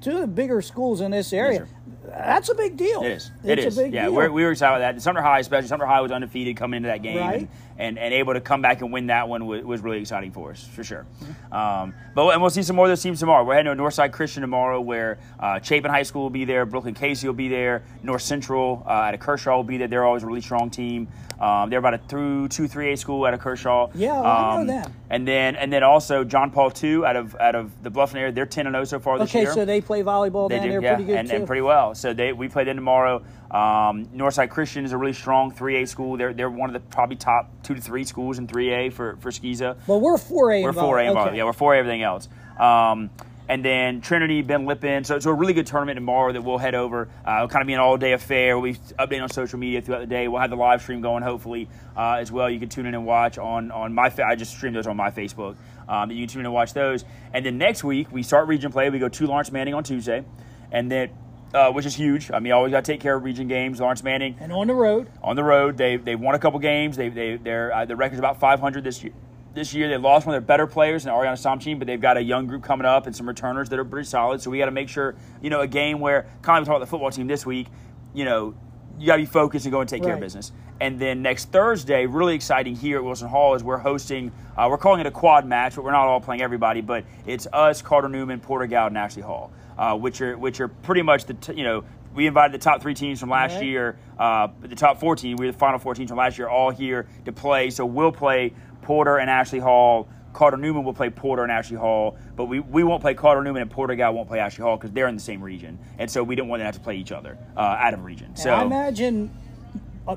two 0.00 0.12
of 0.16 0.20
the 0.20 0.26
bigger 0.26 0.62
schools 0.62 1.00
in 1.00 1.10
this 1.10 1.32
area. 1.32 1.66
sir. 1.66 1.68
that's 2.08 2.48
a 2.48 2.54
big 2.54 2.76
deal. 2.76 3.02
It 3.02 3.12
is. 3.12 3.30
It's 3.44 3.78
It 3.78 3.86
is. 3.86 3.92
yeah, 3.92 4.08
we 4.08 4.42
were 4.44 4.50
excited 4.52 4.76
about 4.76 4.94
that. 4.94 5.02
Sumter 5.02 5.22
High, 5.22 5.38
especially 5.40 5.68
Sumter 5.68 5.86
High, 5.86 6.00
was 6.00 6.10
undefeated 6.12 6.56
coming 6.56 6.78
into 6.78 6.88
that 6.88 7.02
game, 7.02 7.18
Right. 7.18 7.40
and, 7.40 7.48
and 7.80 7.98
and 7.98 8.14
able 8.14 8.34
to 8.34 8.40
come 8.40 8.62
back 8.62 8.80
and 8.82 8.92
win 8.92 9.06
that 9.08 9.28
one 9.28 9.46
was, 9.46 9.64
was 9.64 9.80
really 9.80 10.00
exciting 10.00 10.30
for 10.30 10.50
us 10.50 10.64
for 10.64 10.84
sure. 10.84 11.06
Um, 11.50 11.94
but 12.14 12.28
and 12.28 12.40
we'll 12.40 12.50
see 12.50 12.62
some 12.62 12.76
more 12.76 12.86
of 12.86 12.90
those 12.90 13.02
teams 13.02 13.18
tomorrow. 13.20 13.44
We're 13.44 13.54
heading 13.54 13.74
to 13.74 13.82
Northside 13.82 14.12
Christian 14.12 14.42
tomorrow, 14.42 14.80
where 14.80 15.18
uh, 15.38 15.60
Chapin 15.60 15.90
High 15.90 16.02
School 16.04 16.22
will 16.22 16.30
be 16.30 16.44
there, 16.44 16.66
Brookland-Cayce 16.66 17.24
will 17.24 17.32
be 17.32 17.48
there, 17.48 17.82
North 18.02 18.22
Central 18.22 18.84
uh, 18.86 19.02
at 19.08 19.14
a 19.14 19.18
Kershaw 19.18 19.56
will 19.56 19.64
be 19.64 19.78
there. 19.78 19.88
They're 19.88 20.04
always 20.04 20.22
a 20.22 20.26
really 20.26 20.40
strong 20.40 20.70
team. 20.70 21.08
Um, 21.40 21.70
they're 21.70 21.78
about 21.78 21.94
a 21.94 21.98
through 21.98 22.48
two 22.48 22.68
three 22.68 22.92
A 22.92 22.96
school 22.96 23.24
out 23.24 23.32
of 23.32 23.40
Kershaw. 23.40 23.88
Yeah, 23.94 24.20
I 24.20 24.54
know 24.54 24.60
Um, 24.60 24.66
them. 24.66 24.94
And 25.08 25.26
then 25.26 25.56
and 25.56 25.72
then 25.72 25.82
also 25.82 26.22
John 26.22 26.50
Paul 26.50 26.70
two 26.70 27.06
out 27.06 27.16
of 27.16 27.34
out 27.36 27.54
of 27.54 27.82
the 27.82 27.90
Bluffton 27.90 28.16
area. 28.16 28.30
They're 28.32 28.44
ten 28.44 28.66
and 28.66 28.74
zero 28.74 28.84
so 28.84 29.00
far 29.00 29.18
this 29.18 29.30
okay, 29.30 29.42
year. 29.42 29.52
so 29.54 29.64
they 29.64 29.80
play 29.80 30.02
volleyball 30.02 30.48
They 30.50 30.56
down 30.56 30.66
do, 30.66 30.70
there 30.72 30.82
yeah, 30.82 30.94
pretty 30.96 31.06
good 31.06 31.16
and, 31.18 31.28
too. 31.30 31.36
and 31.36 31.46
pretty 31.46 31.62
well. 31.62 31.94
So 31.94 32.12
they 32.12 32.32
we 32.34 32.48
play 32.48 32.64
them 32.64 32.76
tomorrow. 32.76 33.22
Um, 33.50 34.06
Northside 34.14 34.50
Christian 34.50 34.84
is 34.84 34.92
a 34.92 34.96
really 34.96 35.12
strong 35.12 35.52
3A 35.52 35.88
school. 35.88 36.16
They're 36.16 36.32
they're 36.32 36.50
one 36.50 36.70
of 36.70 36.74
the 36.74 36.80
probably 36.80 37.16
top 37.16 37.50
two 37.64 37.74
to 37.74 37.80
three 37.80 38.04
schools 38.04 38.38
in 38.38 38.46
3A 38.46 38.92
for 38.92 39.16
for 39.16 39.30
SCISA. 39.30 39.76
but 39.86 39.98
we're 39.98 40.18
four 40.18 40.52
A. 40.52 40.62
We're 40.62 40.72
4A 40.72 41.08
involved. 41.08 41.36
Yeah, 41.36 41.44
we're 41.44 41.52
4A 41.52 41.78
everything 41.78 42.02
else. 42.02 42.28
Um, 42.58 43.10
and 43.48 43.64
then 43.64 44.00
Trinity, 44.00 44.42
Ben 44.42 44.64
Lippen. 44.64 45.02
So 45.02 45.16
it's 45.16 45.26
a 45.26 45.32
really 45.34 45.54
good 45.54 45.66
tournament 45.66 45.96
tomorrow 45.96 46.32
that 46.32 46.42
we'll 46.42 46.58
head 46.58 46.76
over. 46.76 47.08
Uh, 47.26 47.34
it'll 47.38 47.48
kind 47.48 47.62
of 47.62 47.66
be 47.66 47.72
an 47.72 47.80
all 47.80 47.96
day 47.96 48.12
affair. 48.12 48.56
We'll 48.56 48.72
be 48.72 48.78
updating 48.96 49.22
on 49.24 49.28
social 49.30 49.58
media 49.58 49.82
throughout 49.82 49.98
the 49.98 50.06
day. 50.06 50.28
We'll 50.28 50.40
have 50.40 50.50
the 50.50 50.56
live 50.56 50.82
stream 50.82 51.00
going 51.00 51.24
hopefully 51.24 51.68
uh, 51.96 52.18
as 52.20 52.30
well. 52.30 52.48
You 52.48 52.60
can 52.60 52.68
tune 52.68 52.86
in 52.86 52.94
and 52.94 53.04
watch 53.04 53.38
on 53.38 53.72
on 53.72 53.92
my. 53.92 54.10
Fa- 54.10 54.26
I 54.26 54.36
just 54.36 54.52
streamed 54.52 54.76
those 54.76 54.86
on 54.86 54.96
my 54.96 55.10
Facebook. 55.10 55.56
Um, 55.88 56.12
you 56.12 56.18
can 56.24 56.28
tune 56.28 56.40
in 56.42 56.46
and 56.46 56.54
watch 56.54 56.72
those. 56.72 57.04
And 57.34 57.44
then 57.44 57.58
next 57.58 57.82
week 57.82 58.12
we 58.12 58.22
start 58.22 58.46
region 58.46 58.70
play. 58.70 58.88
We 58.90 59.00
go 59.00 59.08
to 59.08 59.26
Laurence 59.26 59.50
Manning 59.50 59.74
on 59.74 59.82
Tuesday, 59.82 60.24
and 60.70 60.88
then 60.88 61.10
uh, 61.54 61.72
which 61.72 61.86
is 61.86 61.94
huge. 61.94 62.30
I 62.30 62.38
mean, 62.38 62.52
always 62.52 62.70
got 62.70 62.84
to 62.84 62.92
take 62.92 63.00
care 63.00 63.16
of 63.16 63.24
region 63.24 63.48
games. 63.48 63.80
Laurence 63.80 64.02
Manning 64.02 64.36
And 64.40 64.52
on 64.52 64.66
the 64.66 64.74
road, 64.74 65.08
on 65.22 65.36
the 65.36 65.44
road. 65.44 65.76
They 65.76 65.96
they 65.96 66.14
won 66.14 66.34
a 66.34 66.38
couple 66.38 66.58
games. 66.58 66.96
They 66.96 67.08
they 67.08 67.36
their 67.36 67.72
uh, 67.72 67.84
the 67.84 67.96
record's 67.96 68.18
about 68.18 68.38
500 68.40 68.84
this 68.84 69.02
year. 69.02 69.12
This 69.52 69.74
year 69.74 69.88
they 69.88 69.96
lost 69.96 70.26
one 70.26 70.36
of 70.36 70.42
their 70.42 70.46
better 70.46 70.66
players 70.66 71.04
in 71.04 71.10
Ariana 71.10 71.32
Samchin, 71.32 71.78
but 71.78 71.86
they've 71.88 72.00
got 72.00 72.16
a 72.16 72.22
young 72.22 72.46
group 72.46 72.62
coming 72.62 72.86
up 72.86 73.06
and 73.06 73.16
some 73.16 73.26
returners 73.26 73.68
that 73.70 73.78
are 73.80 73.84
pretty 73.84 74.06
solid. 74.06 74.40
So 74.40 74.50
we 74.50 74.58
got 74.58 74.66
to 74.66 74.70
make 74.70 74.88
sure 74.88 75.16
you 75.42 75.50
know 75.50 75.60
a 75.60 75.66
game 75.66 75.98
where 75.98 76.22
kind 76.42 76.60
of 76.60 76.66
talking 76.66 76.76
about 76.76 76.78
the 76.80 76.86
football 76.86 77.10
team 77.10 77.26
this 77.26 77.44
week. 77.44 77.66
You 78.14 78.24
know, 78.24 78.54
you 78.98 79.06
got 79.06 79.16
to 79.16 79.22
be 79.22 79.26
focused 79.26 79.64
and 79.64 79.72
go 79.72 79.80
and 79.80 79.88
take 79.88 80.02
care 80.02 80.14
of 80.14 80.20
business. 80.20 80.52
And 80.80 80.98
then 80.98 81.20
next 81.20 81.52
Thursday, 81.52 82.06
really 82.06 82.34
exciting 82.34 82.74
here 82.74 82.98
at 82.98 83.04
Wilson 83.04 83.28
Hall 83.28 83.54
is 83.54 83.62
we're 83.62 83.78
hosting. 83.78 84.32
Uh, 84.56 84.68
we're 84.70 84.78
calling 84.78 85.00
it 85.00 85.06
a 85.06 85.10
quad 85.10 85.46
match, 85.46 85.74
but 85.74 85.84
we're 85.84 85.92
not 85.92 86.06
all 86.06 86.20
playing 86.20 86.40
everybody. 86.40 86.80
But 86.80 87.04
it's 87.26 87.46
us, 87.52 87.82
Cardinal 87.82 88.18
Newman, 88.18 88.40
Porter-Gaud, 88.40 88.88
and 88.88 88.96
Ashley 88.98 89.22
Hall, 89.22 89.52
uh, 89.80 89.96
which 89.96 90.20
are 90.20 90.36
which 90.36 90.60
are 90.60 90.68
pretty 90.68 91.02
much 91.02 91.24
the 91.24 91.34
t- 91.34 91.54
you 91.54 91.64
know 91.64 91.82
we 92.14 92.26
invited 92.26 92.52
the 92.52 92.62
top 92.62 92.82
three 92.82 92.92
teams 92.94 93.18
from 93.18 93.30
last 93.30 93.54
Right. 93.54 93.64
year, 93.64 93.96
uh, 94.18 94.48
the 94.62 94.74
top 94.74 94.98
14. 94.98 95.36
We 95.36 95.46
were 95.46 95.52
the 95.52 95.58
final 95.58 95.78
four 95.78 95.94
teams 95.94 96.10
from 96.10 96.18
last 96.18 96.38
year, 96.38 96.48
all 96.48 96.70
here 96.70 97.06
to 97.24 97.32
play. 97.32 97.70
So 97.70 97.86
we'll 97.86 98.10
play 98.10 98.52
Porter 98.82 99.18
and 99.18 99.30
Ashley 99.30 99.60
Hall. 99.60 100.08
Cardinal 100.32 100.60
Newman 100.62 100.82
will 100.84 100.92
play 100.92 101.08
Porter 101.08 101.44
and 101.44 101.52
Ashley 101.52 101.76
Hall, 101.76 102.16
but 102.36 102.46
we, 102.46 102.58
we 102.60 102.82
won't 102.84 103.00
play 103.00 103.14
Cardinal 103.14 103.44
Newman 103.44 103.62
and 103.62 103.70
Porter-Gaud 103.70 104.12
won't 104.14 104.28
play 104.28 104.38
Ashley 104.40 104.62
Hall 104.62 104.76
because 104.76 104.90
they're 104.92 105.08
in 105.08 105.14
the 105.16 105.20
same 105.20 105.40
region, 105.42 105.76
and 105.98 106.08
so 106.10 106.22
we 106.22 106.34
didn't 106.36 106.48
want 106.48 106.60
them 106.60 106.64
to 106.64 106.66
have 106.66 106.74
to 106.76 106.80
play 106.80 106.96
each 106.96 107.10
other 107.12 107.36
uh, 107.56 107.60
out 107.60 107.94
of 107.94 108.04
region. 108.04 108.34
So 108.36 108.50
I 108.52 108.62
imagine 108.62 109.30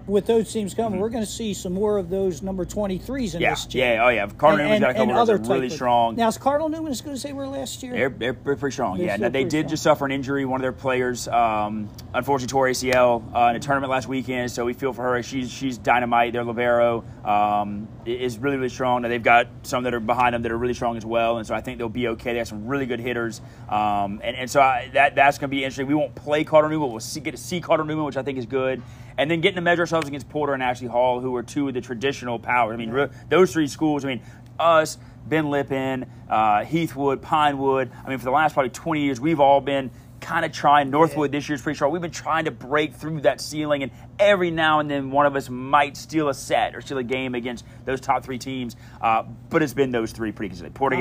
with 0.07 0.25
those 0.25 0.51
teams 0.51 0.73
coming, 0.73 0.99
we're 0.99 1.09
going 1.09 1.23
to 1.23 1.29
see 1.29 1.53
some 1.53 1.73
more 1.73 1.97
of 1.97 2.09
those 2.09 2.41
number 2.41 2.65
23s 2.65 3.35
in 3.35 3.41
yeah, 3.41 3.51
this 3.51 3.65
team. 3.65 3.81
yeah, 3.81 4.03
oh 4.05 4.09
yeah. 4.09 4.27
Cardinal 4.27 4.65
Newman's 4.65 4.81
got 4.81 4.91
a 4.91 4.93
couple 4.93 5.11
of 5.11 5.17
other 5.17 5.37
guys 5.37 5.47
that 5.47 5.53
are 5.53 5.55
really 5.55 5.67
of- 5.67 5.73
strong. 5.73 6.15
Now, 6.15 6.27
is 6.27 6.37
Cardinal 6.37 6.69
Newman 6.69 6.91
as 6.91 7.01
good 7.01 7.13
as 7.13 7.23
they 7.23 7.33
were 7.33 7.47
last 7.47 7.83
year? 7.83 7.93
They're, 7.93 8.09
they're 8.09 8.33
pretty 8.33 8.71
strong. 8.71 8.97
They're 8.97 9.07
yeah, 9.07 9.17
now, 9.17 9.29
they 9.29 9.43
did 9.43 9.51
strong. 9.51 9.69
just 9.69 9.83
suffer 9.83 10.05
an 10.05 10.11
injury. 10.11 10.45
One 10.45 10.59
of 10.59 10.63
their 10.63 10.71
players, 10.71 11.27
um, 11.27 11.89
unfortunately, 12.13 12.51
tore 12.51 12.67
ACL 12.67 13.35
uh, 13.35 13.49
in 13.49 13.55
a 13.55 13.59
tournament 13.59 13.91
last 13.91 14.07
weekend. 14.07 14.51
So 14.51 14.65
we 14.65 14.73
feel 14.73 14.93
for 14.93 15.03
her. 15.03 15.23
She's 15.23 15.51
she's 15.51 15.77
dynamite. 15.77 16.33
Their 16.33 16.43
libero 16.43 17.03
um, 17.23 17.87
is 18.05 18.37
really 18.37 18.57
really 18.57 18.69
strong. 18.69 19.01
Now 19.01 19.07
they've 19.09 19.21
got 19.21 19.47
some 19.63 19.83
that 19.83 19.93
are 19.93 19.99
behind 19.99 20.33
them 20.33 20.41
that 20.43 20.51
are 20.51 20.57
really 20.57 20.73
strong 20.73 20.97
as 20.97 21.05
well. 21.05 21.37
And 21.37 21.47
so 21.47 21.55
I 21.55 21.61
think 21.61 21.77
they'll 21.77 21.89
be 21.89 22.09
okay. 22.09 22.33
They 22.33 22.39
have 22.39 22.47
some 22.47 22.67
really 22.67 22.85
good 22.85 22.99
hitters. 22.99 23.41
Um, 23.69 24.21
and 24.23 24.35
and 24.35 24.49
so 24.49 24.61
I, 24.61 24.89
that 24.93 25.15
that's 25.15 25.37
going 25.37 25.49
to 25.49 25.55
be 25.55 25.63
interesting. 25.63 25.87
We 25.87 25.95
won't 25.95 26.15
play 26.15 26.43
Cardinal 26.43 26.71
Newman. 26.71 26.89
But 26.89 26.91
we'll 26.93 26.99
see, 26.99 27.19
get 27.19 27.31
to 27.31 27.37
see 27.37 27.61
Cardinal 27.61 27.87
Newman, 27.87 28.05
which 28.05 28.17
I 28.17 28.23
think 28.23 28.37
is 28.37 28.45
good. 28.45 28.81
And 29.17 29.29
then 29.29 29.41
getting 29.41 29.55
to 29.55 29.61
measure 29.61 29.81
ourselves 29.81 30.07
against 30.07 30.29
Porter 30.29 30.53
and 30.53 30.63
Ashley 30.63 30.87
Hall, 30.87 31.19
who 31.19 31.35
are 31.35 31.43
two 31.43 31.67
of 31.67 31.73
the 31.73 31.81
traditional 31.81 32.39
powers. 32.39 32.73
I 32.73 32.77
mean, 32.77 32.89
re- 32.89 33.09
those 33.29 33.53
three 33.53 33.67
schools. 33.67 34.05
I 34.05 34.09
mean, 34.09 34.21
us. 34.59 34.97
Ben 35.25 35.49
Lippen, 35.49 36.05
uh, 36.29 36.65
Heathwood, 36.65 37.21
Pinewood. 37.21 37.91
I 38.05 38.09
mean, 38.09 38.17
for 38.17 38.25
the 38.25 38.31
last 38.31 38.53
probably 38.53 38.71
20 38.71 39.01
years, 39.03 39.21
we've 39.21 39.39
all 39.39 39.61
been 39.61 39.91
kind 40.19 40.45
of 40.45 40.51
trying. 40.51 40.89
Northwood 40.89 41.31
this 41.31 41.47
year's 41.47 41.61
pretty 41.61 41.75
strong. 41.75 41.91
We've 41.91 42.01
been 42.01 42.11
trying 42.11 42.45
to 42.45 42.51
break 42.51 42.93
through 42.93 43.21
that 43.21 43.39
ceiling, 43.39 43.83
and 43.83 43.91
every 44.19 44.51
now 44.51 44.79
and 44.79 44.89
then 44.89 45.11
one 45.11 45.25
of 45.25 45.35
us 45.35 45.49
might 45.49 45.95
steal 45.97 46.29
a 46.29 46.33
set 46.33 46.75
or 46.75 46.81
steal 46.81 46.97
a 46.97 47.03
game 47.03 47.35
against 47.35 47.65
those 47.85 48.01
top 48.01 48.23
three 48.23 48.37
teams. 48.37 48.75
Uh, 49.01 49.23
but 49.49 49.61
it's 49.61 49.73
been 49.73 49.91
those 49.91 50.11
three 50.11 50.31
pretty 50.31 50.49
consistently. 50.49 50.77
Porter 50.77 50.97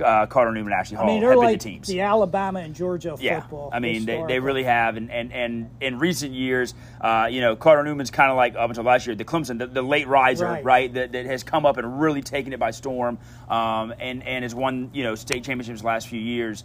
uh, 0.00 0.26
Cardinal 0.26 0.54
Newman, 0.54 0.72
Ashley 0.72 0.96
Hall 0.96 1.04
I 1.04 1.08
mean, 1.08 1.22
have 1.22 1.30
they're 1.30 1.36
been 1.36 1.44
like 1.44 1.58
the 1.60 1.70
teams. 1.70 1.88
the 1.88 2.00
Alabama 2.00 2.60
and 2.60 2.74
Georgia 2.74 3.16
Yeah, 3.20 3.40
football. 3.40 3.70
I 3.72 3.78
mean 3.78 4.04
they, 4.04 4.22
they 4.26 4.40
really 4.40 4.64
have, 4.64 4.96
and 4.96 5.10
and, 5.10 5.32
and 5.32 5.70
in 5.80 5.98
recent 5.98 6.32
years, 6.32 6.74
uh, 7.00 7.28
you 7.30 7.40
know, 7.40 7.56
Cardinal 7.56 7.92
Newman's 7.92 8.10
kind 8.10 8.30
of 8.30 8.36
like 8.36 8.54
up 8.56 8.70
until 8.70 8.84
last 8.84 9.06
year, 9.06 9.14
the 9.16 9.24
Clemson, 9.24 9.58
the, 9.58 9.66
the 9.66 9.82
late 9.82 10.08
riser, 10.08 10.46
right, 10.46 10.64
Right. 10.64 10.94
that, 10.94 11.12
that 11.12 11.26
has 11.26 11.42
come 11.42 11.64
up 11.66 11.76
and 11.76 12.00
really 12.00 12.22
taken 12.22 12.52
it 12.52 12.58
by 12.58 12.70
storm, 12.70 13.18
um, 13.48 13.94
and 13.98 14.22
and 14.26 14.42
has 14.44 14.54
won 14.54 14.90
you 14.92 15.02
know 15.04 15.14
state 15.14 15.44
championships 15.44 15.80
the 15.80 15.86
last 15.86 16.08
few 16.08 16.20
years. 16.20 16.64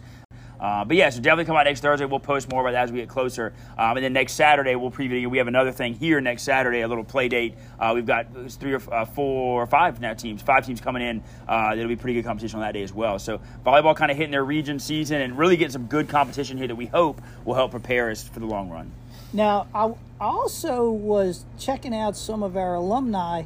Uh, 0.60 0.84
but 0.84 0.96
yeah, 0.96 1.10
so 1.10 1.20
definitely 1.20 1.44
come 1.44 1.56
out 1.56 1.64
next 1.64 1.80
Thursday. 1.80 2.04
We'll 2.04 2.20
post 2.20 2.50
more 2.50 2.62
about 2.62 2.72
that 2.72 2.84
as 2.84 2.92
we 2.92 2.98
get 2.98 3.08
closer. 3.08 3.52
Um, 3.76 3.96
and 3.96 4.04
then 4.04 4.12
next 4.12 4.34
Saturday, 4.34 4.74
we'll 4.76 4.90
preview. 4.90 5.26
We 5.28 5.38
have 5.38 5.48
another 5.48 5.72
thing 5.72 5.94
here 5.94 6.20
next 6.20 6.42
Saturday, 6.42 6.80
a 6.80 6.88
little 6.88 7.04
play 7.04 7.28
date. 7.28 7.54
Uh, 7.78 7.92
we've 7.94 8.06
got 8.06 8.26
three 8.52 8.74
or 8.74 8.82
uh, 8.92 9.04
four 9.04 9.62
or 9.62 9.66
five 9.66 10.00
now 10.00 10.14
teams, 10.14 10.42
five 10.42 10.66
teams 10.66 10.80
coming 10.80 11.02
in. 11.02 11.22
Uh, 11.46 11.74
that'll 11.74 11.88
be 11.88 11.96
pretty 11.96 12.14
good 12.14 12.24
competition 12.24 12.58
on 12.58 12.62
that 12.62 12.72
day 12.72 12.82
as 12.82 12.92
well. 12.92 13.18
So 13.18 13.40
volleyball 13.64 13.96
kind 13.96 14.10
of 14.10 14.16
hitting 14.16 14.32
their 14.32 14.44
region 14.44 14.78
season 14.78 15.20
and 15.20 15.38
really 15.38 15.56
getting 15.56 15.72
some 15.72 15.86
good 15.86 16.08
competition 16.08 16.56
here 16.56 16.68
that 16.68 16.76
we 16.76 16.86
hope 16.86 17.20
will 17.44 17.54
help 17.54 17.70
prepare 17.70 18.10
us 18.10 18.26
for 18.26 18.40
the 18.40 18.46
long 18.46 18.70
run. 18.70 18.90
Now, 19.32 19.66
I, 19.74 19.92
also 20.20 20.90
was 20.90 21.44
checking 21.58 21.94
out 21.94 22.16
some 22.16 22.42
of 22.42 22.56
our 22.56 22.74
alumni 22.74 23.42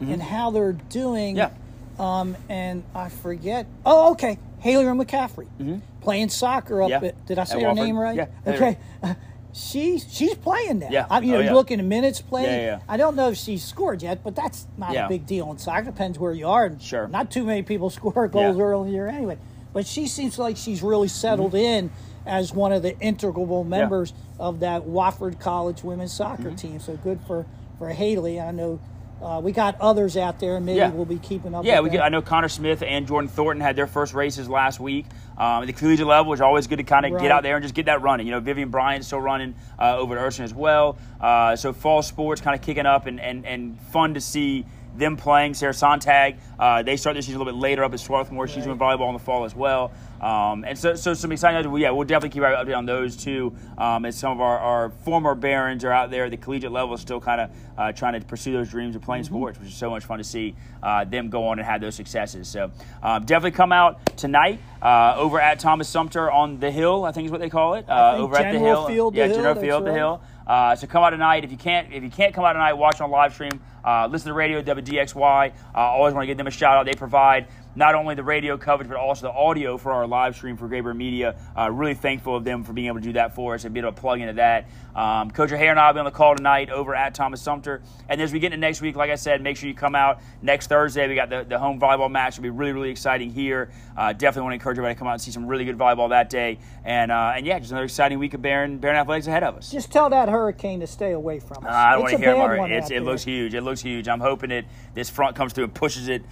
and 0.00 0.22
how 0.22 0.50
they're 0.50 0.72
doing. 0.72 1.36
Yeah. 1.36 1.50
Um, 1.98 2.36
and 2.48 2.84
I 2.94 3.08
forget. 3.08 3.66
Oh, 3.84 4.12
okay. 4.12 4.38
Haley 4.60 4.84
McCaffrey 4.84 5.80
playing 6.00 6.28
soccer 6.30 6.82
up 6.82 6.90
Mm-hmm. 6.90 7.04
Yeah. 7.04 7.08
at. 7.10 7.26
Did 7.26 7.38
I 7.38 7.44
say 7.44 7.56
At 7.56 7.62
her 7.62 7.68
Wofford. 7.68 7.74
name 7.76 7.96
right? 7.98 8.16
Yeah. 8.16 8.26
Okay. 8.46 8.78
Uh, 9.02 9.14
she 9.52 9.98
she's 9.98 10.34
playing 10.34 10.80
now. 10.80 10.88
Yeah. 10.90 11.06
I'm 11.08 11.24
you 11.24 11.32
know 11.32 11.38
Oh, 11.38 11.42
yeah. 11.42 11.54
looking 11.54 11.78
at 11.80 11.86
minutes 11.86 12.20
played. 12.20 12.44
Yeah, 12.46 12.60
yeah. 12.60 12.78
I 12.88 12.96
don't 12.96 13.16
know 13.16 13.30
if 13.30 13.36
she's 13.38 13.64
scored 13.64 14.02
yet, 14.02 14.22
but 14.22 14.36
that's 14.36 14.66
not 14.76 14.94
a 14.94 15.06
big 15.08 15.26
deal 15.26 15.50
in 15.50 15.58
soccer. 15.58 15.84
Depends 15.86 16.18
where 16.18 16.32
you 16.32 16.46
are. 16.48 16.66
And 16.66 16.80
Sure. 16.82 17.08
Not 17.08 17.30
too 17.30 17.44
many 17.44 17.62
people 17.62 17.88
score 17.98 18.28
goals 18.28 18.58
early 18.58 18.82
in 18.82 18.86
the 18.88 18.92
year 18.92 19.08
anyway. 19.08 19.38
But 19.72 19.86
she 19.86 20.06
seems 20.06 20.38
like 20.38 20.56
she's 20.56 20.82
really 20.82 21.08
settled 21.08 21.52
Mm-hmm. 21.52 21.56
in 21.86 21.90
as 22.26 22.52
one 22.52 22.72
of 22.72 22.82
the 22.82 22.98
integral 22.98 23.62
members 23.62 24.12
of 24.38 24.60
that 24.60 24.82
Wofford 24.82 25.38
College 25.38 25.82
women's 25.84 26.12
soccer 26.12 26.44
Mm-hmm. 26.44 26.54
team. 26.56 26.80
So 26.80 26.96
good 26.96 27.20
for 27.26 27.46
for 27.78 27.88
Haley. 27.90 28.40
I 28.40 28.50
know 28.52 28.78
uh, 29.22 29.40
we 29.42 29.52
got 29.52 29.80
others 29.80 30.16
out 30.16 30.38
there, 30.40 30.56
and 30.56 30.66
maybe 30.66 30.78
Yeah. 30.78 30.90
we'll 30.90 31.04
be 31.04 31.18
keeping 31.18 31.54
up. 31.54 31.64
Yeah, 31.64 31.80
with 31.80 31.90
we 31.92 31.98
get, 31.98 32.04
I 32.04 32.08
know 32.10 32.22
Connor 32.22 32.48
Smith 32.48 32.82
and 32.82 33.06
Jordan 33.06 33.28
Thornton 33.28 33.60
had 33.60 33.74
their 33.76 33.86
first 33.86 34.14
races 34.14 34.48
last 34.48 34.78
week. 34.80 35.06
Um, 35.38 35.62
at 35.62 35.66
the 35.66 35.72
collegiate 35.72 36.06
level, 36.06 36.32
is 36.32 36.40
always 36.40 36.66
good 36.66 36.76
to 36.78 36.82
kind 36.84 37.04
of 37.06 37.12
Right. 37.12 37.22
get 37.22 37.30
out 37.30 37.42
there 37.42 37.56
and 37.56 37.62
just 37.62 37.74
get 37.74 37.86
that 37.86 38.00
running. 38.02 38.26
You 38.26 38.32
know, 38.32 38.40
Vivian 38.40 38.70
Bryant's 38.70 39.06
still 39.06 39.20
running 39.20 39.54
uh, 39.78 39.96
over 39.98 40.16
at 40.18 40.24
Urshan 40.24 40.44
as 40.44 40.54
well. 40.54 40.96
Uh, 41.20 41.56
so 41.56 41.72
fall 41.72 42.02
sports 42.02 42.40
kind 42.40 42.54
of 42.58 42.64
kicking 42.64 42.86
up 42.86 43.06
and, 43.06 43.20
and, 43.20 43.44
and 43.46 43.78
fun 43.92 44.14
to 44.14 44.20
see 44.20 44.64
them 44.96 45.16
playing. 45.18 45.52
Sarah 45.52 45.74
Sontag, 45.74 46.36
uh, 46.58 46.82
they 46.82 46.96
start 46.96 47.16
this 47.16 47.26
season 47.26 47.38
a 47.40 47.44
little 47.44 47.52
bit 47.52 47.60
later 47.60 47.84
up 47.84 47.92
at 47.92 48.00
Swarthmore. 48.00 48.48
She's 48.48 48.64
doing 48.64 48.78
volleyball 48.78 49.08
in 49.08 49.12
the 49.12 49.18
fall 49.18 49.44
as 49.44 49.54
well. 49.54 49.92
Um, 50.20 50.64
and 50.64 50.78
so, 50.78 50.94
so 50.94 51.14
some 51.14 51.32
exciting 51.32 51.60
news. 51.62 51.70
Well, 51.70 51.80
yeah, 51.80 51.90
we'll 51.90 52.06
definitely 52.06 52.30
keep 52.30 52.42
our 52.42 52.52
update 52.52 52.76
on 52.76 52.86
those 52.86 53.16
too. 53.16 53.54
Um, 53.78 54.04
as 54.04 54.16
some 54.16 54.32
of 54.32 54.40
our, 54.40 54.58
our 54.58 54.90
former 54.90 55.34
Barons 55.34 55.84
are 55.84 55.92
out 55.92 56.10
there 56.10 56.24
at 56.24 56.30
the 56.30 56.36
collegiate 56.36 56.72
level, 56.72 56.96
still 56.96 57.20
kind 57.20 57.40
of 57.40 57.50
uh, 57.76 57.92
trying 57.92 58.18
to 58.18 58.26
pursue 58.26 58.52
those 58.52 58.70
dreams 58.70 58.96
of 58.96 59.02
playing 59.02 59.24
sports, 59.24 59.58
which 59.58 59.68
is 59.68 59.74
so 59.74 59.90
much 59.90 60.04
fun 60.04 60.18
to 60.18 60.24
see 60.24 60.54
uh, 60.82 61.04
them 61.04 61.28
go 61.28 61.46
on 61.48 61.58
and 61.58 61.66
have 61.66 61.80
those 61.80 61.94
successes. 61.94 62.48
So 62.48 62.70
um, 63.02 63.24
definitely 63.24 63.52
come 63.52 63.72
out 63.72 64.16
tonight 64.16 64.60
uh, 64.82 65.14
over 65.16 65.40
at 65.40 65.58
Thomas 65.58 65.88
Sumter 65.88 66.30
on 66.30 66.58
the 66.60 66.70
Hill. 66.70 67.04
I 67.04 67.12
think 67.12 67.26
is 67.26 67.32
what 67.32 67.40
they 67.40 67.50
call 67.50 67.74
it. 67.74 67.88
Uh, 67.88 68.16
over 68.16 68.36
at 68.36 68.52
the 68.52 68.58
Hill. 68.58 68.86
Field, 68.86 69.14
the 69.14 69.18
yeah, 69.18 69.26
Hill, 69.26 69.36
General 69.36 69.54
Field, 69.56 69.84
the 69.84 69.90
right. 69.90 69.96
Hill. 69.96 70.22
Uh, 70.46 70.76
so 70.76 70.86
come 70.86 71.02
out 71.02 71.10
tonight. 71.10 71.44
If 71.44 71.50
you 71.50 71.56
can't, 71.56 71.92
if 71.92 72.02
you 72.02 72.10
can't 72.10 72.32
come 72.32 72.44
out 72.44 72.52
tonight, 72.52 72.74
watch 72.74 73.00
on 73.00 73.10
live 73.10 73.34
stream. 73.34 73.60
Uh, 73.86 74.08
listen 74.10 74.24
to 74.24 74.30
the 74.30 74.34
radio 74.34 74.60
WDXY. 74.60 75.52
Uh, 75.74 75.78
always 75.78 76.12
want 76.12 76.24
to 76.24 76.26
give 76.26 76.36
them 76.36 76.48
a 76.48 76.50
shout 76.50 76.76
out. 76.76 76.86
They 76.86 76.94
provide 76.94 77.46
not 77.76 77.94
only 77.94 78.14
the 78.14 78.22
radio 78.24 78.56
coverage 78.56 78.88
but 78.88 78.96
also 78.96 79.26
the 79.26 79.32
audio 79.32 79.76
for 79.76 79.92
our 79.92 80.06
live 80.06 80.34
stream 80.34 80.56
for 80.56 80.68
Graber 80.68 80.96
Media. 80.96 81.36
Uh, 81.56 81.70
really 81.70 81.94
thankful 81.94 82.34
of 82.34 82.42
them 82.42 82.64
for 82.64 82.72
being 82.72 82.88
able 82.88 82.98
to 82.98 83.02
do 83.04 83.12
that 83.12 83.34
for 83.34 83.54
us 83.54 83.64
and 83.64 83.74
be 83.74 83.80
able 83.80 83.92
to 83.92 84.00
plug 84.00 84.20
into 84.20 84.32
that. 84.32 84.66
Um, 84.94 85.30
Coach 85.30 85.52
O'Hare 85.52 85.72
and 85.72 85.78
I 85.78 85.88
will 85.88 85.94
be 85.94 85.98
on 86.00 86.04
the 86.06 86.10
call 86.10 86.34
tonight 86.34 86.70
over 86.70 86.94
at 86.94 87.14
Thomas 87.14 87.42
Sumter. 87.42 87.82
And 88.08 88.20
as 88.20 88.32
we 88.32 88.38
get 88.38 88.46
into 88.46 88.56
next 88.56 88.80
week, 88.80 88.96
like 88.96 89.10
I 89.10 89.16
said, 89.16 89.42
make 89.42 89.58
sure 89.58 89.68
you 89.68 89.74
come 89.74 89.94
out 89.94 90.20
next 90.40 90.68
Thursday. 90.68 91.06
We 91.06 91.14
got 91.14 91.28
the, 91.28 91.44
the 91.44 91.58
home 91.58 91.78
volleyball 91.78 92.10
match. 92.10 92.34
It'll 92.34 92.44
be 92.44 92.50
really, 92.50 92.72
really 92.72 92.90
exciting 92.90 93.30
here. 93.30 93.70
Uh, 93.94 94.14
definitely 94.14 94.42
want 94.42 94.52
to 94.52 94.54
encourage 94.54 94.78
everybody 94.78 94.94
to 94.94 94.98
come 94.98 95.08
out 95.08 95.12
and 95.12 95.20
see 95.20 95.30
some 95.30 95.46
really 95.46 95.66
good 95.66 95.76
volleyball 95.76 96.08
that 96.08 96.30
day. 96.30 96.58
And 96.82 97.12
uh, 97.12 97.34
and 97.36 97.44
yeah, 97.44 97.58
just 97.58 97.72
another 97.72 97.84
exciting 97.84 98.18
week 98.18 98.32
of 98.32 98.40
Baron, 98.40 98.78
Baron 98.78 98.96
Athletics 98.96 99.26
ahead 99.26 99.42
of 99.42 99.56
us. 99.56 99.70
Just 99.70 99.92
tell 99.92 100.08
that 100.10 100.30
hurricane 100.30 100.80
to 100.80 100.86
stay 100.86 101.12
away 101.12 101.40
from 101.40 101.66
us. 101.66 101.72
I 101.72 101.92
don't 101.92 102.00
want 102.00 102.12
to 102.12 102.18
hear 102.18 102.32
bad 102.32 102.38
more. 102.38 102.56
one 102.56 102.72
It's, 102.72 102.86
out 102.86 102.92
it 102.92 103.02
looks 103.02 103.22
huge. 103.22 103.52
It 103.52 103.60
looks 103.60 103.75
huge. 103.82 104.08
I'm 104.08 104.20
hoping 104.20 104.50
it 104.50 104.66
this 104.94 105.10
front 105.10 105.36
comes 105.36 105.52
through 105.52 105.64
and 105.64 105.74
pushes 105.74 106.08
it 106.08 106.22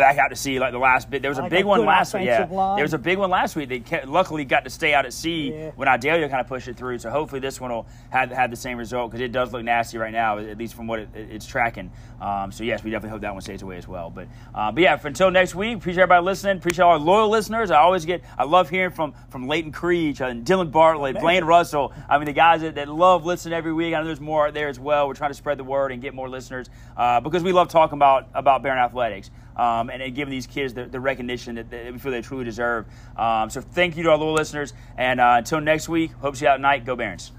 back 0.00 0.16
got 0.16 0.28
to 0.28 0.36
see 0.36 0.58
like 0.58 0.72
the 0.72 0.78
last 0.78 1.10
bit. 1.10 1.22
There 1.22 1.30
was 1.30 1.38
a 1.38 1.42
Like 1.42 1.50
big 1.50 1.64
a 1.64 1.68
one 1.68 1.84
last 1.84 2.14
week. 2.14 2.24
Yeah, 2.24 2.46
line. 2.50 2.76
there 2.76 2.84
was 2.84 2.94
a 2.94 2.98
big 2.98 3.18
one 3.18 3.30
last 3.30 3.56
week. 3.56 3.68
They 3.68 3.80
kept, 3.80 4.08
luckily 4.08 4.44
got 4.44 4.64
to 4.64 4.70
stay 4.70 4.94
out 4.94 5.04
at 5.06 5.12
sea 5.12 5.52
Yeah. 5.52 5.70
when 5.76 5.88
Idalia 5.88 6.28
kind 6.28 6.40
of 6.40 6.46
pushed 6.48 6.68
it 6.68 6.76
through. 6.76 6.98
So 6.98 7.10
hopefully 7.10 7.40
this 7.40 7.60
one 7.60 7.70
will 7.70 7.86
have, 8.10 8.30
have 8.30 8.50
the 8.50 8.56
same 8.56 8.78
result 8.78 9.10
because 9.10 9.22
it 9.22 9.32
does 9.32 9.52
look 9.52 9.62
nasty 9.64 9.98
right 9.98 10.12
now, 10.12 10.38
at 10.38 10.56
least 10.58 10.74
from 10.74 10.86
what 10.86 11.00
it, 11.00 11.08
it's 11.14 11.46
tracking. 11.46 11.90
Um, 12.20 12.52
so 12.52 12.64
yes, 12.64 12.84
we 12.84 12.90
definitely 12.90 13.10
hope 13.10 13.20
that 13.22 13.32
one 13.32 13.42
stays 13.42 13.62
away 13.62 13.76
as 13.76 13.88
well. 13.88 14.08
But 14.10 14.28
uh, 14.54 14.70
but 14.72 14.82
yeah, 14.82 14.96
for, 14.96 15.08
until 15.08 15.30
next 15.30 15.54
week, 15.54 15.76
appreciate 15.76 16.02
everybody 16.04 16.24
listening. 16.24 16.56
Appreciate 16.58 16.84
all 16.84 16.92
our 16.92 16.98
loyal 16.98 17.28
listeners. 17.28 17.70
I 17.70 17.78
always 17.78 18.04
get 18.04 18.22
I 18.38 18.44
love 18.44 18.70
hearing 18.70 18.92
from 18.92 19.14
from 19.28 19.48
Leighton 19.48 19.72
Creech 19.72 20.20
and 20.20 20.44
Dylan 20.46 20.70
Bartlett, 20.70 21.18
Blaine 21.20 21.44
Russell. 21.44 21.92
I 22.08 22.18
mean 22.18 22.26
the 22.26 22.32
guys 22.32 22.60
that, 22.60 22.76
that 22.76 22.88
love 22.88 23.24
listening 23.24 23.54
every 23.54 23.72
week. 23.72 23.94
I 23.94 23.98
know 24.00 24.06
there's 24.06 24.20
more 24.20 24.46
out 24.46 24.54
there 24.54 24.68
as 24.68 24.78
well. 24.78 25.08
We're 25.08 25.14
trying 25.14 25.30
to 25.30 25.34
spread 25.34 25.58
the 25.58 25.64
word 25.64 25.90
and 25.92 26.00
get 26.00 26.14
more 26.14 26.28
listeners 26.28 26.68
uh, 26.96 27.20
because 27.20 27.42
we 27.42 27.52
love 27.52 27.68
talking 27.68 27.98
about 27.98 28.28
about 28.34 28.62
Baron 28.62 28.78
athletics. 28.78 29.30
Um, 29.56 29.90
and, 29.90 30.02
and 30.02 30.14
giving 30.14 30.30
these 30.30 30.46
kids 30.46 30.74
the, 30.74 30.86
the 30.86 31.00
recognition 31.00 31.56
that, 31.56 31.92
we 31.92 31.98
feel 31.98 32.12
they 32.12 32.22
truly 32.22 32.44
deserve. 32.44 32.86
Um, 33.16 33.50
so 33.50 33.60
thank 33.60 33.96
you 33.96 34.02
to 34.04 34.10
our 34.10 34.18
loyal 34.18 34.32
listeners. 34.32 34.72
And 34.96 35.20
uh, 35.20 35.34
until 35.38 35.60
next 35.60 35.88
week, 35.88 36.12
hope 36.12 36.40
you 36.40 36.48
out 36.48 36.56
tonight. 36.56 36.84
Go 36.84 36.96
Barons. 36.96 37.32